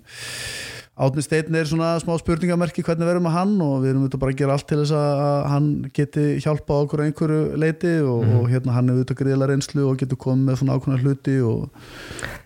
Átni 0.95 1.25
Steinn 1.27 1.57
er 1.59 1.67
svona 1.67 1.89
smá 1.99 2.13
spurningamerki 2.21 2.85
hvernig 2.87 3.09
verðum 3.09 3.25
að 3.27 3.35
hann 3.35 3.55
og 3.65 3.73
við 3.83 3.91
erum 3.91 4.05
auðvitað 4.05 4.21
bara 4.23 4.35
að 4.35 4.39
gera 4.39 4.55
allt 4.55 4.67
til 4.71 4.77
þess 4.79 4.95
að 4.95 5.47
hann 5.51 5.67
geti 5.97 6.27
hjálpa 6.45 6.77
okkur 6.85 7.03
einhverju 7.03 7.41
leiti 7.59 7.95
og, 8.07 8.29
og 8.39 8.45
hérna 8.53 8.77
hann 8.77 8.93
er 8.93 9.01
auðvitað 9.01 9.19
gríðlega 9.25 9.51
reynslu 9.51 9.89
og 9.89 9.99
getur 9.99 10.21
komið 10.23 10.47
með 10.47 10.61
svona 10.61 10.77
ákveðna 10.79 11.01
hluti 11.03 11.35
og 11.43 11.65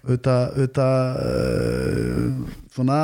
auðvitað, 0.09 0.47
auðvitað 0.55 1.21
uh, 1.27 2.63
svona 2.79 3.01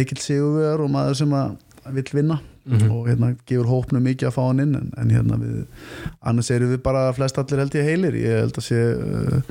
mikill 0.00 0.18
sigurvegar 0.24 0.82
og 0.82 0.90
maður 0.98 1.20
sem 1.20 1.36
að 1.38 1.54
vill 2.00 2.10
vinna 2.18 2.42
og 2.88 3.08
hérna 3.08 3.32
gefur 3.48 3.70
hópnu 3.70 4.02
mikið 4.02 4.28
að 4.28 4.36
fá 4.36 4.42
hann 4.44 4.62
inn 4.62 4.76
en, 4.78 4.92
en 5.00 5.10
hérna 5.10 5.38
við 5.40 5.64
annars 6.20 6.50
erum 6.54 6.70
við 6.70 6.82
bara 6.84 7.08
flest 7.16 7.40
allir 7.40 7.64
held 7.64 7.74
ég 7.74 7.88
heilir. 7.88 8.18
Ég 8.22 8.44
held 8.44 8.60
að 8.60 8.68
sé 8.68 8.80
uh, 8.94 9.42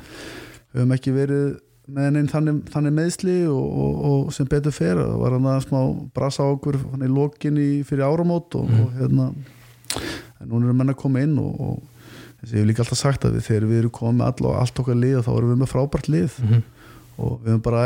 höfum 0.76 0.96
ekki 0.96 1.16
verið 1.16 1.60
með 1.92 2.08
henni 2.08 2.32
þannig, 2.32 2.60
þannig 2.72 2.94
meðsli 2.96 3.38
og, 3.52 3.80
og, 3.84 4.02
og 4.10 4.36
sem 4.36 4.48
betur 4.48 4.76
fer. 4.76 5.00
Það 5.02 5.18
var 5.24 5.36
hann 5.36 5.50
að 5.52 5.64
smá 5.66 5.80
brasa 6.16 6.46
á 6.48 6.54
okkur 6.54 6.80
í 6.80 7.10
lokin 7.12 7.60
í 7.60 7.72
fyrir 7.88 8.08
áramót 8.08 8.56
og, 8.60 8.70
og 8.80 8.94
hérna 9.00 9.32
en 10.42 10.50
núna 10.50 10.70
erum 10.70 10.78
menn 10.82 10.94
að 10.94 11.02
koma 11.02 11.24
inn 11.26 11.36
og, 11.42 11.56
og 11.60 11.82
þess 12.42 12.52
að 12.52 12.56
ég 12.56 12.62
hef 12.64 12.70
líka 12.70 12.86
alltaf 12.86 13.02
sagt 13.02 13.26
að 13.28 13.36
við 13.38 13.48
þegar 13.50 13.66
við 13.70 13.82
erum 13.82 13.96
komið 13.98 14.28
all, 14.30 14.54
allt 14.62 14.80
okkar 14.84 15.02
lið 15.02 15.18
þá 15.26 15.32
erum 15.36 15.52
við 15.52 15.60
með 15.62 15.72
frábært 15.74 16.12
lið. 16.12 16.38
Og 17.22 17.34
við 17.44 17.52
höfum 17.52 17.66
bara, 17.66 17.82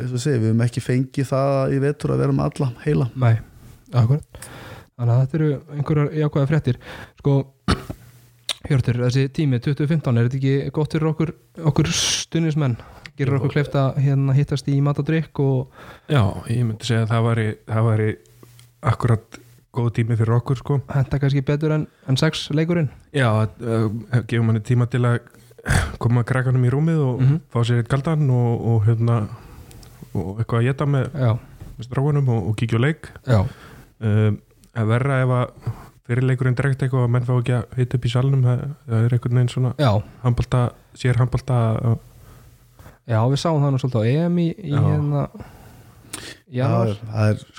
eins 0.00 0.14
og 0.16 0.22
segja, 0.22 0.40
við 0.40 0.48
höfum 0.50 0.62
ekki 0.64 0.82
fengið 0.82 1.28
það 1.30 1.74
í 1.76 1.82
vetur 1.84 2.14
að 2.14 2.22
vera 2.24 2.34
með 2.34 2.48
alla 2.48 2.70
heila. 2.86 3.10
Nei, 3.22 3.34
akkurat 4.02 4.40
Þannig 4.94 5.14
að 5.14 5.20
þetta 5.24 5.38
eru 5.40 5.48
einhverjar 5.74 6.12
jákvæða 6.22 6.50
fréttir 6.50 6.76
Sko, 7.18 7.36
Hjörtur, 8.64 8.96
þessi 9.04 9.26
tími 9.36 9.58
2015, 9.60 10.18
er 10.18 10.28
þetta 10.28 10.38
ekki 10.40 10.70
gott 10.72 10.94
fyrir 10.96 11.10
okkur, 11.10 11.32
okkur 11.68 11.88
stunismenn? 11.92 12.78
Gerir 13.18 13.36
okkur 13.36 13.52
kleift 13.52 13.74
að 13.76 13.98
hérna, 14.00 14.32
hittast 14.34 14.68
í 14.72 14.78
mat 14.82 14.98
og 14.98 15.10
og 15.44 15.68
Já, 16.08 16.22
ég 16.48 16.64
myndi 16.64 16.86
segja 16.88 17.04
að 17.04 17.10
það 17.12 17.26
væri, 17.28 17.48
það 17.68 17.88
væri 17.90 18.08
akkurat 18.84 19.38
góð 19.74 19.90
tími 19.98 20.16
fyrir 20.18 20.36
okkur 20.38 20.60
sko 20.62 20.78
henda 20.94 21.18
kannski 21.20 21.42
betur 21.46 21.74
en, 21.74 21.86
en 22.08 22.16
sex 22.16 22.48
leikurinn? 22.54 22.88
Já, 23.12 23.28
uh, 23.44 23.90
gefum 24.30 24.46
manni 24.48 24.62
tíma 24.64 24.86
til 24.90 25.02
að 25.04 25.18
koma 25.98 26.24
krakkanum 26.24 26.64
í 26.64 26.72
rúmið 26.72 27.00
og 27.04 27.20
Mhm. 27.20 27.40
fá 27.52 27.60
sér 27.64 27.82
eitt 27.82 27.88
kaldan 27.88 28.28
og, 28.30 28.66
og 28.70 28.84
hérna 28.86 29.28
og 30.14 30.38
eitthvað 30.40 30.60
að 30.60 30.66
geta 30.68 30.86
með, 30.86 31.06
strákunum 31.82 32.28
og, 32.28 32.48
og 32.50 32.56
kíkja 32.56 32.78
á 32.78 32.84
leik 32.84 33.08
já, 33.26 33.40
um, 34.00 34.38
að 34.74 34.90
verra 34.90 35.20
ef 35.22 35.34
að 35.38 35.68
fyrirleikurinn 36.04 36.56
dregt 36.58 36.82
eitthvað 36.84 37.06
að 37.06 37.12
menn 37.14 37.28
fá 37.28 37.34
ekki 37.38 37.56
að 37.56 37.78
hita 37.78 37.98
upp 37.98 38.08
í 38.08 38.12
salnum 38.12 38.42
það, 38.44 38.64
það 38.88 39.04
er 39.06 39.16
einhvern 39.16 39.38
veginn 39.38 39.52
svona 39.54 39.74
handbalta, 40.24 40.64
sér 41.00 41.20
handbalta 41.20 41.58
Já, 43.04 43.18
við 43.28 43.40
sáum 43.40 43.60
það 43.60 43.74
nú 43.74 43.80
svolítið 43.82 44.00
á 44.00 44.08
EM 44.24 44.40
í, 44.40 44.48
í 44.64 44.72
hérna 44.74 45.26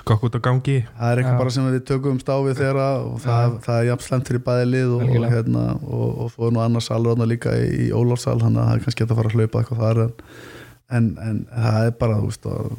skokk 0.00 0.26
út 0.28 0.38
á 0.38 0.40
gangi. 0.40 0.76
það 0.96 1.10
er 1.10 1.20
eitthvað 1.20 1.40
bara 1.42 1.52
sem 1.54 1.66
við 1.68 1.82
tökum 1.90 2.20
stáfið 2.22 2.60
þeirra 2.62 2.86
og 3.04 3.18
það, 3.24 3.56
það 3.66 3.80
er 3.80 3.88
jafn 3.90 4.06
slemt 4.06 4.30
fyrir 4.30 4.44
bæði 4.46 4.68
lið 4.70 4.94
og, 4.96 5.02
og, 5.10 5.26
hérna, 5.34 5.64
og, 5.82 6.06
og 6.24 6.30
svo 6.32 6.48
er 6.48 6.54
nú 6.56 6.62
annars 6.64 6.88
þarna 6.90 7.28
líka 7.28 7.54
í, 7.58 7.66
í 7.86 7.88
Ólafsal 7.94 8.38
þannig 8.40 8.62
að 8.62 8.70
það 8.70 8.76
er 8.76 8.84
kannski 8.86 9.04
hægt 9.04 9.12
að 9.12 9.20
fara 9.20 9.32
að 9.32 9.36
hlaupa 9.36 9.62
eitthvað 9.62 9.82
þar 9.84 10.02
en, 10.06 10.14
en, 10.96 11.10
en 11.26 11.42
það 11.52 11.90
er 11.90 11.94
bara 12.00 12.20
þú 12.22 12.30
veist, 12.30 12.48
að, 12.48 12.72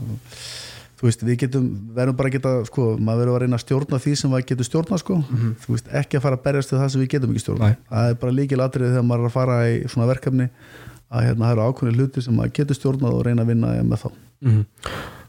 þú 0.97 1.07
veist 1.07 1.23
við 1.27 1.39
getum 1.43 1.67
verðum 1.97 2.17
bara 2.17 2.31
að 2.31 2.35
geta 2.37 2.53
sko, 2.67 2.87
maður 2.97 3.23
verður 3.23 3.35
að 3.35 3.43
reyna 3.43 3.59
að 3.59 3.63
stjórna 3.65 4.01
því 4.03 4.15
sem 4.17 4.33
maður 4.33 4.47
getur 4.51 4.69
stjórna 4.69 5.01
sko. 5.01 5.19
þú 5.63 5.75
veist 5.75 5.91
ekki 6.01 6.17
að 6.17 6.25
fara 6.25 6.39
að 6.39 6.45
berjast 6.47 6.73
til 6.73 6.79
það 6.81 6.91
sem 6.93 7.03
við 7.03 7.11
getum 7.15 7.33
ekki 7.33 7.43
stjórna 7.45 7.69
Nei. 7.69 7.77
það 7.89 8.09
er 8.11 8.19
bara 8.23 8.37
líkil 8.39 8.63
atrið 8.65 8.95
þegar 8.95 9.07
maður 9.11 9.25
er 9.25 9.29
að 9.29 9.37
fara 9.37 9.59
í 9.69 9.77
svona 9.85 10.09
verkefni 10.09 10.49
að 11.07 11.27
hérna, 11.27 11.45
það 11.45 11.53
eru 11.53 11.67
ákveðni 11.67 11.97
hluti 11.97 12.25
sem 12.25 12.35
maður 12.35 12.55
getur 12.57 12.79
stjórnað 12.81 13.15
og 13.15 13.23
reyna 13.27 13.45
að 13.45 13.53
vinna 13.53 13.75
með 13.83 14.03
þá. 14.03 14.09
Mm 14.43 14.65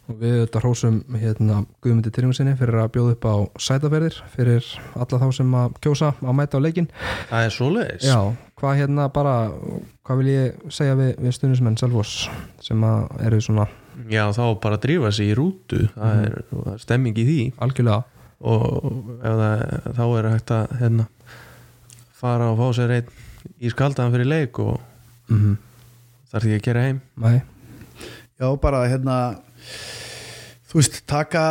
og 0.09 0.17
við 0.23 0.39
þetta 0.41 0.61
hrósum 0.63 0.99
hérna 1.21 1.59
Guðmundi 1.85 2.13
Tyrjungsinni 2.15 2.55
fyrir 2.59 2.79
að 2.81 2.93
bjóða 2.95 3.15
upp 3.17 3.27
á 3.29 3.35
sætaferðir 3.61 4.17
fyrir 4.33 4.69
alla 4.97 5.21
þá 5.21 5.27
sem 5.37 5.57
að 5.61 5.75
kjósa 5.85 6.15
að 6.23 6.39
mæta 6.39 6.61
á 6.61 6.65
leikin 6.65 6.89
Það 7.29 7.45
er 7.45 7.53
svoleiðis. 7.53 8.07
Já, 8.09 8.21
hvað 8.61 8.79
hérna 8.81 9.09
bara 9.13 9.35
hvað 10.09 10.23
vil 10.23 10.31
ég 10.33 10.73
segja 10.73 10.97
við, 10.97 11.13
við 11.21 11.37
Já, 14.07 14.29
þá 14.31 14.45
bara 14.63 14.79
að 14.79 14.85
drífa 14.87 15.11
sig 15.15 15.33
í 15.33 15.37
rútu. 15.37 15.83
Það 15.97 16.25
er, 16.25 16.35
það 16.53 16.73
er 16.73 16.83
stemming 16.85 17.19
í 17.19 17.27
því. 17.27 17.39
Algjörlega. 17.65 18.03
Og 18.39 18.91
ef 19.19 19.39
það, 19.41 19.63
þá 19.99 20.05
er 20.07 20.29
hægt 20.31 20.53
að 20.55 20.75
hérna, 20.79 21.07
fara 22.19 22.53
og 22.53 22.61
fá 22.61 22.69
sér 22.79 22.95
einn 22.99 23.09
í 23.59 23.73
skaldaðan 23.73 24.15
fyrir 24.15 24.31
leik 24.31 24.59
og 24.63 24.77
mm 25.29 25.39
-hmm. 25.39 25.57
þarf 26.31 26.47
ekki 26.47 26.59
að 26.61 26.67
gera 26.69 26.85
heim. 26.87 27.01
Nei, 27.17 27.41
Já, 28.39 28.55
bara 28.63 28.87
hérna 28.87 29.35
þú 30.71 30.79
veist, 30.79 31.01
taka 31.07 31.43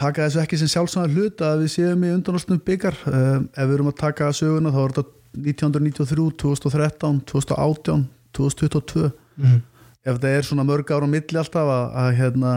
taka 0.00 0.24
þessu 0.24 0.40
ekki 0.40 0.56
sem 0.56 0.68
sjálfsvæða 0.68 1.12
hlut 1.12 1.40
að 1.44 1.60
við 1.60 1.70
séum 1.74 2.04
í 2.04 2.12
undanástum 2.14 2.60
byggar. 2.64 2.96
Um, 3.04 3.48
ef 3.52 3.68
við 3.68 3.74
erum 3.74 3.92
að 3.92 4.00
taka 4.00 4.32
söguna 4.32 4.72
þá 4.72 4.80
er 4.84 4.92
þetta 4.96 5.12
1993, 5.36 6.30
2013 6.40 7.20
2018, 7.28 8.06
2022 8.32 9.10
mm 9.36 9.60
ef 10.06 10.20
það 10.22 10.32
er 10.38 10.46
svona 10.46 10.66
mörg 10.68 10.90
ára 10.94 11.08
á 11.08 11.10
milli 11.10 11.40
alltaf 11.40 11.70
að, 11.76 11.86
að 12.02 12.10
hérna 12.20 12.56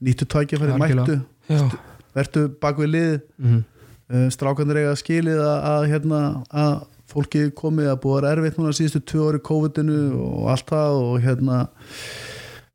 nýttu 0.00 0.28
Algjörlega. 0.28 0.78
mættu. 0.78 1.20
Já. 1.50 1.62
Vertu 2.14 2.48
bak 2.60 2.78
við 2.78 2.90
lið 2.94 3.12
mm 3.40 3.60
uh, 4.10 4.26
strákanir 4.32 4.82
eiga 4.82 4.96
skilið 4.98 5.40
að, 5.42 5.58
að, 5.72 5.86
hérna, 5.92 6.22
að 6.50 6.72
fólki 7.10 7.46
komið 7.58 7.90
að 7.92 8.00
búa 8.04 8.20
erfitt 8.30 8.58
núna 8.58 8.74
síðustu 8.76 9.02
tvö 9.10 9.30
ári 9.30 9.42
COVID-inu 9.46 10.00
og 10.14 10.50
allt 10.52 10.68
það 10.70 10.98
og 11.00 11.16
hérna 11.24 11.60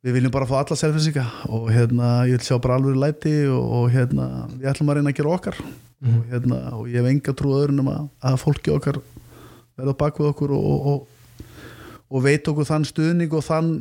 við 0.05 0.17
viljum 0.17 0.33
bara 0.36 0.47
fá 0.49 0.57
alla 0.59 0.77
selfinsinga 0.77 1.23
og 1.55 1.69
hérna 1.73 2.09
ég 2.27 2.36
vil 2.36 2.45
sjá 2.45 2.59
bara 2.61 2.77
alveg 2.79 2.99
læti 2.99 3.36
og, 3.47 3.63
og 3.79 3.88
hérna 3.93 4.29
við 4.57 4.69
ætlum 4.73 4.91
að 4.91 4.99
reyna 4.99 5.13
að 5.13 5.19
gera 5.21 5.36
okkar. 5.39 5.65
Mhm. 6.03 6.15
og 6.19 6.31
hérna 6.33 6.57
og 6.75 6.88
ég 6.91 6.99
hef 6.99 7.09
enga 7.09 7.33
trú 7.39 7.53
öðrunum 7.55 7.88
að, 7.89 8.07
að 8.27 8.41
fólki 8.41 8.73
okkar 8.75 8.99
verða 9.79 9.95
bak 9.97 10.19
við 10.19 10.27
okkur 10.33 10.51
og, 10.55 10.65
og, 10.91 11.05
og, 12.16 12.24
veit 12.24 12.47
okkur 12.47 12.68
þann 12.72 12.88
stuðning 12.88 13.36
og 13.36 13.43
þann 13.45 13.72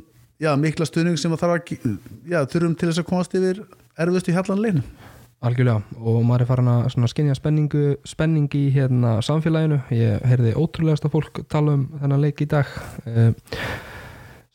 já, 0.43 0.53
mikla 0.59 0.89
stuðning 0.89 1.18
sem 1.20 1.32
að 1.35 1.45
þarf 1.45 1.57
að 1.57 1.99
já, 2.26 2.41
þurfum 2.51 2.76
til 2.78 2.91
þess 2.91 3.03
að 3.05 3.11
komast 3.11 3.37
yfir 3.39 3.64
erfiðust 3.95 4.30
í 4.30 4.35
hallan 4.35 4.64
leinu 4.64 4.87
Algjörlega 5.45 5.82
og 6.01 6.22
maður 6.24 6.43
er 6.45 6.49
farin 6.49 6.68
að 6.72 7.09
skinja 7.12 7.35
spenning 7.37 8.55
í 8.57 8.62
hérna 8.72 9.18
samfélaginu. 9.24 9.76
Ég 9.93 10.22
heyrði 10.24 10.55
ótrúlegasta 10.57 11.11
fólk 11.12 11.43
tala 11.53 11.74
um 11.76 11.82
þennan 12.01 12.22
leik 12.22 12.41
í 12.41 12.47
dag 12.49 12.70
eh, 13.05 13.35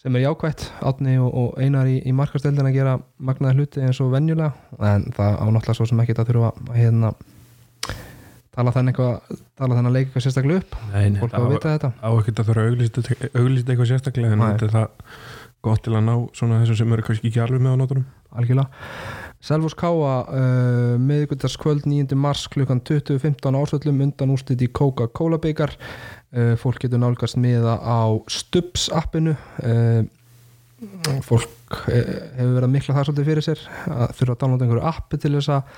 sem 0.02 0.18
er 0.18 0.24
jákvætt. 0.24 0.66
Átni 0.82 1.20
og, 1.22 1.30
og 1.30 1.62
einar 1.62 1.90
í, 1.92 2.00
í 2.02 2.16
markasteldin 2.16 2.72
að 2.72 2.80
gera 2.80 2.96
magnaði 3.22 3.60
hluti 3.60 3.86
eins 3.86 4.02
og 4.02 4.16
venjulega 4.16 4.56
en 4.80 5.06
það 5.14 5.38
ánáttúrulega 5.44 5.78
svo 5.78 5.90
sem 5.92 6.02
ekki 6.02 6.18
að 6.18 6.32
þurfa 6.32 6.52
að 6.56 6.80
hérna 6.80 7.14
tala 8.60 8.76
þennan 8.76 8.94
eitthvað 8.94 9.42
tala 9.60 9.80
þennan 9.80 9.96
leik 9.96 10.08
eitthvað 10.10 10.28
sérstaklega 10.28 10.64
upp? 10.64 10.78
Nei, 10.94 11.04
nei, 11.10 11.20
fólk 11.24 11.36
á 11.36 11.40
að 11.40 11.52
vita 11.56 11.74
þetta? 11.76 11.92
á 12.04 12.10
ekkert 12.12 12.44
að 12.44 12.50
þurfa 12.52 12.64
að 12.64 12.72
auglýsta 12.74 13.20
auglýsta 13.34 13.74
eitthvað 13.74 13.92
sérstaklega 13.94 14.36
en 14.36 14.42
Nei. 14.44 14.50
þetta 14.52 14.68
er 14.68 14.76
það 14.76 14.90
gott 15.66 15.84
til 15.84 15.96
að 15.96 16.06
ná 16.08 16.14
svona 16.38 16.62
þessum 16.62 16.78
sem 16.80 16.94
eru 16.96 17.06
kannski 17.06 17.30
ekki 17.30 17.42
alveg 17.44 17.64
með 17.64 17.76
á 17.76 17.80
nótunum. 17.82 18.06
Algjörlega. 18.40 18.86
Selvos 19.44 19.76
Káa 19.80 20.14
uh, 20.28 20.94
miðvikudagskvöld 21.04 21.88
9. 21.88 22.16
mars 22.20 22.46
klukkan 22.52 22.82
20.15 22.88 23.58
ásvöllum 23.60 24.00
undan 24.06 24.34
úrslit 24.36 24.64
í 24.64 24.70
Coca-Cola 24.72 25.40
byggar 25.44 25.76
uh, 25.76 26.56
fólk 26.60 26.80
getur 26.84 27.02
nálgast 27.04 27.40
miða 27.40 27.76
á 27.80 28.08
Stubbs 28.32 28.88
appinu. 28.96 29.36
Uh, 29.64 30.04
fólk 31.28 31.80
uh, 31.88 31.88
hefur 31.92 32.56
verið 32.56 32.68
að 32.70 32.76
mikla 32.78 32.96
það 32.96 33.10
svolítið 33.10 33.32
fyrir 33.32 33.48
sér 33.50 33.66
að 33.92 34.14
þurfa 34.20 34.36
að 34.36 34.44
downloada 34.44 34.68
einhverju 34.68 34.88
appi 34.94 35.20
til 35.20 35.34
þess 35.36 35.56
að 35.58 35.74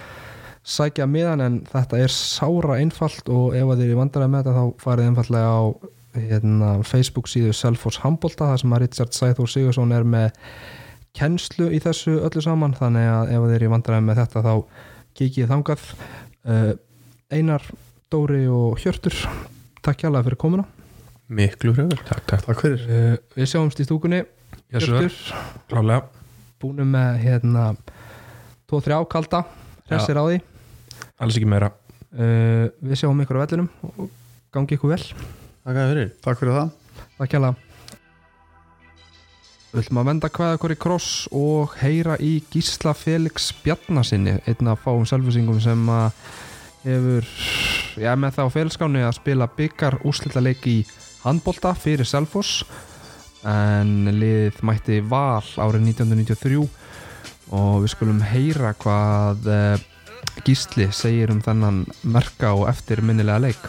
sækja 0.62 1.07
miðan 1.09 1.41
en 1.41 1.55
þetta 1.70 2.03
er 2.03 2.14
sára 2.14 2.78
einfalt 2.78 3.30
og 3.34 3.55
ef 3.57 3.66
að 3.66 3.80
þið 3.80 3.88
er 3.88 3.95
í 3.95 3.97
vandræði 3.97 4.32
með 4.32 4.43
þetta 4.43 4.59
þá 4.59 4.84
farið 4.84 5.09
einfallega 5.09 5.55
á 5.57 5.62
hérna, 6.16 6.72
Facebook 6.86 7.30
síðu 7.32 7.53
Selfoss 7.55 8.01
Hambolta 8.03 8.49
þar 8.51 8.62
sem 8.62 8.76
að 8.76 8.84
Richard 8.84 9.16
Sæþór 9.16 9.51
Sigursson 9.51 9.95
er 9.95 10.05
með 10.07 10.36
kennslu 11.18 11.70
í 11.72 11.80
þessu 11.84 12.18
öllu 12.26 12.43
saman. 12.43 12.76
Þannig 12.78 13.07
að 13.12 13.32
ef 13.36 13.45
þið 13.45 13.55
er 13.55 13.66
í 13.66 13.72
vandræði 13.72 14.05
með 14.07 14.22
þetta 14.22 14.43
þá 14.47 14.53
kikið 15.20 15.49
þangað. 15.51 15.88
Uh, 16.41 16.74
Einar, 17.32 17.66
Dóri 18.12 18.43
og 18.51 18.80
Hjörtur 18.82 19.18
takk 19.82 20.03
hjálpa 20.03 20.24
fyrir 20.28 20.39
komuna. 20.41 20.68
Miklu 21.32 21.72
fröður 21.78 22.01
Takk, 22.03 22.26
takk. 22.28 22.45
Takk 22.49 22.64
fyrir. 22.66 22.86
Uh, 22.86 23.18
Við 23.38 23.51
sjáumst 23.53 23.80
í 23.80 23.88
stúkunni. 23.88 24.24
Hjörtur, 24.72 25.16
Klálega 25.72 26.07
búnum 26.62 26.91
með 26.93 27.24
hérna 27.24 27.72
2-3 28.70 28.99
kalda. 29.09 29.45
Hressir 29.89 30.20
á 30.20 30.24
því 30.24 30.39
Alls 31.22 31.38
ekki 31.39 31.49
meira. 31.49 31.72
Uh, 32.12 32.70
Við 32.84 33.04
sjáum 33.04 33.22
ykkur 33.24 33.39
á 33.39 33.43
vellinum 33.45 33.70
og 33.88 34.08
gangi 34.54 34.78
ykkur 34.78 34.95
vel. 34.95 35.04
Takk 35.62 35.76
að 35.78 35.91
fyrir. 35.93 36.16
Takk 36.26 36.41
fyrir 36.41 36.58
það. 36.58 36.72
Takk 37.20 37.36
hjálpa 37.38 37.54
Við 39.72 39.86
ætlum 39.86 40.02
að 40.02 40.08
venda 40.10 40.28
hvað 40.36 40.54
okkur 40.58 40.74
í 40.74 40.76
kross 40.84 41.12
og 41.32 41.76
heyra 41.80 42.18
í 42.20 42.32
Gísla 42.52 42.91
Felix 42.91 43.54
Bjarnasinni 43.64 44.34
einn 44.43 44.68
af 44.68 44.82
fáum 44.84 45.06
selvfusingum 45.08 45.62
sem 45.64 45.86
að 45.88 46.10
hefur 46.84 47.30
já, 47.95 48.12
með 48.20 48.36
það 48.36 48.49
á 48.52 48.56
félskáni 48.58 49.06
að 49.08 49.16
spila 49.16 49.47
byggar 49.56 50.02
úrslita 50.04 50.43
leik 50.43 50.68
í 50.68 50.82
handbolta 51.24 51.72
fyrir 51.78 52.10
Selfoss. 52.10 52.66
En 53.47 54.12
liðið 54.12 54.60
mætti 54.68 54.99
val 55.08 55.47
árið 55.56 55.88
1993 55.93 56.68
og 57.56 57.80
við 57.86 57.93
skulum 57.95 58.20
heyra 58.28 58.74
hvað 58.76 59.47
eh, 59.56 59.88
Gísli 60.46 60.88
segir 60.96 61.32
um 61.34 61.42
þennan 61.44 61.84
merka 62.04 62.54
og 62.58 62.68
eftirminnilega 62.72 63.42
leik. 63.44 63.62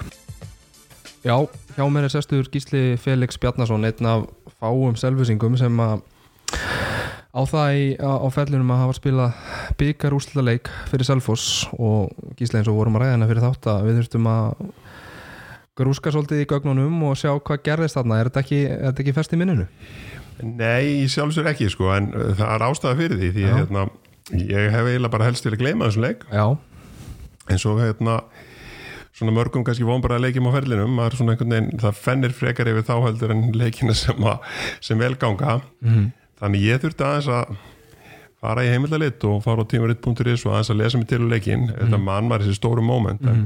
Já, 1.22 1.36
hjá 1.76 1.84
mér 1.86 2.08
er 2.08 2.14
sestur 2.14 2.48
Gísli 2.52 2.96
Felix 3.00 3.38
Bjarnason 3.40 3.84
einn 3.86 4.08
af 4.08 4.26
fáum 4.58 4.96
selvfusingum 4.98 5.58
sem 5.60 5.82
að 5.82 6.02
á 7.32 7.40
það 7.48 7.76
í, 7.78 7.84
á, 7.96 8.12
á 8.20 8.28
fellunum 8.32 8.72
að 8.74 8.82
hafa 8.84 8.96
spilað 8.98 9.44
byggar 9.80 10.16
úrslita 10.16 10.44
leik 10.44 10.70
fyrir 10.90 11.08
Selfoss 11.08 11.66
og 11.78 12.12
Gísli 12.38 12.60
eins 12.60 12.70
og 12.70 12.76
vorum 12.80 12.98
að 12.98 13.06
ræða 13.06 13.16
hana 13.16 13.30
fyrir 13.30 13.46
þátt 13.46 13.70
að 13.72 13.86
við 13.88 14.00
þurftum 14.00 14.28
að 14.32 14.66
grúska 15.78 16.12
svolítið 16.12 16.42
í 16.44 16.48
gögnunum 16.50 17.04
og 17.08 17.16
sjá 17.16 17.32
hvað 17.32 17.62
gerðist 17.64 17.96
þarna. 17.96 18.20
Er 18.20 18.28
þetta 18.28 18.42
ekki, 18.44 18.60
er 18.68 18.84
þetta 18.90 19.04
ekki 19.04 19.16
fest 19.16 19.32
í 19.32 19.38
minninu? 19.40 19.68
Nei, 20.42 21.08
sjálfsögur 21.08 21.52
ekki 21.52 21.70
sko, 21.72 21.92
en 21.94 22.10
það 22.12 22.48
er 22.48 22.64
ástæða 22.66 22.98
fyrir 22.98 23.20
því 23.20 23.30
því 23.36 23.46
að 23.46 23.58
hérna, 23.60 23.84
ég 24.32 24.72
hef 24.72 24.88
eiginlega 24.88 25.12
bara 25.12 25.28
helst 25.28 25.46
til 25.46 25.52
að 25.54 25.62
gleyma 25.64 25.90
þessum 25.90 26.06
leik. 26.06 26.26
Já, 26.32 26.46
en 27.50 27.60
svo 27.60 27.76
hérna 27.80 28.20
svona 29.12 29.34
mörgum 29.36 29.64
kannski 29.66 29.86
vonbara 29.86 30.20
leikjum 30.22 30.48
á 30.48 30.56
ferlinum 30.56 30.94
maður 30.96 31.18
svona 31.20 31.34
einhvern 31.34 31.54
veginn, 31.54 31.80
það 31.82 31.98
fennir 32.00 32.34
frekar 32.36 32.70
yfir 32.70 32.86
þá 32.88 32.94
heldur 33.06 33.34
en 33.34 33.44
leikina 33.56 33.94
sem, 33.96 34.24
að, 34.24 34.46
sem 34.84 35.00
velganga 35.00 35.58
mm. 35.84 36.06
þannig 36.40 36.66
ég 36.66 36.82
þurfti 36.82 37.06
aðeins 37.06 37.30
að 37.36 37.56
fara 38.42 38.64
í 38.66 38.70
heimildalit 38.72 39.26
og 39.28 39.42
fara 39.44 39.62
á 39.62 39.70
tímaritt.is 39.70 40.46
og 40.46 40.54
aðeins 40.54 40.72
að 40.72 40.80
lesa 40.80 41.00
mig 41.00 41.10
til 41.10 41.20
úr 41.20 41.34
leikin 41.34 41.68
þetta 41.70 42.00
mann 42.02 42.30
var 42.32 42.42
þessi 42.42 42.58
stóru 42.58 42.84
moment 42.86 43.22
en, 43.28 43.44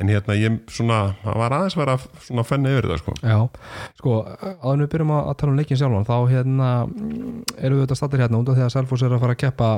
en 0.00 0.08
hérna 0.10 0.34
ég 0.34 0.56
svona 0.74 0.96
það 1.22 1.36
var 1.38 1.54
aðeins 1.54 1.76
að 1.76 1.82
vera 1.84 1.96
svona 2.26 2.44
fenni 2.48 2.72
yfir 2.74 2.88
þetta 2.90 2.98
sko 3.02 3.12
Já, 3.22 3.36
sko, 4.00 4.14
en 4.72 4.82
við 4.82 4.90
byrjum 4.94 5.12
að, 5.14 5.28
að 5.30 5.36
tala 5.42 5.52
um 5.54 5.58
leikin 5.60 5.78
sjálfan 5.80 6.08
þá 6.08 6.16
hérna 6.32 6.70
mm, 6.88 7.40
erum 7.60 7.78
við 7.78 7.84
þetta 7.86 7.98
stattir 8.00 8.24
hérna 8.24 8.40
af 8.42 8.48
því 8.58 8.64
að 8.66 8.72
Selfoss 8.74 9.04
er 9.06 9.14
að 9.14 9.22
fara 9.22 9.36
að 9.36 9.42
keppa 9.44 9.68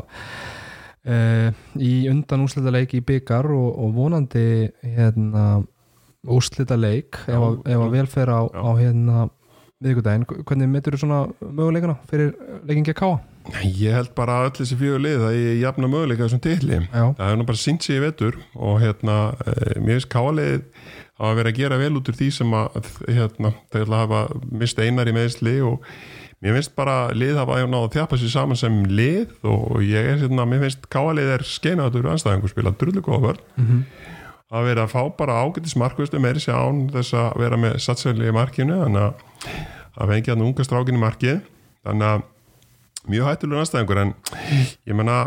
uh, 1.06 1.48
í 1.76 1.92
undan 2.10 2.44
úrslita 2.46 2.72
leik 2.74 2.94
í 2.96 3.02
byggar 3.12 3.50
og, 3.52 3.68
og 3.84 3.92
vonandi 3.96 4.46
hérna 4.96 5.46
úrslita 6.26 6.78
leik 6.80 7.20
ef, 7.28 7.36
að- 7.36 7.60
ef 7.70 7.84
að 7.84 7.92
vel 7.98 8.06
fer 8.10 8.32
á, 8.32 8.40
Já. 8.48 8.60
á 8.64 8.70
hérna 8.80 9.26
viðgudaginn, 9.84 10.24
hvernig 10.48 10.70
metur 10.72 10.94
þú 10.96 11.02
svona 11.04 11.18
möguleikana 11.44 11.98
fyrir 12.08 12.30
leikin 12.64 12.86
ekki 12.86 12.94
káa? 12.96 13.18
Ég 13.62 13.94
held 13.94 14.12
bara 14.16 14.40
að 14.40 14.48
öll 14.48 14.54
þessi 14.60 14.76
fjögur 14.80 15.02
lið 15.04 15.24
að 15.28 15.38
ég 15.38 15.58
jafna 15.62 15.88
möguleika 15.90 16.26
þessum 16.26 16.42
titli. 16.44 16.78
Já, 16.90 17.04
það 17.16 17.24
hefur 17.24 17.40
nú 17.40 17.46
bara 17.48 17.62
sínt 17.62 17.86
sig 17.86 17.98
í 17.98 18.02
vetur 18.02 18.38
og 18.54 18.80
hérna, 18.82 19.16
eh, 19.46 19.76
mér 19.80 19.98
finnst 19.98 20.10
káalið 20.12 20.62
að 21.16 21.34
vera 21.38 21.52
að 21.52 21.58
gera 21.60 21.78
vel 21.80 21.92
út 21.96 22.10
úr 22.10 22.18
því 22.18 22.30
sem 22.36 22.54
að 22.58 22.90
hérna, 23.08 23.52
þeir 23.72 23.86
að 23.86 24.02
hafa 24.02 24.40
mist 24.62 24.82
einar 24.82 25.08
í 25.08 25.14
meðsli 25.16 25.54
og 25.64 25.86
mér 26.42 26.58
finnst 26.58 26.74
bara 26.76 26.96
lið 27.16 27.38
hafa 27.40 27.62
náða 27.64 27.86
að 27.86 27.94
þjapa 27.96 28.18
sér 28.20 28.34
saman 28.34 28.60
sem 28.60 28.82
lið 28.84 29.32
og 29.44 29.80
ég 29.86 30.10
er 30.12 30.20
hérna, 30.24 30.48
mér 30.48 30.66
finnst 30.66 30.90
káalið 30.92 31.32
er 31.38 31.46
skeinaður 31.46 32.10
anstæðingur 32.12 32.52
spila 32.52 32.74
drullu 32.76 33.00
góða 33.02 33.24
vörn. 33.30 33.42
Mhm. 33.56 33.82
að 34.46 34.62
vera 34.62 34.84
að 34.86 34.92
fá 34.94 35.16
bara 35.16 35.42
ágætis 35.42 35.74
markvistu 35.74 36.20
meiri 36.22 36.38
sér 36.38 36.54
án 36.54 36.84
þess 36.94 37.16
að 37.18 37.32
vera 37.36 37.56
með 37.58 37.80
satsæli 37.82 38.28
í 38.28 38.32
markinu 38.32 38.76
þannig 38.78 39.02
að 39.02 39.14
að 39.96 40.12
fengi 40.12 40.32
hann 40.32 40.44
unga 40.44 40.64
strákin 40.66 40.98
í 40.98 41.02
markið. 41.02 41.40
Þannig 41.86 42.08
að 42.10 42.24
mjög 43.12 43.30
hættulegur 43.30 43.62
anstæðingur 43.62 44.02
en 44.02 44.14
ég 44.86 44.96
menna 44.96 45.18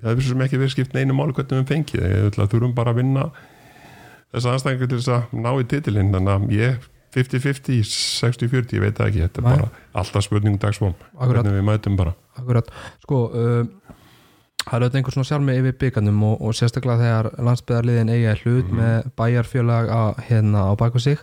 það 0.00 0.08
hefur 0.10 0.22
svo 0.24 0.34
sem 0.34 0.46
ekki 0.46 0.60
verið 0.60 0.74
skipt 0.74 0.96
neinu 0.96 1.16
máli 1.16 1.36
hvernig 1.36 1.62
við 1.62 1.70
fengið 1.72 2.40
að 2.44 2.48
þurfum 2.54 2.74
bara 2.76 2.94
að 2.94 3.00
vinna 3.02 3.28
þessa 4.34 4.56
anstæðingur 4.56 4.90
til 4.90 5.00
þess 5.00 5.14
að 5.14 5.38
ná 5.44 5.50
í 5.54 5.66
titilinn. 5.70 6.12
Þannig 6.14 6.34
að 6.34 6.54
ég 6.54 6.90
50-50, 7.14 7.82
60-40, 7.86 8.78
ég 8.78 8.82
veit 8.82 9.02
ekki. 9.04 9.22
Þetta 9.22 9.40
er 9.40 9.46
Nei. 9.46 9.52
bara 9.52 9.68
alltaf 10.02 10.26
spurning 10.26 10.56
dagsfóm 10.62 10.94
Akkurat. 10.94 11.44
hvernig 11.44 11.60
við 11.60 11.66
mætum 11.68 11.98
bara. 11.98 12.14
Akkurat. 12.40 12.70
Sko, 13.04 13.20
uh, 13.30 13.92
það 14.64 14.72
er 14.72 14.86
auðvitað 14.86 14.98
einhver 15.00 15.16
svona 15.16 15.30
sjálfmi 15.30 15.58
yfir 15.60 15.76
byggarnum 15.84 16.24
og, 16.30 16.40
og 16.42 16.56
sérstaklega 16.58 17.04
þegar 17.04 17.30
landsbyðarliðin 17.50 18.12
eiga 18.16 18.34
hlut 18.42 18.74
með 18.74 19.12
bæjarfjölag 19.20 19.92
að, 19.94 20.24
hérna 20.30 20.66
á 20.66 20.72
baku 20.80 21.02
sig 21.04 21.22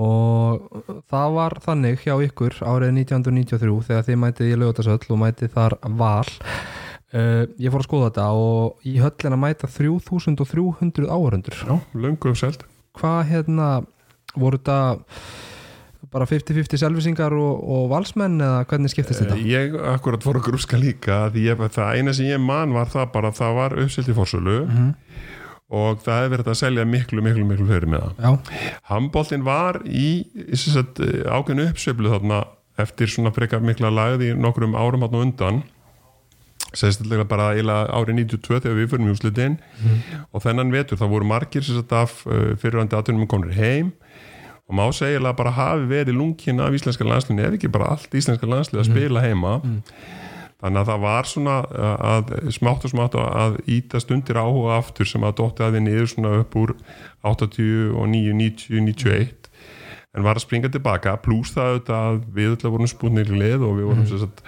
og 0.00 0.84
það 1.12 1.34
var 1.36 1.56
þannig 1.64 2.04
hjá 2.06 2.14
ykkur 2.26 2.56
árið 2.64 2.94
1993 3.02 3.74
þegar 3.90 4.06
þið 4.08 4.20
mætið 4.24 4.52
í 4.54 4.58
lögutasöll 4.62 5.10
og 5.12 5.20
mætið 5.20 5.52
þar 5.56 5.76
val 6.00 6.24
uh, 6.24 7.44
ég 7.60 7.70
fór 7.74 7.82
að 7.82 7.88
skoða 7.88 8.08
þetta 8.10 8.26
og 8.40 8.88
í 8.88 8.96
höllina 9.02 9.38
mæta 9.44 9.70
3300 9.70 11.06
áhörundur 11.10 11.58
já, 11.60 11.76
löngu 11.94 12.34
selt 12.38 12.64
hvað 12.98 13.22
hérna 13.34 13.70
voru 14.38 14.58
þetta 14.60 14.78
bara 16.10 16.26
50-50 16.26 16.80
selvisingar 16.80 17.34
og, 17.38 17.60
og 17.70 17.84
valsmenn 17.92 18.40
eða 18.42 18.64
hvernig 18.70 18.90
skiptist 18.90 19.20
þetta? 19.22 19.36
ég 19.46 19.76
akkurat 19.92 20.24
fór 20.24 20.40
að 20.40 20.48
grúska 20.48 20.78
líka 20.80 21.20
því 21.30 21.44
ég, 21.52 21.60
það 21.76 21.98
eina 22.00 22.14
sem 22.16 22.30
ég 22.32 22.40
man 22.42 22.72
var 22.74 22.88
það 22.90 23.12
bara 23.14 23.30
að 23.30 23.38
það 23.42 23.58
var 23.60 23.76
uppselt 23.84 24.10
í 24.10 24.16
fórsölu 24.16 24.56
Mhm. 24.66 24.88
Og 25.70 26.00
það 26.02 26.16
hefði 26.18 26.30
verið 26.34 26.48
að 26.50 26.58
selja 26.58 26.86
miklu, 26.88 27.22
miklu, 27.22 27.44
miklu 27.46 27.66
fyrir 27.68 27.90
með 27.90 28.06
það. 28.06 28.22
Já, 28.24 28.70
handbóltin 28.90 29.44
var 29.46 29.78
í 29.86 30.08
sem 30.50 30.74
sagt, 30.74 30.98
ákveðinu 31.00 31.68
uppsveiflu 31.70 32.14
þarna 32.14 32.40
eftir 32.80 33.12
svona 33.12 33.32
frekar 33.34 33.62
mikla 33.64 33.92
lagði 33.92 34.32
í 34.32 34.38
nokkrum 34.38 34.74
árum 34.78 35.06
hann 35.06 35.20
undan. 35.20 35.60
Sérstaklega 36.70 37.26
bara 37.26 37.50
árið 37.54 38.20
92 38.20 38.60
þegar 38.62 38.76
við 38.78 38.90
fyrir 38.92 39.06
mjúslitin 39.08 39.56
og 40.30 40.44
þennan 40.44 40.70
vetur 40.70 41.00
það 41.00 41.14
voru 41.16 41.26
margir 41.26 41.64
sagt 41.66 41.94
af 41.96 42.20
uh, 42.28 42.52
fyrirvændi 42.60 42.98
aðtunum 42.98 43.30
komnir 43.30 43.56
heim. 43.56 43.92
Og 44.70 44.76
má 44.78 44.84
segilega 44.94 45.34
bara 45.34 45.50
hafi 45.50 45.88
verið 45.90 46.14
lungin 46.14 46.62
af 46.62 46.74
íslenska 46.78 47.06
landslunni 47.06 47.42
ef 47.42 47.56
ekki 47.58 47.72
bara 47.74 47.90
allt 47.96 48.14
íslenska 48.14 48.46
landslið 48.46 48.84
að 48.84 48.90
spila 48.92 49.24
heima 49.24 49.56
þannig 50.60 50.80
að 50.80 50.90
það 50.90 51.04
var 51.04 51.28
svona 51.28 51.56
uh, 51.66 51.92
að 52.14 52.32
smátt 52.56 52.86
og 52.86 52.92
smátt 52.94 53.18
að 53.20 53.60
ítast 53.70 54.12
undir 54.14 54.40
áhuga 54.40 54.78
aftur 54.78 55.08
sem 55.08 55.24
að 55.24 55.38
dótti 55.40 55.66
að 55.66 55.76
við 55.78 55.86
niður 55.86 56.10
svona 56.14 56.32
upp 56.42 56.56
úr 56.60 56.74
80 57.26 57.94
og 57.96 58.10
9, 58.12 58.34
90, 58.40 58.82
91 58.90 59.40
en 60.16 60.26
var 60.26 60.38
að 60.38 60.44
springa 60.44 60.70
tilbaka 60.72 61.16
pluss 61.22 61.54
það 61.54 61.72
auðvitað 61.72 62.06
að 62.10 62.20
við 62.36 62.52
öll 62.54 62.72
vorum 62.74 62.90
spúnir 62.90 63.30
lið 63.30 63.66
og 63.66 63.76
við 63.78 63.90
vorum 63.90 64.04
mm. 64.04 64.22
sagt, 64.24 64.42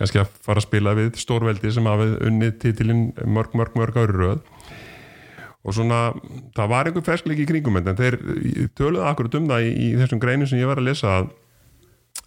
kannski 0.00 0.22
að 0.22 0.32
fara 0.42 0.62
að 0.62 0.66
spila 0.66 0.94
við 0.98 1.10
stórveldi 1.20 1.72
sem 1.74 1.86
hafið 1.86 2.16
unnið 2.26 2.56
titilinn 2.64 3.04
mörg, 3.24 3.54
mörg, 3.58 3.76
mörg 3.78 4.00
ári 4.00 4.16
röð 4.16 4.40
og 5.60 5.76
svona, 5.76 6.00
það 6.56 6.72
var 6.72 6.88
einhver 6.88 7.04
ferskleiki 7.04 7.44
í 7.44 7.50
kringum 7.50 7.76
en 7.78 7.92
þeir 7.98 8.16
töluðu 8.78 9.04
akkurat 9.06 9.36
um 9.36 9.48
það 9.50 9.68
í, 9.68 9.72
í 9.76 9.88
þessum 10.00 10.22
greinum 10.22 10.48
sem 10.48 10.60
ég 10.60 10.70
var 10.70 10.80
að 10.80 10.88
lesa 10.88 11.12
að, 11.18 11.30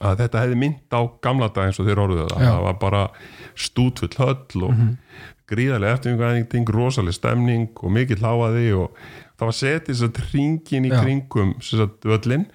að 0.04 0.24
þetta 0.24 0.44
hefði 0.44 0.60
mynd 0.64 0.96
á 0.96 1.02
gamla 1.24 1.50
dag 1.54 1.70
eins 1.70 1.80
og 1.82 1.88
þeir 1.90 2.02
orðuðu 2.04 2.26
það, 2.32 2.44
Já. 2.44 2.50
það 2.50 2.66
var 2.68 2.80
bara 2.82 3.04
stútfull 3.66 4.18
höll 4.20 4.66
og 4.68 4.74
gríðarlega 5.54 5.98
eftirvingaðing, 5.98 6.72
rosaleg 6.74 7.18
stemning 7.18 7.70
og 7.84 7.94
mikill 7.94 8.22
háaði 8.24 8.68
og 8.80 9.00
það 9.38 9.50
var 9.50 9.58
setið 9.60 10.00
ringin 10.32 10.88
í 10.88 10.94
Já. 10.94 11.00
kringum 11.02 11.56
sem 11.62 11.82
sagt 11.84 12.08
völlin 12.08 12.48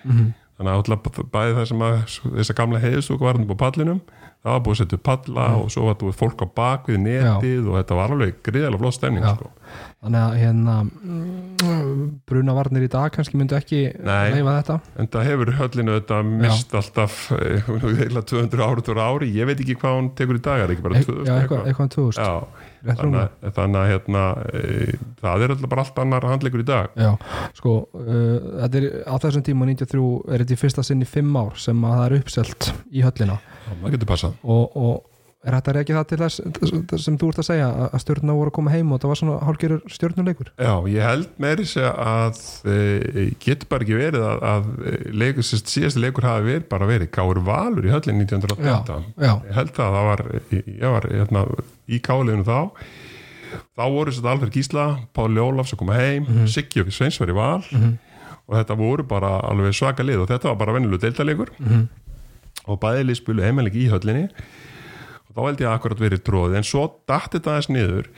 þannig 0.59 0.73
að 0.73 0.79
bæði 1.33 1.59
það 1.59 1.69
sem 1.71 1.85
að 1.87 1.99
þess 2.09 2.51
að 2.51 2.59
gamla 2.59 2.83
heiðstúku 2.83 3.25
var 3.29 3.39
på 3.47 3.59
pallinum 3.59 4.01
það 4.45 4.55
var 4.55 4.65
búið 4.65 4.75
að 4.75 4.81
setja 4.83 4.99
upp 4.99 5.05
palla 5.09 5.47
og 5.59 5.71
svo 5.75 5.87
var 5.89 5.97
búið 6.01 6.19
fólk 6.19 6.43
á 6.45 6.47
bakvið 6.61 7.01
netið 7.05 7.69
og 7.69 7.79
þetta 7.81 7.99
var 7.99 8.15
alveg 8.15 8.37
gríðarlega 8.47 8.83
flott 8.85 8.97
stemning 8.99 9.27
Já. 9.27 9.33
sko. 9.35 9.51
Þannig 9.99 10.21
að 10.23 10.35
hérna 10.39 10.75
mm, 10.87 12.05
brunavarnir 12.31 12.87
í 12.87 12.91
dag 12.93 13.11
kannski 13.13 13.37
myndu 13.41 13.57
ekki 13.59 13.81
leifa 14.07 14.55
þetta? 14.61 14.77
En 15.03 15.11
það 15.11 15.27
hefur 15.29 15.53
höllinu 15.59 15.97
þetta 15.99 16.21
mist 16.29 16.77
alltaf 16.79 17.19
eh, 17.35 17.67
heila 17.99 18.23
200 18.23 18.63
árið 18.69 18.93
úr 18.95 19.03
ári 19.03 19.33
ég 19.35 19.51
veit 19.51 19.59
ekki 19.59 19.77
hvað 19.83 19.99
hún 19.99 20.11
tekur 20.19 20.39
í 20.39 20.45
dag 20.47 20.65
er 20.65 20.75
ekki 20.75 20.87
bara 20.87 21.03
e 21.03 21.05
2000 21.09 21.27
Já, 21.27 21.35
eitthvað, 21.43 21.67
eitthvað? 21.67 21.89
um 21.89 21.95
2000 21.99 22.23
Já, 22.23 22.69
Rétt 22.78 22.78
þannig, 22.87 23.37
þannig 23.57 23.81
að 23.81 23.91
hérna, 23.93 24.23
e, 24.53 24.97
það 25.23 25.45
er 25.45 25.55
alltaf 25.55 25.73
bara 25.73 25.85
allt 25.85 26.01
annar 26.05 26.29
handleikur 26.29 26.63
í 26.63 26.69
dag. 26.69 26.99
Já, 26.99 27.11
sko, 27.59 27.75
uh, 27.99 28.35
þetta 28.63 28.81
er 28.81 28.89
á 29.09 29.15
þessum 29.25 29.47
tíma 29.49 29.69
93 29.71 30.03
er 30.29 30.45
þetta 30.45 30.57
í 30.57 30.61
fyrsta 30.63 30.87
sinn 30.87 31.05
í 31.05 31.09
fimm 31.09 31.39
ár 31.39 31.59
sem 31.61 31.85
að 31.85 31.97
það 31.99 32.07
er 32.07 32.17
uppselt 32.21 32.71
í 32.91 33.05
höllina. 33.07 33.39
Já, 33.69 34.33
og, 34.43 34.77
og 34.79 35.08
er 35.47 35.55
þetta 35.55 35.75
ekki 35.79 35.95
það 35.95 36.07
til 36.11 36.19
þess 36.19 36.41
þess 36.91 37.05
sem 37.05 37.17
þú 37.21 37.29
ert 37.31 37.41
að 37.43 37.47
segja 37.47 37.67
að 37.71 37.85
að 37.95 38.03
stjórnuna 38.03 38.35
voru 38.35 38.51
að 38.51 38.57
koma 38.57 38.73
heim 38.75 38.89
og 38.91 39.01
það 39.03 39.13
var 39.13 39.19
svona 39.21 39.37
hálfgerður 39.47 39.95
stjórnuleikur 39.95 40.49
Já, 40.59 40.73
ég 40.91 41.07
held 41.07 41.29
meiri 41.45 41.67
segja 41.71 41.93
að 42.03 42.41
e, 42.67 43.27
getur 43.45 43.71
bara 43.71 43.87
ekki 43.87 43.99
verið 44.01 44.27
að, 44.27 44.43
að 44.51 44.67
leikur, 45.23 45.47
sérst, 45.47 45.71
síðasti 45.71 46.03
leikur 46.03 46.27
hafi 46.27 46.49
verið 46.49 46.67
bara 46.73 46.91
verið 46.91 47.13
Káur 47.15 47.39
Valur 47.47 47.87
í 47.87 47.93
höllin 47.95 48.19
1908 48.25 48.99
já, 49.15 49.31
ég 49.31 49.55
held 49.61 49.73
það, 49.79 49.99
það 49.99 50.11
var 50.11 50.25
ég 50.59 50.97
var 50.97 51.09
hérna, 51.13 51.45
í 51.89 52.01
káliðinu 52.05 52.47
þá. 52.47 52.59
Þá 53.79 53.85
voru 53.95 54.13
þetta 54.13 54.33
Alfred 54.35 54.59
Gísla 54.59 54.87
Páli 55.17 55.41
Ólafs 55.41 55.73
að 55.73 55.81
koma 55.81 55.97
heim, 55.97 56.27
mm 56.27 56.35
-hmm. 56.35 56.51
Siggi 56.53 56.83
og 56.83 56.93
Sveins 56.93 57.21
var 57.21 57.31
í 57.31 57.37
val. 57.37 57.63
Og 58.49 58.57
þetta 58.57 58.77
voru 58.77 59.05
bara 59.05 59.39
alveg 59.45 59.75
svaka 59.77 60.03
lið 60.03 60.25
og 60.25 60.29
þetta 60.29 60.49
var 60.49 60.57
bara 60.57 60.75
vennilu 60.77 60.99
deildalegur 60.99 61.51
og 62.69 62.81
bæðilið 62.81 63.17
spilu 63.17 63.45
heimaleg 63.45 63.75
í 63.77 63.89
höllinni 63.89 64.29
þá 65.39 65.47
held 65.47 65.63
ég 65.63 65.71
að 65.71 65.77
akkurat 65.79 66.03
verið 66.03 66.23
tróðið 66.27 66.59
en 66.59 66.67
svo 66.67 66.85
datt 67.07 67.35
þetta 67.37 67.55
aðeins 67.55 67.71
niður. 67.71 68.13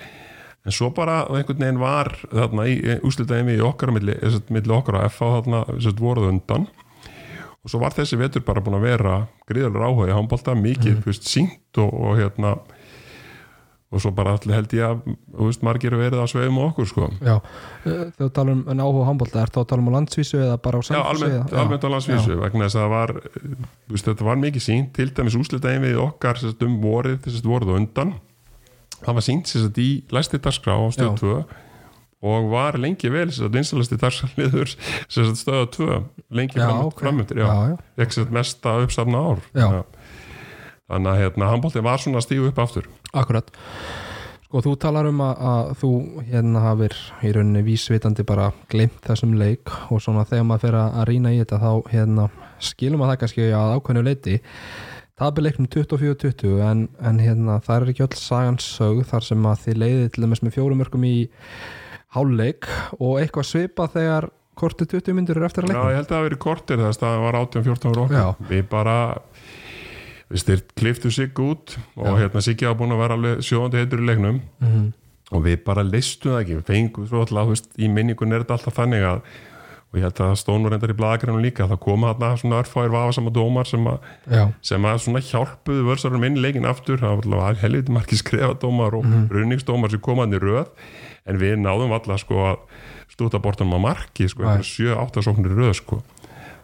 En 0.68 0.76
svo 0.76 0.90
bara 0.92 1.22
einhvern 1.32 1.62
veginn 1.62 1.80
var 1.80 2.10
þarna 2.28 2.66
í 2.68 2.76
úslitaðið 3.08 3.54
í 3.56 3.64
okkar 3.64 3.92
á 3.92 3.96
milli, 3.96 4.16
eh, 4.16 4.72
okkar 4.76 4.98
og 4.98 5.06
FH 5.08 5.30
þarna 5.36 5.60
sem 5.70 5.84
sagt, 5.86 6.02
voruð 6.04 6.28
undan. 6.32 6.66
Og 7.60 7.72
svo 7.72 7.80
var 7.80 7.92
þessi 7.96 8.16
vetur 8.20 8.44
bara 8.44 8.60
búin 8.64 8.78
að 8.78 8.86
vera 8.88 9.14
gríðalur 9.48 9.84
áhuga 9.84 10.10
í 10.10 10.16
handbólta, 10.16 10.56
mikið 10.56 11.00
mm. 11.00 11.16
sínt 11.20 11.80
og, 11.80 11.92
og 11.92 12.20
hérna 12.20 12.54
og 13.90 13.98
svo 13.98 14.12
bara 14.14 14.36
allir 14.36 14.54
held 14.54 14.74
ég 14.76 14.84
að 14.86 15.00
veist, 15.34 15.64
margir 15.66 15.96
verið 15.98 16.22
sveifum 16.30 16.58
og 16.62 16.68
okkur 16.70 16.86
sko. 16.86 17.08
já. 17.18 17.36
Eh, 17.84 18.02
þú 18.18 18.28
tala 18.36 18.52
um 18.54 18.60
en 18.70 18.82
áhuga 18.84 19.06
handbólta, 19.08 19.42
er 19.42 19.50
þá 19.50 19.60
að 19.64 19.68
tala 19.72 19.82
um 19.82 19.90
á 19.90 19.92
landsvísu 19.96 20.38
eða 20.38 20.58
bara 20.62 20.78
á 20.78 20.80
Já, 20.80 20.86
Selfossi 20.90 21.24
almennt, 21.26 21.54
almennt 21.62 21.86
á 21.86 21.90
landsvísu 21.90 22.36
vegna 22.38 22.68
þess 22.68 22.78
að 22.78 22.84
það 22.84 22.92
var, 22.94 23.10
eh, 23.18 23.56
veist, 23.90 24.06
þetta 24.06 24.28
var 24.28 24.36
mikið 24.44 24.66
sínt 24.66 24.92
til 24.94 25.08
dæmis 25.10 25.38
úslitaðin 25.40 25.86
við 25.88 25.98
okkar 26.04 26.38
sérst, 26.38 26.62
um 26.62 26.78
vorið, 26.84 27.18
þess 27.24 27.42
að 27.42 27.50
voruð 27.50 27.74
á 27.74 27.78
undan 27.80 28.14
það 29.00 29.18
var 29.18 29.26
sínt 29.26 29.50
sérst, 29.50 29.82
í 29.82 29.90
læsti 30.14 30.38
dagskrá 30.38 30.78
á 30.78 30.86
stöð 30.94 31.10
Já. 31.10 31.18
2 31.18 31.44
og 32.30 32.50
var 32.52 32.76
lengi 32.78 33.10
vel 33.10 33.26
sérst, 33.32 33.50
vinsalasti 33.50 33.98
dagskraliður 33.98 34.74
stöða 35.10 35.66
2 35.66 36.02
lengi 36.30 36.62
Já, 36.62 36.70
framöndir 36.94 37.42
Já, 37.42 37.48
já. 37.74 37.78
ekki 37.98 38.20
sérst, 38.20 38.30
mesta 38.30 38.78
uppsafna 38.84 39.18
ár. 39.18 39.42
Já. 39.50 39.82
þannig 40.90 41.10
að 41.10 41.20
hérna, 41.24 41.50
handbólti 41.50 41.82
var 41.82 41.98
svona 42.02 42.18
að 42.18 42.26
stígu 42.28 42.48
upp 42.50 42.58
aftur 42.58 42.86
Akkurat. 43.16 43.50
Sko 44.50 44.62
þú 44.66 44.72
talar 44.82 45.06
um 45.06 45.20
að, 45.22 45.42
að 45.50 45.68
þú 45.78 45.90
hérna 46.26 46.62
hafir 46.64 46.94
í 47.22 47.32
rauninni 47.36 47.62
vísvitandi 47.66 48.24
bara 48.26 48.48
glemt 48.72 48.98
þessum 49.06 49.36
leik 49.38 49.70
og 49.94 50.00
svona 50.02 50.24
þegar 50.26 50.48
maður 50.48 50.64
fer 50.66 50.78
að 50.80 51.04
rýna 51.10 51.34
í 51.34 51.38
þetta 51.42 51.60
þá 51.62 51.70
hérna 51.92 52.24
skilum 52.58 53.04
að 53.04 53.12
það 53.12 53.20
kannski 53.22 53.46
að 53.54 53.74
ákveðnu 53.76 54.02
leiti 54.08 54.40
tabi 55.20 55.44
leiknum 55.44 55.68
24-20 55.70 56.58
en, 56.66 56.82
en 56.98 57.22
hérna 57.22 57.60
það 57.62 57.76
er 57.84 57.92
ekki 57.92 58.04
öll 58.08 58.18
sagans 58.18 58.66
sög 58.74 59.04
þar 59.06 59.26
sem 59.28 59.46
að 59.52 59.62
þið 59.68 59.80
leiði 59.84 60.10
til 60.16 60.24
dæmis 60.26 60.42
með 60.42 60.56
fjórum 60.56 60.82
örkum 60.86 61.06
í 61.06 61.14
háluleik 62.16 62.66
og 62.98 63.20
eitthvað 63.20 63.46
svipa 63.52 63.86
þegar 63.92 64.30
kortið 64.60 64.96
20 64.98 65.16
myndir 65.16 65.38
eru 65.38 65.46
eftir 65.46 65.64
að 65.64 65.70
Já, 65.70 65.76
leiknum. 65.76 65.90
ég 65.92 65.98
held 66.00 66.06
að 66.06 66.10
það 66.10 66.18
hafi 66.18 66.28
verið 66.28 66.40
kortir 66.44 66.80
þess 66.82 67.00
að 67.00 67.06
það 67.06 67.22
var 67.24 67.38
18-14 67.40 67.92
ára 67.94 68.08
Já. 68.18 68.24
okkur. 68.32 68.48
Við 68.50 68.64
bara 68.72 68.96
styrt 70.38 70.74
kliftu 70.78 71.10
sig 71.10 71.34
út 71.38 71.76
og 71.96 72.06
Já. 72.06 72.16
hérna 72.22 72.40
Siggi 72.42 72.64
hafa 72.66 72.78
búin 72.78 72.92
að 72.94 73.00
vera 73.02 73.14
alveg 73.18 73.38
sjóðandi 73.42 73.80
heitur 73.82 73.98
í 74.00 74.06
leiknum 74.06 74.40
Mhm. 74.60 74.92
og 75.32 75.42
við 75.44 75.64
bara 75.64 75.82
listum 75.82 76.32
það 76.32 76.40
ekki 76.44 76.56
við 76.60 76.64
fengum 76.70 77.06
svo 77.08 77.20
alltaf, 77.24 77.46
þú 77.46 77.48
veist, 77.54 77.68
í 77.78 77.88
minningun 77.88 78.32
er 78.32 78.40
þetta 78.44 78.58
alltaf 78.58 78.74
þannig 78.78 79.02
að 79.02 79.22
og 79.90 79.98
ég 79.98 80.02
held 80.06 80.20
að 80.22 80.36
stónur 80.38 80.72
endar 80.72 80.90
í 80.90 80.94
bladagrænum 80.94 81.42
líka 81.42 81.66
það 81.66 81.80
koma 81.82 82.14
þarna 82.14 82.38
svona 82.38 82.62
örfáir 82.62 82.90
vafasama 82.94 83.30
dómar 83.34 83.66
sem 83.66 83.84
Já, 84.30 84.52
sem 84.62 84.82
að 84.86 84.98
svona 85.02 85.18
hjálpuðu 85.18 85.82
vörsarum 85.88 86.24
inn 86.26 86.36
í 86.36 86.40
leikin 86.40 86.64
aftur, 86.64 86.98
það 87.02 87.16
var 87.26 87.42
alltaf 87.50 87.62
helviti 87.64 87.90
margir 87.92 88.18
skrifadómar 88.22 88.94
og 88.94 89.04
mm 89.04 89.28
runningsdómar 89.34 89.90
sem 89.90 89.98
komaðan 90.00 90.38
í 90.38 90.38
röð 90.38 90.68
en 91.26 91.38
við 91.42 91.58
náðum 91.58 91.90
alltaf 91.92 92.20
sko 92.22 92.34
að 92.52 92.56
stúta 93.10 93.40
bortanum 93.42 93.74
á 93.82 93.90
marki 93.90 94.28
sko, 94.30 94.44
Nei. 94.46 94.62
7-8 94.62 95.22
sóknir 95.26 95.58
röð 95.58 95.74
sko 95.82 96.02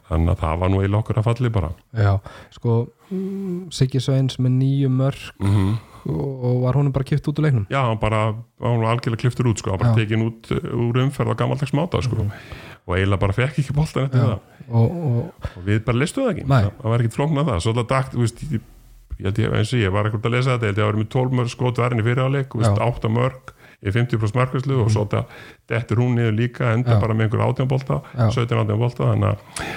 þannig 0.08 0.32
að 0.34 0.40
það 0.44 0.62
var 0.62 0.72
nú 0.72 0.80
eiginlega 0.80 1.02
okkur 1.02 1.20
að 1.20 1.28
falli 1.30 1.52
bara. 1.56 1.72
Já, 1.96 2.12
sko 2.54 2.78
mm, 3.10 3.58
Siggi 3.74 4.02
Sveins 4.02 4.40
með 4.42 4.58
nýju 4.62 4.92
mörg 4.94 5.28
mm 5.42 5.76
og, 6.06 6.44
og 6.44 6.60
var 6.64 6.78
honum 6.78 6.94
bara 6.94 7.06
kipt 7.06 7.26
út 7.28 7.40
úr 7.40 7.46
leiknum? 7.46 7.66
Já, 7.72 7.80
hann 7.88 7.98
bara, 8.02 8.20
hann 8.62 8.82
var 8.82 8.94
algjörlega 8.94 9.22
kliftur 9.24 9.50
út 9.50 9.62
sko, 9.62 9.72
hann 9.74 9.82
bara 9.82 9.96
tekin 9.96 10.24
út 10.26 10.50
uh, 10.54 10.70
úr 10.86 11.00
umferð 11.02 11.34
á 11.34 11.38
gamaldags 11.38 11.74
máta 11.76 12.02
sko. 12.04 12.28
Og 12.86 12.94
eiginlega 12.94 13.22
bara 13.24 13.36
fekk 13.36 13.60
ekki 13.62 13.74
boltan 13.76 14.06
eftir 14.06 14.22
það. 14.22 14.38
og, 14.68 14.94
og 15.10 15.50
og 15.56 15.66
við 15.66 15.82
bara 15.86 16.02
listuð 16.02 16.28
það 16.28 16.32
ekki, 16.34 16.46
Nei. 16.52 16.62
það, 16.62 16.88
var 16.92 17.04
ekkit 17.04 17.18
flóknað 17.18 17.50
það. 17.50 17.60
Svo 17.64 17.74
það 17.76 17.90
dagt, 17.92 18.14
þú 18.14 18.22
veist 18.22 18.44
ég, 18.46 18.70
held 19.18 19.42
ég, 19.42 19.58
eins 19.58 19.74
og 19.74 19.82
ég 19.82 19.96
var 19.96 20.10
ekkert 20.10 20.30
að 20.30 20.36
lesa 20.36 20.54
þetta, 20.54 20.66
ég 20.66 20.72
held 20.72 20.80
ég 20.80 20.86
að 20.86 20.92
vera 20.92 21.02
með 21.02 21.10
12 21.16 21.36
mörg 21.40 21.52
skot 21.54 21.82
verðin 21.82 22.02
í 22.02 22.06
fyriráleik, 22.06 22.48
þú 22.52 22.62
veist, 22.62 22.78
Já. 22.78 22.86
8 22.86 23.12
mörg 23.16 23.52
í 23.76 23.92
50% 23.92 24.38
markvæslu 24.38 24.78
og 24.82 24.88
svo 24.94 25.04
þetta 25.04 25.24
dettur 25.70 26.00
hún 26.00 26.16
niður 26.16 26.38
líka, 26.38 26.70
enda 26.72 26.96
Já. 26.96 27.00
bara 27.02 27.16
með 27.16 27.28
einhver 27.28 27.44
18 27.50 27.70
bolta, 27.70 28.00
Já. 28.14 28.30
17 28.32 28.62
18 28.62 28.80
bolta 28.80 29.10
þannig 29.10 29.34
að 29.34 29.74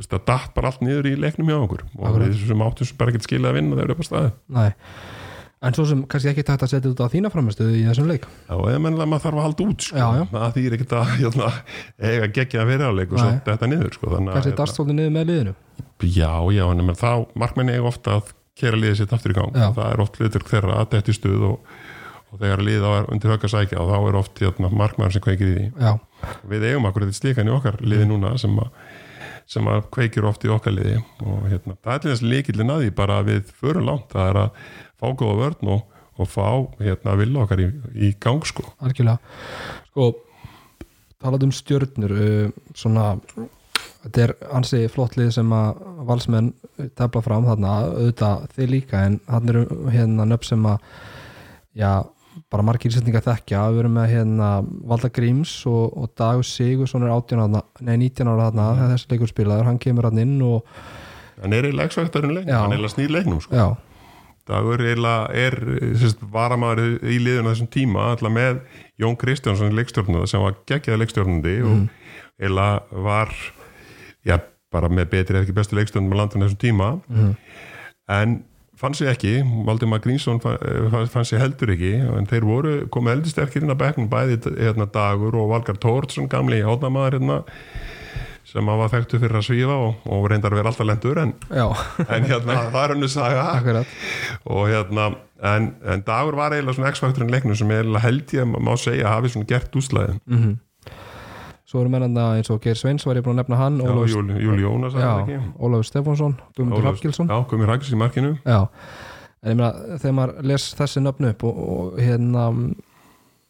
veist, 0.00 0.12
það 0.12 0.24
datt 0.30 0.54
bara 0.56 0.72
allt 0.72 0.82
niður 0.84 1.10
í 1.10 1.14
leiknum 1.18 1.52
hjá 1.52 1.58
okkur. 1.58 1.84
Og 1.98 2.08
Akkurat. 2.10 2.26
við 2.32 2.48
sem 2.50 2.64
áttum 2.66 2.90
sem 2.90 2.98
bara 3.00 3.12
ekkert 3.14 3.28
skilja 3.28 3.52
að 3.52 3.58
vinna 3.60 3.78
þegar 3.78 3.94
upp 3.94 4.02
á 4.02 4.06
staði 4.06 4.30
Nei, 4.56 4.68
en 5.66 5.76
svo 5.76 5.86
sem 5.88 6.02
kannski 6.06 6.30
ekki 6.32 6.44
tægt 6.46 6.64
að 6.66 6.72
setja 6.72 6.90
þetta 6.90 7.06
á 7.08 7.14
þína 7.16 7.32
framistuðu 7.32 7.76
í 7.80 7.84
þessum 7.88 8.10
leik. 8.10 8.26
Já, 8.46 8.54
eða 8.56 8.80
mennilega 8.84 9.10
maður 9.10 9.24
þarf 9.26 9.40
að 9.40 9.46
halda 9.46 9.66
út 9.66 9.86
sko. 9.86 9.96
Já, 9.96 10.06
já. 10.20 10.24
það 10.32 10.56
þýr 10.58 10.76
ekkert 10.76 10.96
að 11.00 11.12
hérna, 11.20 11.50
eiga 12.10 12.28
geggja 12.38 12.62
að 12.62 12.70
vera 12.72 12.90
áleik 12.92 13.14
og 13.16 13.22
svo 13.22 13.30
þetta 13.48 13.70
niður 13.72 13.96
sko. 13.96 14.10
Þannig 14.12 14.36
kannski 14.36 14.52
hérna, 14.52 14.60
dast 14.62 14.78
svolítið 14.80 14.98
niður 15.00 15.14
með 15.16 15.30
liðinu. 15.32 15.54
Já, 16.06 16.32
já, 16.52 16.64
en 16.70 16.84
menn, 16.84 16.98
þá 17.00 17.10
markmenni 17.40 17.76
eiga 17.78 17.90
ofta 17.90 18.18
að 18.20 18.34
kera 18.56 18.78
liðið 18.80 19.00
sitt 19.02 19.12
aftur 19.16 19.32
í 19.34 19.36
gang. 19.36 19.56
Það 19.56 19.86
er 19.90 20.02
oft 20.04 20.20
hlutur 20.20 20.44
þeirra 20.48 20.80
að 20.82 20.90
þetta 20.94 21.12
í 21.12 21.16
stuð 21.16 21.42
og, 21.50 21.72
og 22.32 22.40
þegar 22.40 22.62
liðið 22.64 22.86
á 22.88 22.92
er 23.00 23.08
undir 23.12 23.32
högg 23.34 23.48
að 23.48 23.52
sækja 23.52 23.80
og 23.82 23.90
þá 23.90 23.96
er 24.10 24.18
oft 24.20 24.40
hérna, 24.44 24.70
markmennar 24.72 25.16
sem 25.16 25.24
kveikir 25.24 25.50
í 25.50 25.56
því. 25.56 25.66
Já, 25.80 26.30
við 26.52 26.68
eigum 26.70 26.88
akkur 26.88 27.04
þetta 27.04 27.18
slíkan 27.20 27.50
í 27.50 27.54
okkar 27.56 27.76
liði 27.84 28.08
núna 28.12 28.32
sem 28.40 28.56
að, 28.60 28.70
sem 29.50 29.68
að 29.70 29.84
kveikir 29.94 30.26
oft 30.28 30.44
í 30.46 30.52
okkar 30.52 30.74
liði. 30.74 31.00
Og 31.24 31.48
hérna, 31.50 31.76
það 31.82 31.92
er 31.94 32.02
til 32.02 32.12
þess 32.12 32.26
líkillin 32.26 32.72
að 32.74 32.84
því 32.84 32.94
bara 32.98 33.18
við 33.26 33.52
förum 33.60 33.86
langt, 33.88 34.08
það 34.12 34.30
er 34.30 34.40
að 34.42 34.62
fá 34.96 35.06
góða 35.12 35.36
vörn 35.42 35.72
og, 35.76 35.98
og 36.16 36.30
fá 36.32 36.46
hérna, 36.80 37.18
vilja 37.20 37.44
okkar 37.44 37.62
í, 37.62 37.68
í 37.94 38.14
gang 38.22 38.46
sko. 38.48 38.66
Algjörlega. 38.82 39.20
Sko, 39.90 40.08
talað 41.22 41.46
um 41.48 41.54
stjörnur 41.54 42.16
uh, 42.16 42.64
svona 42.74 43.12
þetta 44.06 44.22
er 44.22 44.34
ansi 44.54 44.82
flott 44.92 45.16
lið 45.18 45.32
sem 45.38 45.52
að 45.54 45.80
valsmenn 46.08 46.52
tefla 46.98 47.22
fram 47.24 47.46
þarna. 47.48 47.76
Auðvitað 47.96 48.44
þið 48.56 48.72
líka 48.72 49.02
en 49.08 49.18
hann 49.30 49.52
eru 49.52 49.64
hérna 49.92 50.28
nöfn 50.28 50.50
sem 50.52 50.68
að 50.70 50.92
já, 51.76 51.90
bara 52.52 52.64
margir 52.66 52.92
ísendingar 52.92 53.24
þekkja. 53.24 53.64
Við 53.74 53.82
erum 53.82 53.96
með 53.98 54.12
hérna 54.12 54.50
Valda 54.86 55.10
Gríms 55.12 55.54
og, 55.70 55.96
og 55.98 56.12
Dagur 56.18 56.46
Sigursson 56.46 57.06
er 57.06 57.14
18 57.14 57.42
ára 57.42 57.64
nei 57.82 57.96
19 58.06 58.30
ára 58.30 58.48
þarna 58.50 58.68
þegar 58.78 58.94
þessi 58.94 59.10
leikur 59.12 59.32
spilaður. 59.32 59.68
Hann 59.70 59.82
kemur 59.82 60.08
hann 60.08 60.22
inn 60.22 60.38
og 60.46 60.78
hann 61.42 61.52
er 61.52 61.68
eiginlega 61.68 61.90
eksvægtarinn 61.90 62.32
leiknum, 62.36 62.54
hann 62.54 62.72
er 62.72 62.78
eiginlega 62.78 62.94
snýr 62.94 63.12
leiknum 63.12 63.42
sko. 63.44 63.66
Dagur 64.46 64.82
eiginlega 64.84 65.26
er 65.34 65.56
sérst, 65.98 66.22
varamæður 66.32 67.00
í 67.02 67.18
liðinu 67.18 67.50
á 67.50 67.52
þessum 67.52 67.70
tíma 67.74 68.08
alltaf 68.12 68.32
með 68.32 68.60
Jón 69.02 69.18
Kristjánsson 69.18 69.74
leikstjórnunda 69.76 70.30
sem 70.30 70.44
var 70.44 70.54
geggjaði 70.70 71.02
leikstjórnundi 71.02 71.56
og 71.66 71.80
eiginlega 72.38 73.02
var 73.08 73.34
já, 74.26 74.38
bara 74.72 74.92
með 74.92 75.10
betri 75.16 75.34
eða 75.36 75.48
ekki 75.48 75.56
bestu 75.56 75.78
leikstjórnum 75.80 76.12
með 76.14 76.22
landinu 76.22 76.46
á 76.46 76.48
þessum 76.48 76.62
tíma. 76.62 76.92
En 78.16 78.38
fann 78.76 78.94
sig 78.96 79.08
ekki 79.10 79.34
Valdimar 79.66 80.02
Grínsson 80.04 80.40
fann, 80.42 80.58
fann 81.12 81.28
sig 81.28 81.40
heldur 81.40 81.72
ekki 81.74 81.94
en 82.04 82.28
þeir 82.28 82.46
voru 82.48 82.74
komið 82.92 83.16
heldur 83.16 83.34
sterkir 83.34 83.64
inn 83.64 83.72
á 83.72 83.78
bekknum 83.78 84.10
bæði 84.12 84.40
hérna, 84.56 84.88
Dagur 84.92 85.36
og 85.40 85.52
Valgar 85.54 85.78
Tórsson 85.82 86.28
gamli 86.32 86.62
hóðnamaður 86.66 87.18
hérna 87.18 87.38
sem 88.46 88.68
að 88.70 88.78
var 88.78 88.92
þekktu 88.92 89.18
fyrir 89.20 89.40
að 89.40 89.46
svífa 89.48 89.76
og, 89.88 90.04
og 90.06 90.28
reyndar 90.30 90.54
að 90.54 90.60
vera 90.60 90.70
alltaf 90.70 90.86
lendur 90.86 91.18
en, 91.18 91.32
en 91.50 92.28
hérna, 92.28 92.58
það 92.74 92.82
er 92.82 92.92
hennu 92.94 93.08
saga. 93.10 93.46
Akkurat. 93.56 93.96
Og 94.54 94.68
hérna 94.70 95.08
en, 95.50 95.72
en 95.82 96.04
Dagur 96.06 96.38
var 96.38 96.54
eiginlega 96.54 96.78
svona 96.78 96.92
x-faktorinn 96.94 97.32
leiknum 97.34 97.58
sem 97.58 97.72
eiginlega 97.74 98.04
held 98.06 98.36
ég 98.36 98.46
að 98.46 98.62
má 98.68 98.72
segja 98.80 99.10
hafi 99.16 99.32
svona 99.34 99.50
gert 99.50 99.76
úslæðin 99.80 100.22
mm 100.24 100.54
svo 101.66 101.80
eru 101.82 101.90
mennanda 101.90 102.28
eins 102.38 102.50
og 102.54 102.60
Geir 102.62 102.78
Sveins 102.78 103.04
var 103.06 103.18
ég 103.18 103.24
búin 103.26 103.34
að 103.34 103.42
nefna 103.44 103.56
hann 103.58 103.80
Júli 103.82 104.62
Jónas? 104.62 104.94
Ólafur 105.58 105.84
Stefánsson, 105.88 106.36
Guðmundur 106.56 106.84
Hafgilsson 106.92 107.28
Já, 107.30 107.40
komið 107.50 107.66
Rækis 107.72 107.92
í 107.92 107.98
markinu 107.98 108.36
Já, 108.46 108.60
en 109.42 109.50
ég 109.50 109.56
meina 109.58 109.72
þegar 109.98 110.14
maður 110.20 110.42
les 110.52 110.68
þessi 110.78 111.02
nöfnu 111.02 111.32
upp 111.34 111.44
og, 111.48 111.58
og 111.66 111.98
hérna 111.98 112.44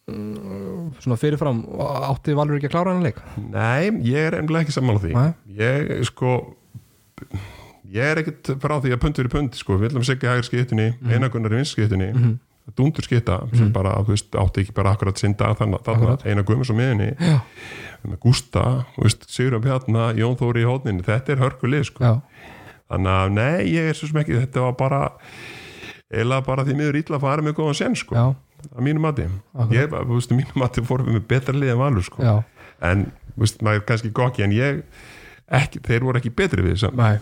mm, 0.07 0.93
svona 1.03 1.17
fyrirfram 1.21 1.61
átti 2.11 2.35
Valur 2.37 2.57
ekki 2.59 2.69
að 2.71 2.75
klára 2.77 2.93
hann 2.95 3.05
leik 3.05 3.21
Nei, 3.37 3.91
ég 4.07 4.29
er 4.31 4.39
ennlega 4.41 4.65
ekki 4.65 4.75
sammála 4.77 5.03
því 5.03 5.13
Nei. 5.17 5.29
Ég 5.61 5.93
sko 6.09 6.33
ég 7.87 8.03
er 8.03 8.19
ekkert 8.21 8.51
frá 8.61 8.75
því 8.83 8.91
að 8.93 9.01
pund 9.03 9.15
fyrir 9.21 9.31
pund 9.31 9.55
sko, 9.57 9.77
við 9.79 9.91
ætlum 9.91 10.03
að 10.03 10.09
segja 10.11 10.33
hægir 10.33 10.47
skiptunni 10.49 10.87
Mhm. 10.97 11.13
einagunnar 11.13 11.53
í 11.55 11.61
vinstskiptunni 11.61 12.09
mm 12.13 12.17
-hmm. 12.23 12.35
Dundur 12.75 13.05
skipta 13.05 13.37
sem 13.55 13.69
bara, 13.73 13.93
þú 14.03 14.11
veist, 14.15 14.33
átti 14.35 14.63
ekki 14.65 14.73
bara 14.75 14.91
akkurat 14.95 15.17
sinda 15.21 15.53
þannig 15.55 15.79
að 15.79 15.91
Akkurat. 15.93 16.25
eina 16.27 16.43
guðmus 16.43 16.71
á 16.71 16.75
miðinni 16.75 17.07
Já, 17.15 17.37
með 18.03 18.17
Gústa, 18.25 18.63
þú 18.95 19.05
veist, 19.05 19.23
Sigur 19.31 19.61
Bjarna 19.63 20.09
Jón 20.17 20.35
Þóri 20.39 20.65
í 20.65 20.67
hóðninni, 20.67 21.05
þetta 21.07 21.33
er 21.33 21.41
hörkulið 21.45 21.85
sko. 21.91 22.11
Þannig 22.87 23.13
að 23.13 23.31
nei, 23.35 23.63
ég 23.71 23.89
er 23.91 23.97
svo 23.97 24.07
sem 24.11 24.19
ekki 24.21 24.35
þetta 24.37 24.65
var 24.67 24.75
bara 24.79 24.99
eða 26.11 26.41
bara 26.45 26.63
því 26.67 26.75
miður 26.79 26.99
illa 27.01 27.17
að 27.17 27.25
fara 27.25 27.43
með 27.43 27.57
góðan 27.57 27.79
sen 27.81 27.97
sko, 27.99 28.15
já, 28.15 28.27
að 28.71 28.85
mínu 28.87 29.01
mati. 29.03 29.25
Akkurat. 29.55 29.73
ég, 29.75 29.89
þú 29.91 30.13
veist, 30.19 30.31
að 30.31 30.39
mínu 30.41 30.61
mati 30.61 30.83
fórum 30.87 31.09
við 31.09 31.17
með 31.17 31.25
betra 31.33 31.55
lið 31.57 31.73
en 31.73 31.81
valur 31.81 32.05
sko, 32.07 32.23
já, 32.23 32.35
en 32.91 33.07
þú 33.33 33.43
veist, 33.43 33.59
maður 33.65 33.81
er 33.81 33.87
kannski 33.89 34.13
gokki 34.15 34.45
en 34.47 34.55
ég, 34.55 34.79
ekki, 35.59 35.83
þeir 35.87 36.07
voru 36.07 36.21
ekki 36.21 36.31
betri 36.35 36.63
við 36.63 36.77
þess 36.77 36.95
nei. 36.95 37.17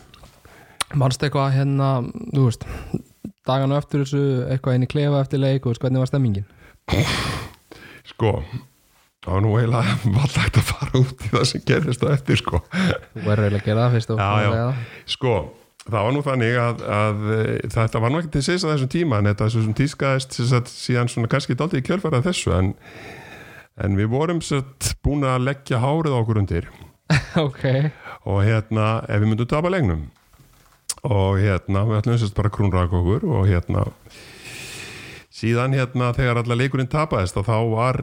Manst 0.96 1.24
eitthvað 1.26 1.56
hérna, 1.56 1.90
þú 2.30 2.46
veist 2.46 2.68
daganu 3.48 3.78
eftir 3.80 4.06
þessu, 4.06 4.24
eitthvað 4.52 4.78
inn 4.78 4.88
í 4.88 4.92
klefa 4.92 5.26
eftir 5.26 5.44
leik 5.44 5.66
og 5.66 5.78
hvernig 5.82 6.04
var 6.04 6.12
stemmingin? 6.12 6.48
sko 8.06 8.40
það 9.26 9.34
var 9.34 9.44
nú 9.44 9.52
eiginlega 9.58 9.94
vallagt 10.20 10.58
að 10.60 10.68
fara 10.70 11.02
út 11.02 11.26
í 11.26 11.32
það 11.34 11.46
sem 11.50 11.64
gerðist 11.66 12.04
á 12.06 12.08
eftir 12.14 12.42
sko. 12.42 12.62
Þú 12.70 13.24
verður 13.26 13.48
eiginlega 13.48 13.62
að 13.62 13.70
gera 13.70 13.86
það 13.86 13.96
fyrst 13.96 14.12
og 14.14 14.20
fyrst 14.22 14.58
að 14.60 14.82
Sko, 15.16 15.36
það 15.86 15.98
var 15.98 16.16
nú 16.16 16.24
þannig 16.26 16.60
að, 16.62 16.84
að 17.00 17.26
e, 17.34 17.44
þetta 17.76 18.02
var 18.04 18.14
nú 18.14 18.22
ekki 18.22 18.34
til 18.36 18.44
síðast 18.46 18.68
að 18.68 18.74
þessum 18.76 18.92
tíma 18.94 19.20
en 19.20 19.30
þetta 19.32 19.50
sem 19.56 19.78
tískaðist 19.82 20.40
síðan 20.72 21.12
svona 21.12 21.32
kannski 21.32 21.58
daldið 21.58 21.82
í 21.82 21.88
kjölfarað 21.90 22.28
þessu 22.30 22.54
en, 22.60 22.74
en 23.82 23.98
við 23.98 24.12
vorum 24.14 24.44
satt, 24.46 24.92
búin 25.06 25.26
að 25.26 25.48
leggja 25.50 25.82
hárið 25.82 26.18
á 26.18 26.22
okkur 26.22 26.42
undir. 26.44 26.70
Ok, 27.38 27.66
og 28.26 28.40
hérna, 28.46 29.04
ef 29.06 29.20
við 29.22 29.30
myndum 29.30 29.50
tapa 29.50 29.70
legnum 29.70 30.08
og 31.06 31.40
hérna, 31.42 31.84
við 31.90 32.00
ætlum 32.02 32.34
bara 32.38 32.50
að 32.50 32.56
krúnraka 32.58 33.02
okkur 33.02 33.28
og 33.30 33.50
hérna 33.50 33.86
síðan 35.36 35.76
hérna 35.76 36.12
þegar 36.16 36.42
allar 36.42 36.60
leikurinn 36.62 36.92
tapaðist 36.92 37.38
að 37.40 37.50
þá 37.50 37.58
var 37.74 38.02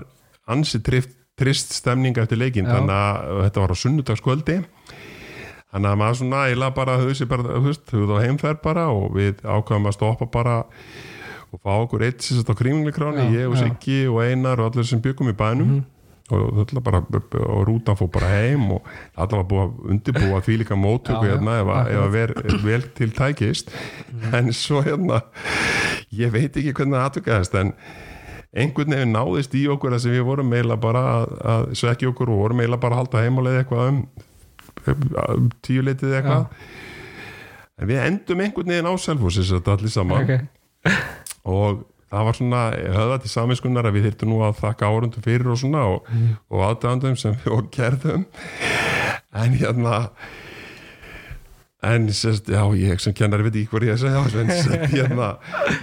ansi 0.53 0.83
trift, 0.85 1.15
trist 1.39 1.73
stemning 1.75 2.19
eftir 2.21 2.41
leikin 2.41 2.69
Já. 2.69 2.77
þannig 2.77 2.97
að 2.97 3.41
þetta 3.47 3.65
var 3.65 3.73
á 3.73 3.83
sunnudagskvöldi 3.83 4.59
þannig 5.73 5.89
að 5.89 6.01
maður 6.03 6.21
svona 6.21 6.43
eiginlega 6.49 6.77
bara 6.77 6.99
hausi 7.01 7.29
bara, 7.31 7.57
þú 7.57 7.65
veist, 7.71 7.87
þú 7.89 8.05
þá 8.11 8.17
heimferð 8.27 8.63
bara 8.67 8.85
og 8.93 9.17
við 9.17 9.41
ákvæðum 9.41 9.89
að 9.89 9.97
stoppa 9.97 10.29
bara 10.35 10.59
og 11.53 11.61
fá 11.61 11.73
okkur 11.75 12.05
eitt 12.07 12.25
sérst 12.25 12.49
á 12.49 12.55
kringlingkráni, 12.57 13.27
Já, 13.29 13.43
ég 13.43 13.51
og. 13.53 13.59
Siggi 13.61 14.05
og 14.09 14.23
Einar 14.25 14.61
og 14.61 14.73
allir 14.73 14.89
sem 14.89 15.01
byggum 15.05 15.33
í 15.33 15.37
bænum 15.37 15.83
og 16.31 16.53
þetta 16.61 16.81
bara, 16.87 17.01
og 17.43 17.65
rútan 17.69 17.97
fór 17.99 18.09
bara 18.15 18.29
heim 18.31 18.69
og 18.77 18.87
allar 19.17 19.43
var 19.43 19.49
búið 19.51 19.65
að 19.65 19.91
undirbúa 19.95 20.39
því 20.47 20.57
líka 20.63 20.77
móttöku 20.79 21.27
Já, 21.27 21.33
já, 21.33 21.35
hérna 21.35 21.57
ef, 21.61 21.73
að- 21.75 21.91
ef 21.93 22.01
að 22.05 22.15
ver, 22.15 22.33
vel 22.65 22.83
til 23.01 23.11
tækist. 23.17 23.73
En 24.33 24.53
svo 24.53 24.83
hérna 24.87 25.23
ég 26.13 26.31
veit 26.33 26.57
ekki 26.57 26.73
hvernig 26.73 26.97
það 27.01 27.09
atvikaðist 27.11 27.55
en 27.61 27.75
einhvern 28.53 28.93
veginn 28.95 29.15
náðist 29.17 29.55
í 29.57 29.65
okkur 29.73 29.95
þar 29.97 30.01
sem 30.05 30.13
við 30.13 30.25
vorum 30.29 30.49
meila 30.53 30.77
bara 30.77 31.03
að, 31.19 31.37
að 31.55 31.69
svekja 31.83 32.11
okkur 32.13 32.31
og 32.35 32.41
vorum 32.45 32.61
meila 32.63 32.77
bara 32.81 32.95
að 32.99 33.03
halda 33.03 33.23
heimáleið 33.27 33.61
eitthvað 33.63 33.89
um, 33.89 34.03
um 34.87 35.47
tíu 35.65 35.83
leitið 35.85 36.19
eitthvað. 36.19 36.47
En 37.81 37.89
við 37.89 38.03
endum 38.07 38.43
einhvern 38.45 38.69
veginn 38.75 38.89
á 38.89 38.95
selfhúsis 39.01 39.51
þetta 39.57 39.77
allir 39.79 39.93
saman. 39.95 40.23
Ok. 40.29 40.93
Og 41.49 41.81
það 42.13 42.29
var 42.29 42.39
svona 42.39 42.63
höfða 42.99 43.19
til 43.23 43.33
saminskunnar 43.33 43.89
að 43.89 43.99
við 43.99 44.09
þyrftum 44.11 44.33
nú 44.35 44.39
að 44.45 44.61
þakka 44.61 44.93
árundum 44.93 45.25
fyrir 45.25 45.53
og 45.53 45.61
svona 45.63 45.89
og, 45.95 46.09
og 46.53 46.65
aðdæðandum 46.69 47.19
sem 47.21 47.37
við 47.43 47.57
og 47.57 47.69
gerðum. 47.75 48.27
En 49.33 49.57
hérna 49.57 50.07
en 51.83 52.07
sérst, 52.15 52.47
já, 52.47 52.63
ég 52.79 53.01
sem 53.03 53.15
kennari 53.17 53.43
veit 53.49 53.57
ekki 53.59 53.73
hvað 53.73 53.87
ég 53.89 53.97
að 53.97 54.03
segja 54.05 54.77
hérna, 54.93 55.31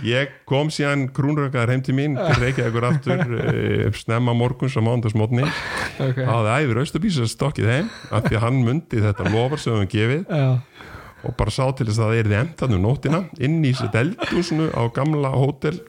ég 0.07 0.31
kom 0.47 0.69
síðan 0.71 1.09
krúnrökkaðar 1.15 1.73
heim 1.73 1.83
til 1.83 1.95
mín 1.97 2.15
til 2.15 2.37
Reykjavíkur 2.39 2.87
aftur 2.87 3.33
e, 3.35 3.89
snemma 3.99 4.35
morguns 4.37 4.77
á 4.79 4.81
mándagsmótni 4.85 5.43
ok, 5.43 6.21
það 6.21 6.31
hafði 6.31 6.53
æfir 6.55 6.81
Östubís 6.85 7.19
að 7.19 7.31
stokkið 7.33 7.71
heim 7.73 7.91
af 8.15 8.29
því 8.29 8.39
að 8.39 8.45
hann 8.45 8.61
mundi 8.69 9.03
þetta 9.03 9.33
lofar 9.33 9.59
sem 9.59 9.75
við 9.75 9.81
höfum 9.81 9.91
gefið. 9.97 10.23
Já, 10.31 10.87
og 11.25 11.35
bara 11.39 11.51
sá 11.53 11.65
til 11.75 11.89
þess 11.89 11.99
að 11.99 12.11
það 12.11 12.19
er 12.19 12.29
þið 12.29 12.39
emtan 12.39 12.75
um 12.77 12.85
nóttina 12.85 13.23
inn 13.43 13.59
í 13.65 13.73
sér 13.75 13.99
eldúsinu 14.03 14.69
á 14.71 14.81
gamla 14.95 15.33
hótel 15.35 15.81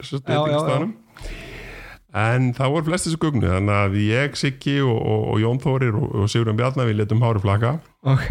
en 2.11 2.51
það 2.57 2.73
voru 2.75 2.89
flest 2.89 3.07
þessu 3.07 3.21
gugnu 3.21 3.47
þannig 3.47 3.77
að 3.77 3.97
ég, 4.03 4.35
Siggi 4.39 4.77
og, 4.83 4.97
og, 4.99 5.23
og 5.31 5.41
Jón 5.45 5.63
Þórir 5.63 5.95
og, 5.95 6.09
og 6.11 6.31
Sigurðan 6.31 6.59
Bjarnar 6.59 6.89
við 6.89 6.99
letum 6.99 7.23
hári 7.23 7.43
flaka 7.43 7.77
ok. 8.03 8.29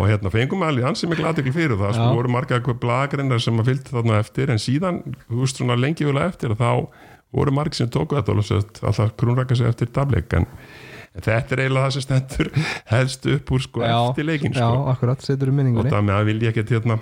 Og 0.00 0.08
hérna 0.08 0.32
fengum 0.34 0.64
alveg 0.66 0.88
ansið 0.88 1.12
miklu 1.12 1.28
aðtekli 1.28 1.52
fyrir 1.54 1.78
það 1.78 1.92
sko 1.94 2.08
voru 2.16 2.32
marga 2.32 2.56
eitthvað 2.56 2.80
blagreinar 2.82 3.42
sem 3.42 3.60
að 3.62 3.68
fylgdi 3.70 3.94
þarna 3.94 4.16
eftir 4.18 4.50
en 4.50 4.58
síðan, 4.58 4.96
þú 5.28 5.44
veist 5.44 5.60
svona 5.60 5.76
lengi 5.78 6.08
vel 6.08 6.18
eftir 6.24 6.56
þá 6.58 6.88
voru 7.30 7.54
marg 7.54 7.76
sem 7.76 7.90
tóku 7.92 8.18
þetta 8.18 8.34
alltaf 8.88 9.12
krúnraka 9.20 9.54
sig 9.54 9.70
eftir 9.70 9.92
dableik 9.94 10.32
en, 10.34 10.48
en 11.14 11.24
þetta 11.26 11.56
er 11.56 11.62
eiginlega 11.64 11.86
það 11.88 11.96
sem 11.96 12.04
stendur 12.06 12.52
helst 12.94 13.26
upp 13.34 13.54
úr 13.56 13.64
sko 13.66 13.82
Já, 13.84 13.96
eftir 14.10 14.28
leikin 14.28 14.54
já, 14.54 14.62
sko. 14.62 14.84
akkurat, 14.94 15.24
setur 15.26 15.50
um 15.50 15.56
og 15.56 15.60
minningunni. 15.62 15.90
Það 15.92 16.06
með 16.10 16.20
að 16.20 16.30
vilja 16.30 16.52
ekki 16.54 16.64
hérna 16.76 17.00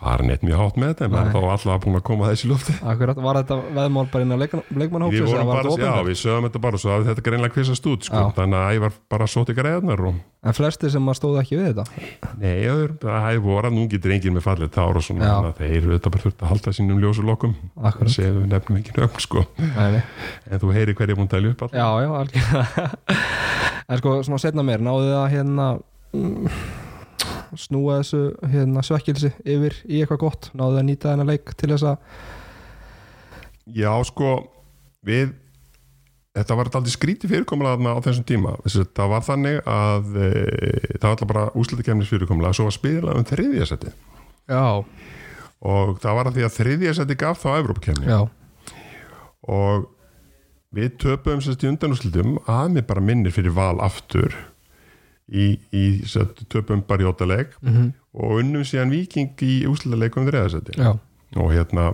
fara 0.00 0.24
neitt 0.24 0.44
mjög 0.46 0.60
hátt 0.62 0.78
með 0.80 0.92
þetta 0.94 1.06
en 1.06 1.12
maður 1.12 1.28
er 1.28 1.34
þá 1.34 1.40
alltaf 1.54 1.82
búin 1.84 1.98
að 1.98 2.04
koma 2.08 2.28
þessi 2.30 2.48
lufti 2.50 2.74
akkurat, 2.80 3.20
var 3.20 3.38
þetta 3.40 3.58
veðmál 3.76 4.06
bara 4.12 4.24
inn 4.24 4.32
á 4.32 4.38
leik, 4.40 4.54
við 4.56 4.80
leikmannhópsins 4.80 5.20
eða 5.20 5.30
vorum 5.30 5.50
var 5.50 5.58
bara, 5.60 5.74
þetta 5.74 5.90
já, 5.90 6.06
við 6.08 6.16
sögum 6.20 6.46
þetta 6.48 6.62
bara 6.64 6.80
svo 6.80 6.90
að 6.94 7.06
þetta 7.10 7.24
greinlega 7.26 7.54
kvissast 7.56 7.88
út 7.90 8.08
sko. 8.08 8.22
Þannig 8.38 8.58
að 8.60 8.74
ég 8.76 8.84
var 8.86 8.92
bara 9.12 9.26
sótt 9.30 9.52
í 9.52 9.56
greiðnar 9.58 10.00
og 10.08 10.14
en 10.40 10.56
flestir 10.56 10.88
sem 10.94 11.10
að 11.12 11.18
stóðu 11.18 11.40
ekki 11.42 11.58
við 11.58 11.66
þetta? 11.68 11.84
Nei, 12.40 12.64
það 13.02 13.18
hefði 13.26 13.42
voru 13.44 13.70
nú 13.74 13.82
getur 13.92 14.14
enginn 14.16 14.36
með 14.38 14.46
fallið 14.46 14.70
tár 14.72 14.96
og 14.96 15.04
svona 15.04 15.32
að 15.36 15.50
þeir 15.60 15.88
þetta 15.90 16.12
bara 16.14 16.24
þurft 16.24 16.44
að 16.44 16.52
halda 16.54 16.70
sínum 16.78 17.02
ljósulokum 17.04 17.52
akkurat, 17.76 18.14
segðu 18.14 18.46
nefnum 18.48 18.80
ekki 18.80 18.96
nöfn 18.96 19.20
sko. 19.20 19.44
Nei, 19.60 20.00
en 20.48 20.62
þú 20.62 20.72
heyri 20.76 20.96
hverja 20.96 21.18
búin 21.18 21.28
að 21.28 21.34
tala 21.36 21.52
upp 21.52 21.60
alltaf 21.68 21.76
snúa 27.58 28.00
þessu 28.00 28.22
hérna 28.52 28.84
svekkilsi 28.86 29.32
yfir 29.44 29.76
í 29.86 30.00
eitthvað 30.00 30.22
gott 30.24 30.50
náðu 30.56 30.80
að 30.80 30.86
nýta 30.88 31.12
þennan 31.12 31.32
leik 31.32 31.54
til 31.56 31.72
þess 31.72 31.88
að 31.92 31.96
Já, 33.70 33.92
sko, 34.02 34.30
við 35.06 35.30
þetta 36.34 36.56
var 36.58 36.70
aldrei 36.78 36.94
skríti 36.94 37.30
fyrirkomulega 37.30 37.94
á 37.94 38.02
þessum 38.04 38.26
tíma, 38.26 38.56
það 38.66 39.12
var 39.12 39.24
þannig 39.26 39.60
að 39.68 40.10
e, 40.16 40.28
það 40.96 41.06
var 41.06 41.14
alltaf 41.14 41.30
bara 41.30 41.46
úslitakefnis 41.58 42.10
fyrirkomulega, 42.10 42.56
svo 42.56 42.68
var 42.68 42.76
spilað 42.76 43.20
um 43.20 43.26
þriðja 43.30 43.70
seti 43.70 43.94
Já, 44.50 44.82
og 45.60 45.96
það 46.02 46.18
var 46.18 46.30
að 46.30 46.38
því 46.38 46.46
að 46.46 46.54
þriðja 46.58 46.94
seti 47.00 47.18
gaf 47.20 47.42
þá 47.42 47.50
Evrópakefni 47.58 48.10
já, 48.10 48.20
og 49.50 49.88
við 50.74 50.94
töpum 51.02 51.42
sérst 51.42 51.66
í 51.66 51.70
undanúslitum 51.70 52.38
að 52.46 52.76
mér 52.76 52.86
bara 52.86 53.04
minnir 53.04 53.34
fyrir 53.34 53.54
val 53.56 53.76
aftur 53.82 54.34
í, 55.30 55.46
í 55.72 55.84
töpum 56.50 56.82
óttaleg 57.08 57.56
mm 57.62 57.92
og 58.10 58.40
unnum 58.40 58.64
síðan 58.66 58.90
viking 58.90 59.38
í 59.46 59.60
seti 60.50 60.72
já, 60.74 60.96
og 61.36 61.52
hérna 61.54 61.92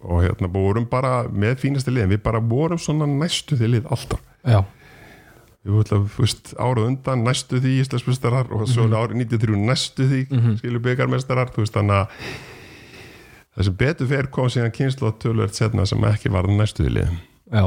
og 0.00 0.22
hérna 0.24 0.48
vorum 0.48 0.86
bara 0.88 1.26
með 1.28 1.58
fínasti 1.64 1.92
liðin. 1.92 2.14
Við 2.14 2.22
bara 2.24 2.40
vorum 2.40 2.78
svona 2.78 3.08
næstu 3.10 3.56
því 3.58 3.68
lið 3.72 3.86
alltaf. 3.90 4.20
Já, 4.46 4.62
árað 6.62 6.90
undan 6.92 7.24
næstu 7.26 7.58
því 7.62 7.72
Íslandsmeistarar 7.82 8.52
og 8.54 8.68
svo 8.70 8.86
mm 8.86 8.94
árið 9.00 9.16
93 9.24 9.64
næstu 9.66 10.06
því, 10.06 10.20
mm 10.30 10.42
veist, 11.62 11.74
þannig 11.74 11.96
að 11.96 12.06
það 13.56 13.64
sem 13.64 13.76
betur 13.80 14.06
fer 14.12 14.26
kom 14.30 14.48
síðan 14.52 14.76
kynslu 14.76 15.08
að 15.08 15.18
tölvert 15.24 15.54
setna 15.58 15.86
sem 15.86 16.04
ekki 16.04 16.30
var 16.30 16.46
næstu 16.46 16.84
því 16.84 16.92
liðin 16.98 17.18
já, 17.50 17.64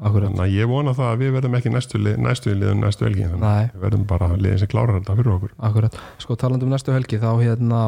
þannig 0.00 0.42
að 0.44 0.56
ég 0.56 0.70
vona 0.70 0.94
það 0.96 1.10
að 1.12 1.22
við 1.22 1.32
verðum 1.36 1.56
ekki 1.58 1.72
næstu, 1.72 2.00
lið, 2.00 2.18
næstu 2.24 2.56
næstu 2.56 3.06
helgi 3.08 3.28
við 3.28 3.80
verðum 3.82 4.04
bara 4.08 4.32
liðin 4.36 4.60
sem 4.62 4.70
klárar 4.72 4.98
þetta 5.00 5.16
fyrir 5.18 5.34
okkur 5.36 5.54
Akkurat, 5.68 5.98
sko 6.22 6.36
talandi 6.40 6.68
um 6.68 6.72
næstu 6.72 6.94
helgi 6.94 7.20
þá 7.22 7.30
hérna 7.42 7.80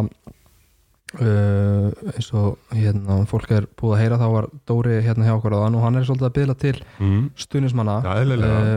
uh, 1.21 1.93
eins 2.15 2.31
og 2.37 2.75
hérna 2.75 3.21
fólk 3.31 3.55
er 3.55 3.69
búið 3.79 3.97
að 3.97 4.03
heyra 4.03 4.21
þá 4.21 4.27
var 4.35 4.51
Dóri 4.69 4.99
hérna 5.05 5.29
hjá 5.29 5.37
okkur 5.37 5.57
og 5.59 5.79
hann 5.85 6.01
er 6.01 6.09
svolítið 6.09 6.29
að 6.29 6.37
byggla 6.39 6.59
til 6.65 6.77
mm. 6.99 7.23
stuðnismanna 7.45 7.97
Já, 8.05 8.11
eðlilega. 8.23 8.75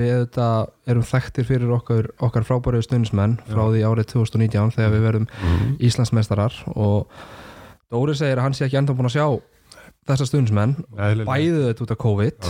við 0.00 0.14
þetta 0.24 0.48
erum 0.92 1.06
þekktir 1.10 1.48
fyrir 1.48 1.74
okkar, 1.76 2.10
okkar 2.22 2.46
frábæru 2.48 2.82
stuðnismenn 2.84 3.38
frá 3.50 3.62
því 3.68 3.84
árið 3.86 4.10
2019 4.14 4.74
þegar 4.78 4.96
við 4.96 5.06
verðum 5.08 5.30
Mm. 5.40 5.76
Íslandsmeistarar 5.86 6.56
og 6.74 7.08
Dóri 7.90 8.14
segir 8.14 8.38
að 8.38 8.46
hann 8.46 8.54
sé 8.54 8.66
ekki 8.66 8.78
enda 8.78 8.94
búin 8.94 9.08
að 9.10 9.16
sjá 9.18 9.26
þessa 10.08 10.26
stuðnismenn 10.26 10.72
Eðlilega. 10.96 11.26
bæðið 11.28 11.66
þetta 11.68 11.84
út 11.84 11.92
af 11.94 11.98
COVID 12.00 12.48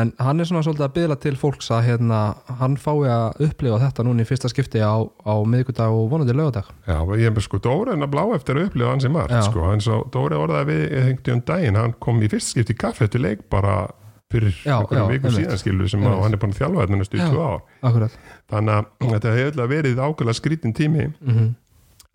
en 0.00 0.12
hann 0.22 0.40
er 0.42 0.48
svona 0.48 0.62
svolítið 0.64 0.86
að 0.86 0.94
byggla 0.96 1.16
til 1.22 1.34
fólks 1.40 1.68
að 1.74 1.84
hérna, 1.90 2.20
hann 2.60 2.78
fái 2.80 3.04
að 3.12 3.42
upplifa 3.46 3.80
þetta 3.84 4.06
núna 4.06 4.24
í 4.24 4.28
fyrsta 4.28 4.50
skipti 4.52 4.80
á, 4.82 4.96
á 5.04 5.34
miðgudag 5.46 5.92
og 5.96 6.08
vonandi 6.12 6.36
lögadag 6.36 6.70
Já, 6.88 6.98
ég 7.20 7.28
er 7.28 7.44
sko 7.44 7.60
Dóri 7.62 7.94
en 7.94 8.06
að 8.06 8.14
blá 8.16 8.24
eftir 8.36 8.58
að 8.58 8.70
upplifa 8.70 8.94
hann 8.94 9.04
sem 9.04 9.20
Já. 9.20 9.42
sko, 9.50 9.68
en 9.74 9.84
svo 9.84 10.00
Dóri 10.14 10.40
orðaði 10.40 10.72
við 10.72 10.96
hengti 11.10 11.36
um 11.36 11.44
daginn, 11.46 11.78
hann 11.80 11.94
kom 12.00 12.22
í 12.24 12.32
fyrst 12.32 12.54
skipti 12.54 12.74
í 12.76 12.80
kaffe 12.80 13.06
eftir 13.06 13.22
leik 13.22 13.44
bara 13.52 13.84
fyrir 14.32 14.56
Já, 14.64 14.80
einhverjum 14.80 15.06
já, 15.06 15.12
vikum 15.12 15.36
síðan 15.36 15.60
skilu 15.60 15.86
sem 15.86 16.02
að 16.02 16.10
Einmitt. 16.10 16.24
hann 16.24 16.34
er 16.34 16.42
búin 16.42 16.56
að 16.56 16.62
þjálfa 16.62 16.86
þetta 16.86 16.98
næstu 16.98 17.16
í 17.16 17.22
Já. 17.22 17.28
tvö 17.30 17.44
ár 17.46 17.60
Akkurat 17.86 18.16
þannig 18.50 18.74
að 18.80 19.12
þetta 19.12 19.36
hefur 19.36 19.70
verið 19.70 20.02
ákveðlega 20.02 20.40
skrítin 20.40 20.74
tími 20.74 21.06
mm 21.22 21.46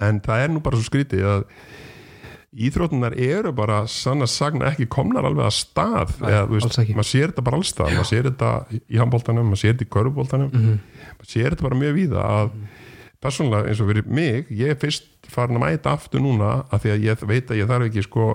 en 0.02 0.22
það 0.24 0.44
er 0.46 0.54
nú 0.54 0.62
bara 0.66 0.80
svo 0.80 0.88
skrítið 0.90 1.26
að 1.30 1.46
íþrótunar 2.52 3.14
eru 3.16 3.52
bara 3.56 3.86
sann 3.88 4.20
að 4.26 4.28
sagna 4.34 4.66
ekki 4.74 4.88
komnar 4.92 5.24
alveg 5.24 5.46
að 5.48 5.56
stað 5.56 6.10
Nei, 6.20 6.32
eða, 6.32 6.60
ekki. 6.84 6.96
maður 6.98 7.08
sér 7.08 7.32
þetta 7.32 7.44
bara 7.48 7.58
allstað 7.62 7.92
maður 7.96 8.10
sér 8.12 8.28
þetta 8.28 8.50
í 8.92 8.98
handbóltanum, 9.00 9.46
maður 9.52 9.62
sér 9.62 9.74
þetta 9.78 9.86
í 9.88 9.92
körfuboltanum 9.96 10.50
Mhm. 10.52 10.80
maður 11.20 11.32
sér 11.32 11.50
þetta 11.56 11.62
bara 11.70 11.80
mjög 11.80 11.94
víða 11.96 12.26
að 12.28 12.50
persónulega 13.22 13.68
eins 13.70 13.80
og 13.82 13.88
fyrir 13.88 14.08
mig 14.08 14.48
ég 14.52 14.70
er 14.72 14.76
fyrst 14.82 15.08
farin 15.30 15.56
að 15.56 15.64
mæta 15.64 15.94
aftur 15.96 16.20
núna 16.20 16.66
af 16.72 16.82
því 16.84 16.92
að 16.96 17.04
ég 17.08 17.24
veit 17.30 17.48
að 17.48 17.58
ég 17.62 17.68
þarf 17.72 17.88
ekki 17.88 18.04
sko 18.04 18.26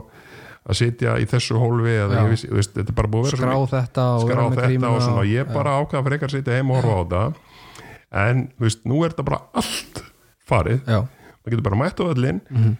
að 0.66 0.74
sitja 0.80 1.18
í 1.20 1.26
þessu 1.30 1.58
hólfi 1.60 1.92
eða 1.94 2.22
ég 2.24 2.30
vissi, 2.32 2.48
veist, 2.50 2.72
þetta 2.74 2.88
er 2.90 2.96
bara 2.96 3.08
búið 3.08 3.26
að 3.26 3.30
vera 3.30 3.42
skrá 3.42 3.52
svo- 3.54 3.68
þetta 3.74 4.04
og 4.16 4.20
skrá 4.24 4.42
þetta 4.56 4.88
og 4.96 5.02
svona, 5.02 5.26
ég 5.28 5.44
já. 5.46 5.52
bara 5.52 5.76
ákveða 5.82 6.00
að 6.00 6.06
frekar 6.08 6.30
sitja 6.30 6.56
heima 6.56 6.72
og 6.74 6.82
horfa 6.82 6.96
á 6.96 7.02
þetta 7.04 7.34
en 8.30 8.48
þú 8.56 8.64
veist, 8.64 8.80
nú 8.86 9.04
er 9.04 9.10
þetta 9.12 9.24
bara 9.28 9.40
allt 9.54 10.02
farið, 10.48 10.80
maður 10.86 11.50
getur 11.52 11.62
bara 11.68 11.76
mætt 11.84 12.00
á 12.00 12.04
öllin 12.14 12.40
Mhm. 12.50 12.76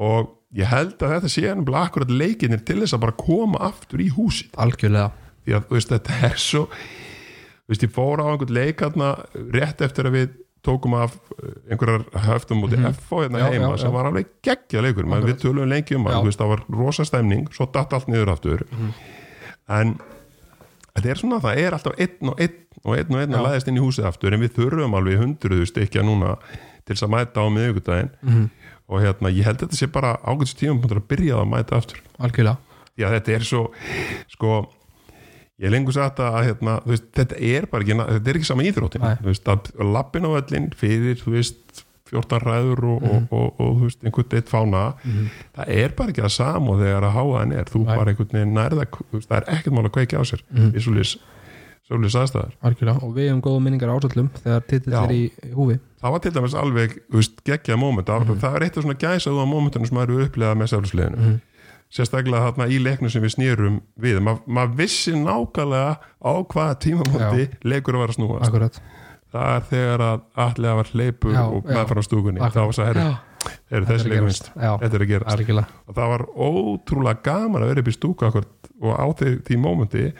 og 0.00 0.28
ég 0.56 0.66
held 0.66 0.96
að 1.02 1.12
þetta 1.14 1.28
sé 1.30 1.44
ennum 1.50 1.74
akkurat 1.78 2.10
leikinir 2.10 2.64
til 2.66 2.80
þess 2.82 2.96
að 2.96 3.04
bara 3.04 3.12
koma 3.20 3.58
aftur 3.70 4.00
í 4.02 4.08
húsið 4.10 4.50
algjörlega 4.58 5.10
því 5.46 5.54
að 5.56 5.68
veist, 5.70 5.92
þetta 5.94 6.16
er 6.30 6.36
svo 6.42 6.64
veist, 7.70 7.82
ég 7.86 7.92
fór 7.94 8.18
á 8.22 8.26
einhvern 8.32 8.54
leikarna 8.56 9.10
rétt 9.54 9.80
eftir 9.86 10.08
að 10.10 10.16
við 10.18 10.32
tókum 10.66 10.92
af 10.98 11.14
eh, 11.40 11.54
einhverjar 11.72 12.02
höftum 12.26 12.64
út 12.66 12.74
í 12.76 12.80
FO 13.06 13.22
hérna. 13.22 13.38
Já, 13.40 13.46
heima 13.54 13.70
já, 13.72 13.76
sem 13.80 13.88
já. 13.88 13.94
var 13.94 14.08
alveg 14.10 14.26
geggja 14.44 14.82
leikur 14.84 15.06
Man, 15.08 15.22
við 15.24 15.38
tölum 15.40 15.70
lengi 15.70 15.96
um 15.96 16.04
veist, 16.10 16.36
það 16.42 16.50
var 16.52 16.64
rosa 16.82 17.06
stemning 17.08 17.46
svo 17.54 17.68
datt 17.72 17.94
allt 17.96 18.10
niður 18.12 18.34
aftur 18.34 18.66
Mhm. 18.70 18.90
en 19.70 19.94
þetta 20.96 21.10
er 21.14 21.20
svona 21.22 21.38
það 21.40 21.62
er 21.62 21.72
alltaf 21.78 21.94
einn 22.02 22.28
og 22.34 22.40
einn 22.42 22.58
og 22.84 22.96
einn 22.98 23.14
og 23.14 23.20
einn 23.22 23.34
að 23.34 23.38
Já. 23.40 23.46
læðist 23.46 23.68
inn 23.70 23.78
í 23.78 23.84
húsið 23.86 24.06
aftur 24.10 24.34
en 24.34 24.40
við 24.42 24.52
þurfum 24.58 24.94
alveg 24.98 25.18
hundruðu 25.22 25.66
stykja 25.70 26.02
núna 26.04 26.34
til 26.84 26.94
þess 26.96 27.06
að 27.06 27.12
mæta 27.14 27.40
á 27.40 27.46
miðvikudaginn 27.54 28.10
Mhm. 28.20 28.50
Og 28.90 29.00
hérna, 29.04 29.30
ég 29.30 29.46
held 29.46 29.60
að 29.60 29.68
þetta 29.68 29.78
sé 29.78 29.86
bara 29.94 30.16
ágætis 30.26 30.56
tíum 30.58 30.80
að 30.82 31.00
byrja 31.08 31.38
að 31.40 31.48
mæta 31.52 31.78
aftur. 31.78 32.00
Algjörlega. 32.18 32.58
Að 33.00 33.14
þetta 33.16 33.32
er 33.36 33.44
svo 33.48 33.62
sko 34.34 34.56
ég 35.60 35.70
lengur 35.72 35.94
sagt 35.96 36.18
að 36.24 36.40
hérna, 36.50 36.74
veist, 36.88 37.06
þetta 37.16 37.38
er 37.40 37.66
bara 37.70 37.84
ekki 37.86 37.96
þetta 38.00 38.32
er 38.32 38.38
ekki 38.40 38.48
sama 38.50 38.66
íþróttin. 38.66 39.06
Lappin 39.94 40.26
á 40.28 40.30
öllin 40.40 40.68
fyrir 40.76 41.22
veist, 41.26 41.84
14 42.10 42.40
ræður 42.42 42.80
og, 42.90 43.02
Mhm. 43.02 43.26
og, 43.30 43.30
og, 43.30 43.60
og, 43.60 43.80
veist, 43.84 44.00
einhvern 44.04 44.32
eitt 44.34 44.48
fána 44.50 44.94
það 45.54 45.68
er 45.68 45.92
bara 45.94 46.10
ekki 46.10 46.24
það 46.24 46.32
sama 46.34 46.72
þegar 46.80 47.04
að 47.06 47.14
háaðin 47.14 47.52
er. 47.60 47.64
Þú 47.70 47.84
Nei. 47.86 47.96
bara 47.96 48.10
einhvern 48.10 48.32
veginn 48.34 48.56
nærða 48.56 48.86
það 49.12 49.36
er 49.36 49.44
ekkert 49.54 49.72
mál 49.76 49.84
að 49.86 49.94
kveikja 49.94 50.18
á 50.18 50.24
sér 50.26 50.42
Mhm. 50.50 50.72
í 50.74 50.80
svolítið 50.82 51.16
svolítið 51.90 52.20
aðstæðar 52.22 52.52
algjörlega. 52.70 53.02
Og 53.04 53.14
við 53.16 53.28
hefum 53.30 53.42
góða 53.44 53.62
minningar 53.66 53.92
ásöldum 53.94 54.30
þegar 54.40 54.66
titill 54.70 54.94
er 55.02 55.14
í 55.16 55.20
húfi. 55.56 55.78
Það 56.00 56.14
var 56.14 56.22
til 56.24 56.32
dæmis 56.38 56.54
alveg 56.56 56.94
þú 57.10 57.18
veist, 57.20 57.40
geggjað 57.44 57.78
moment. 57.82 58.06
Það, 58.08 58.34
það 58.40 58.54
er 58.60 58.64
eitt 58.68 58.76
af 58.80 58.84
svona 58.86 58.98
gæsaðu 59.02 59.42
á 59.42 59.46
momentunum 59.50 59.86
sem 59.90 59.96
maður 59.98 60.14
eru 60.14 60.26
upplegað 60.30 60.60
með 60.62 60.70
sjálfsliðinu 60.74 61.18
Mhm. 61.20 61.38
sérstaklega 61.90 62.44
þarna 62.46 62.66
í 62.70 62.78
leiknum 62.78 63.10
sem 63.10 63.22
við 63.22 63.32
snýrum 63.34 63.80
við, 64.00 64.20
Ma, 64.22 64.36
maður 64.46 64.76
vissi 64.78 65.12
nákvæmlega 65.12 65.98
á 66.22 66.32
hvaða 66.46 66.78
tímamóti 66.84 67.48
leikur 67.66 67.98
vera 67.98 68.12
að 68.12 68.16
snúast. 68.20 68.46
Akkurat. 68.46 68.80
Það 69.30 69.50
er 69.56 69.66
þegar 69.70 70.00
að 70.06 70.20
allega 70.36 70.74
var 70.74 70.88
hleypur 70.94 71.32
Já, 71.34 71.42
og 71.46 71.64
já. 71.66 71.74
meðfram 71.74 71.98
á 71.98 72.04
stúkunni. 72.06 72.40
Akkurat. 72.40 72.54
þá 72.54 72.66
var 72.66 72.74
það, 72.78 72.86
herri, 72.90 73.00
Já, 73.00 73.18
herri 73.70 73.84
þetta 73.86 73.94
þessi 73.94 74.10
er. 74.10 74.62
Já. 74.62 74.72
þetta 74.78 74.94
er 74.94 75.04
að 75.04 75.10
gerast. 75.10 75.74
Og 75.88 75.94
það 75.94 76.08
var 76.14 76.22
ótrúlega 76.34 77.22
gaman 77.22 77.62
að 77.62 77.68
vera 77.70 77.80
upp 77.84 77.90
í 77.90 77.94
stúku 77.98 78.26
akkur, 78.26 78.44
og 78.82 78.92
á 78.98 79.06
því, 79.20 79.30
því 79.46 79.58
mómenti 79.60 80.12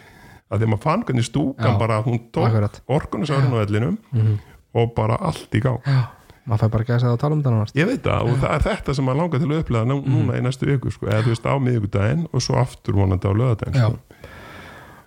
að 0.51 0.63
að 0.65 0.71
maður 0.73 0.83
fann 0.87 1.05
hvernig 1.07 1.27
stúkan 1.29 1.73
Já. 1.75 1.79
bara 1.79 2.01
hún 2.03 2.19
tók 2.35 2.49
Akkurat. 2.49 2.81
orkunisárinu 2.89 3.55
á 3.55 3.65
ellinum 3.67 3.99
Mhm. 4.13 4.39
og 4.75 4.95
bara 4.95 5.17
allt 5.21 5.51
í 5.55 5.61
gang 5.63 5.79
já, 5.87 6.09
maður 6.47 6.61
fær 6.65 6.71
bara 6.71 6.85
gæsa 6.85 7.07
það 7.07 7.15
að 7.17 7.21
tala 7.21 7.35
um 7.35 7.43
þetta 7.43 7.55
nánast 7.55 7.75
Ég 7.77 7.87
veit 7.87 8.03
það 8.03 8.23
og 8.33 8.39
það 8.43 8.55
er 8.55 8.67
þetta 8.69 8.95
sem 8.95 9.05
maður 9.05 9.21
langar 9.23 9.39
til 9.41 9.51
að 9.51 9.63
upplega 9.63 9.87
nú, 9.87 10.01
núna 10.07 10.39
í 10.39 10.43
næstu 10.43 10.67
viku 10.67 10.91
sko, 10.91 11.07
eða 11.07 11.23
þú 11.23 11.33
veist 11.35 11.47
á 11.47 11.55
miðvikudaginn 11.59 12.27
og 12.33 12.41
svo 12.43 12.57
aftur 12.61 12.95
vonandi 12.95 13.27
á 13.27 13.33
lögadaginn 13.35 13.75
Já. 13.79 13.89
sko. 13.89 13.99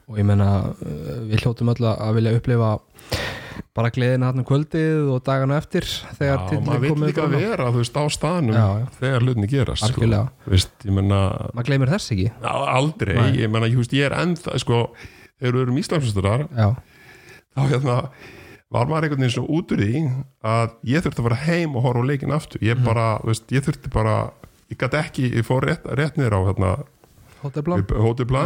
og 0.09 0.17
ég 0.19 0.25
menna 0.27 0.49
uh, 0.67 1.23
við 1.31 1.39
hljóttum 1.43 1.69
öll 1.71 1.85
að 1.95 2.13
vilja 2.17 2.33
upplifa 2.37 2.71
bara 3.73 3.89
gleðina 3.93 4.27
þarna 4.29 4.43
um 4.43 4.47
kvöldið 4.49 5.07
og 5.13 5.23
dagana 5.25 5.57
eftir 5.57 5.85
þegar 6.19 6.37
Já, 6.37 6.43
titillinn 6.49 6.67
maður 6.67 6.81
vil 6.83 6.91
komið 6.93 7.09
líka 7.09 7.27
vera 7.31 7.67
þú 7.71 7.79
veist 7.81 7.97
á 7.97 8.03
staðnum 8.11 8.53
Já, 8.57 8.67
já. 8.81 8.85
þegar 8.99 9.23
hlutinni 9.25 9.47
gerast 9.49 9.87
sko. 9.89 10.01
Ég 10.03 10.91
menna 10.93 11.19
maður 11.53 11.67
gleymir 11.69 11.89
þess 11.93 12.11
ekki 12.13 12.27
aldrei, 12.43 13.15
Nei. 13.15 13.37
ég 13.41 13.49
menna, 13.53 13.67
ég, 13.71 13.79
ég 13.95 14.05
er 14.11 14.17
ennþá 14.19 14.59
sko, 14.61 14.81
þegar 15.43 15.57
við 15.59 15.65
erum 15.67 15.81
íslamsvisturar 15.83 16.45
já, 16.55 16.69
þá 17.53 17.61
hérna 17.69 17.97
var 18.73 18.87
maður 18.89 19.05
einhvern 19.05 19.21
veginn 19.21 19.35
svo 19.35 19.43
út 19.53 19.71
úr 19.75 19.83
því 19.83 19.99
að 20.49 20.71
ég 20.89 21.03
þurfti 21.05 21.21
að 21.21 21.27
fara 21.27 21.41
heim 21.45 21.75
og 21.77 21.83
horfa 21.85 22.01
á 22.01 22.09
leikin 22.09 22.31
aftur. 22.33 22.63
Ég 22.65 22.79
Mhm. 22.79 22.85
bara, 22.87 23.19
þú 23.21 23.29
veist, 23.29 23.45
ég 23.53 23.61
þurfti 23.67 23.91
bara 23.93 24.15
ég 24.71 24.77
gæti 24.81 24.97
ekki, 24.97 25.27
ég 25.35 25.45
fór 25.45 25.61
rétt, 25.67 25.83
rétt 25.93 26.15
niður 26.17 26.33
á 26.33 26.39
hérna, 26.47 26.71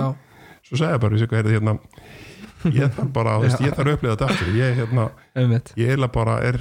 Já. 0.01 0.15
svo 0.67 0.75
segja 0.81 0.99
bara, 0.99 1.15
ég 1.15 1.21
sé 1.23 1.27
hvað 1.31 1.45
er 1.45 1.53
hérna 1.55 1.79
ég 2.73 2.89
þarf 2.91 3.13
bara, 3.13 3.37
veist, 3.39 3.61
ég 3.61 3.71
þarf 3.77 3.87
að 3.87 3.93
upplega 3.95 4.15
þetta 4.17 4.27
aftur. 4.27 4.47
Ég, 4.57 4.75
hérna, 4.81 5.09
ég 5.77 5.87
eiginlega 5.93 6.11
bara 6.11 6.35
er 6.43 6.57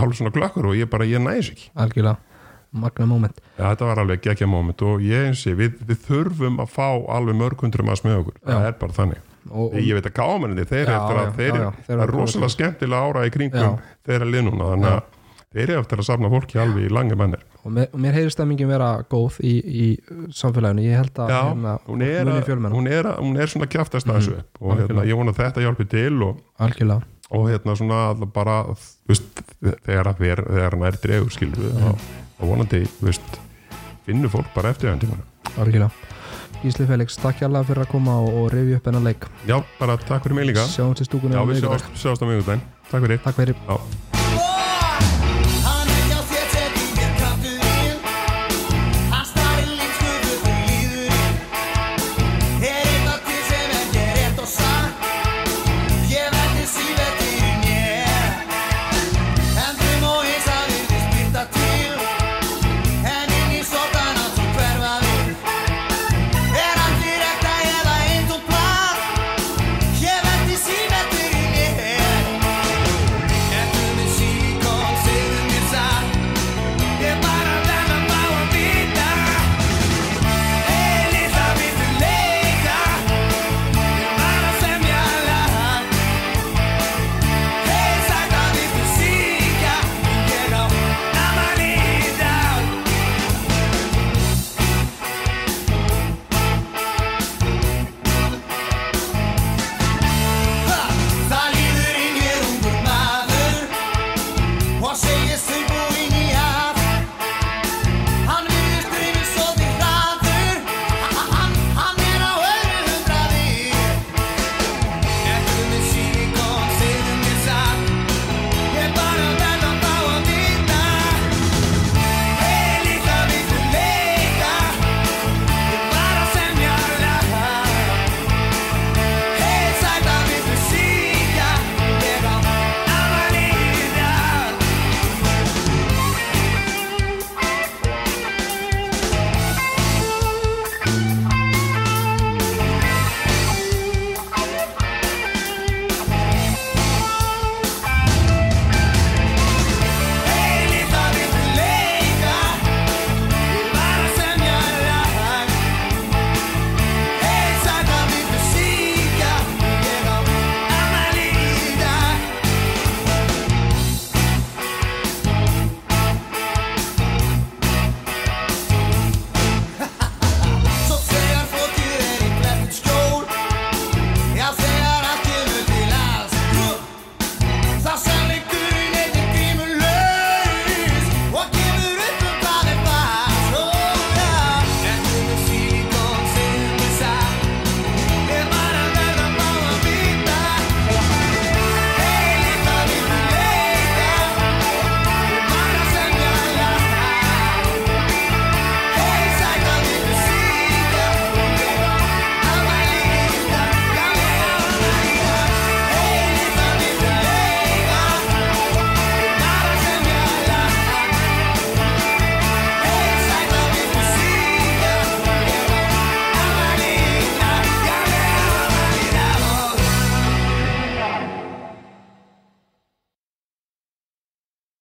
hálf 0.00 0.16
svona 0.18 0.32
glökkur 0.34 0.66
og 0.72 0.74
ég 0.74 0.90
bara, 0.90 1.04
ég 1.06 1.20
næs 1.22 1.52
ekki. 1.52 1.68
Algjörlega. 1.76 2.16
Magna 2.74 3.06
moment. 3.06 3.38
Ja, 3.58 3.68
þetta 3.70 3.86
var 3.86 4.00
alveg 4.02 4.20
geggja 4.24 4.48
moment 4.50 4.82
og 4.82 4.98
ég 5.06 5.28
eins 5.28 5.44
og 5.46 5.54
við, 5.60 5.76
við 5.86 6.00
þurfum 6.08 6.58
að 6.58 6.72
fá 6.74 6.88
alveg 7.14 7.36
mörg 7.38 7.60
hundrum 7.62 7.86
að 7.94 8.02
með 8.08 8.18
okkur, 8.24 8.34
það 8.42 8.58
Já. 8.58 8.66
er 8.66 8.72
bara 8.80 8.92
þannig 8.98 9.20
og, 9.50 9.74
ég 9.78 9.98
veit 9.98 10.08
að 10.08 10.16
gámaninni, 10.18 10.64
þeir 10.68 10.92
eru 10.94 11.72
það 11.86 12.00
er 12.04 12.12
rosalega 12.12 12.54
skemmtilega 12.54 13.10
ára 13.10 13.26
í 13.26 13.34
kringum 13.34 13.76
þeirra 14.06 14.28
liðnuna, 14.30 14.70
þannig 14.74 14.90
að 14.92 15.02
þeir 15.54 15.64
eru 15.70 15.80
eftir 15.84 16.02
að 16.02 16.08
safna 16.08 16.30
fólki 16.32 16.58
alveg 16.58 16.88
í 16.88 16.92
langi 16.92 17.18
mennir. 17.18 17.42
Og 17.64 17.72
mér, 17.72 17.92
mér 17.96 18.16
heyrir 18.18 18.32
stemmingin 18.34 18.68
vera 18.68 18.88
góð 19.10 19.38
í, 19.46 19.54
í 19.64 19.86
samfélaginu, 20.34 20.84
ég 20.84 20.98
held 21.00 21.20
að 21.22 21.30
Já, 21.32 21.40
hérna, 21.48 21.74
hún 21.86 22.04
er, 22.04 22.30
að, 22.32 22.50
hún, 22.74 22.88
er 22.90 23.08
að, 23.08 23.20
hún 23.22 23.38
er 23.40 23.52
svona 23.52 23.68
kjáftast 23.70 24.10
að 24.10 24.18
þessu. 24.18 24.40
Upp 24.42 24.64
og 24.64 24.82
hérna, 24.82 25.06
ég 25.08 25.20
vona 25.20 25.36
þetta 25.36 25.64
hjálpi 25.64 25.86
til 25.94 26.12
og, 26.26 26.42
algjörlega, 26.66 27.08
og 27.30 27.46
hérna 27.52 27.76
svona 27.78 28.00
bara 28.34 28.58
veist, 29.08 29.44
þegar 29.86 30.12
hann 30.16 30.88
er 30.90 31.00
dregur 31.06 31.32
skilur 31.32 31.62
við 31.62 31.86
og, 31.92 32.10
og 32.40 32.50
vonandi 32.50 32.82
veist, 33.04 33.38
finnur 34.04 34.32
fólk 34.34 34.50
bara 34.56 34.74
eftir 34.74 34.92
hann 34.92 35.00
tímanu 35.02 35.24
algjörlega 35.54 36.13
Gísli 36.64 36.86
Felix, 36.88 37.18
takk 37.20 37.42
hérlega 37.44 37.68
fyrir 37.68 37.84
að 37.84 37.90
koma 37.92 38.14
og, 38.24 38.30
og 38.40 38.46
revja 38.54 38.78
upp 38.80 38.88
hennar 38.88 39.04
leik. 39.04 39.28
Já, 39.44 39.58
bara 39.76 39.98
takk 40.00 40.24
fyrir 40.24 40.38
mig 40.40 40.48
líka. 40.48 40.64
Sjáum 40.72 40.96
til 40.96 41.04
stúkunni 41.10 41.36
Já, 41.36 41.44
við 41.44 41.60
sjáumst 41.60 41.92
sjáumst 42.00 42.24
á 42.24 42.26
miðugdæn 42.30 42.64
Takk 42.88 43.04
fyrir. 43.04 43.20
Takk 43.26 43.42
fyrir. 43.42 43.62
Já 43.68 44.03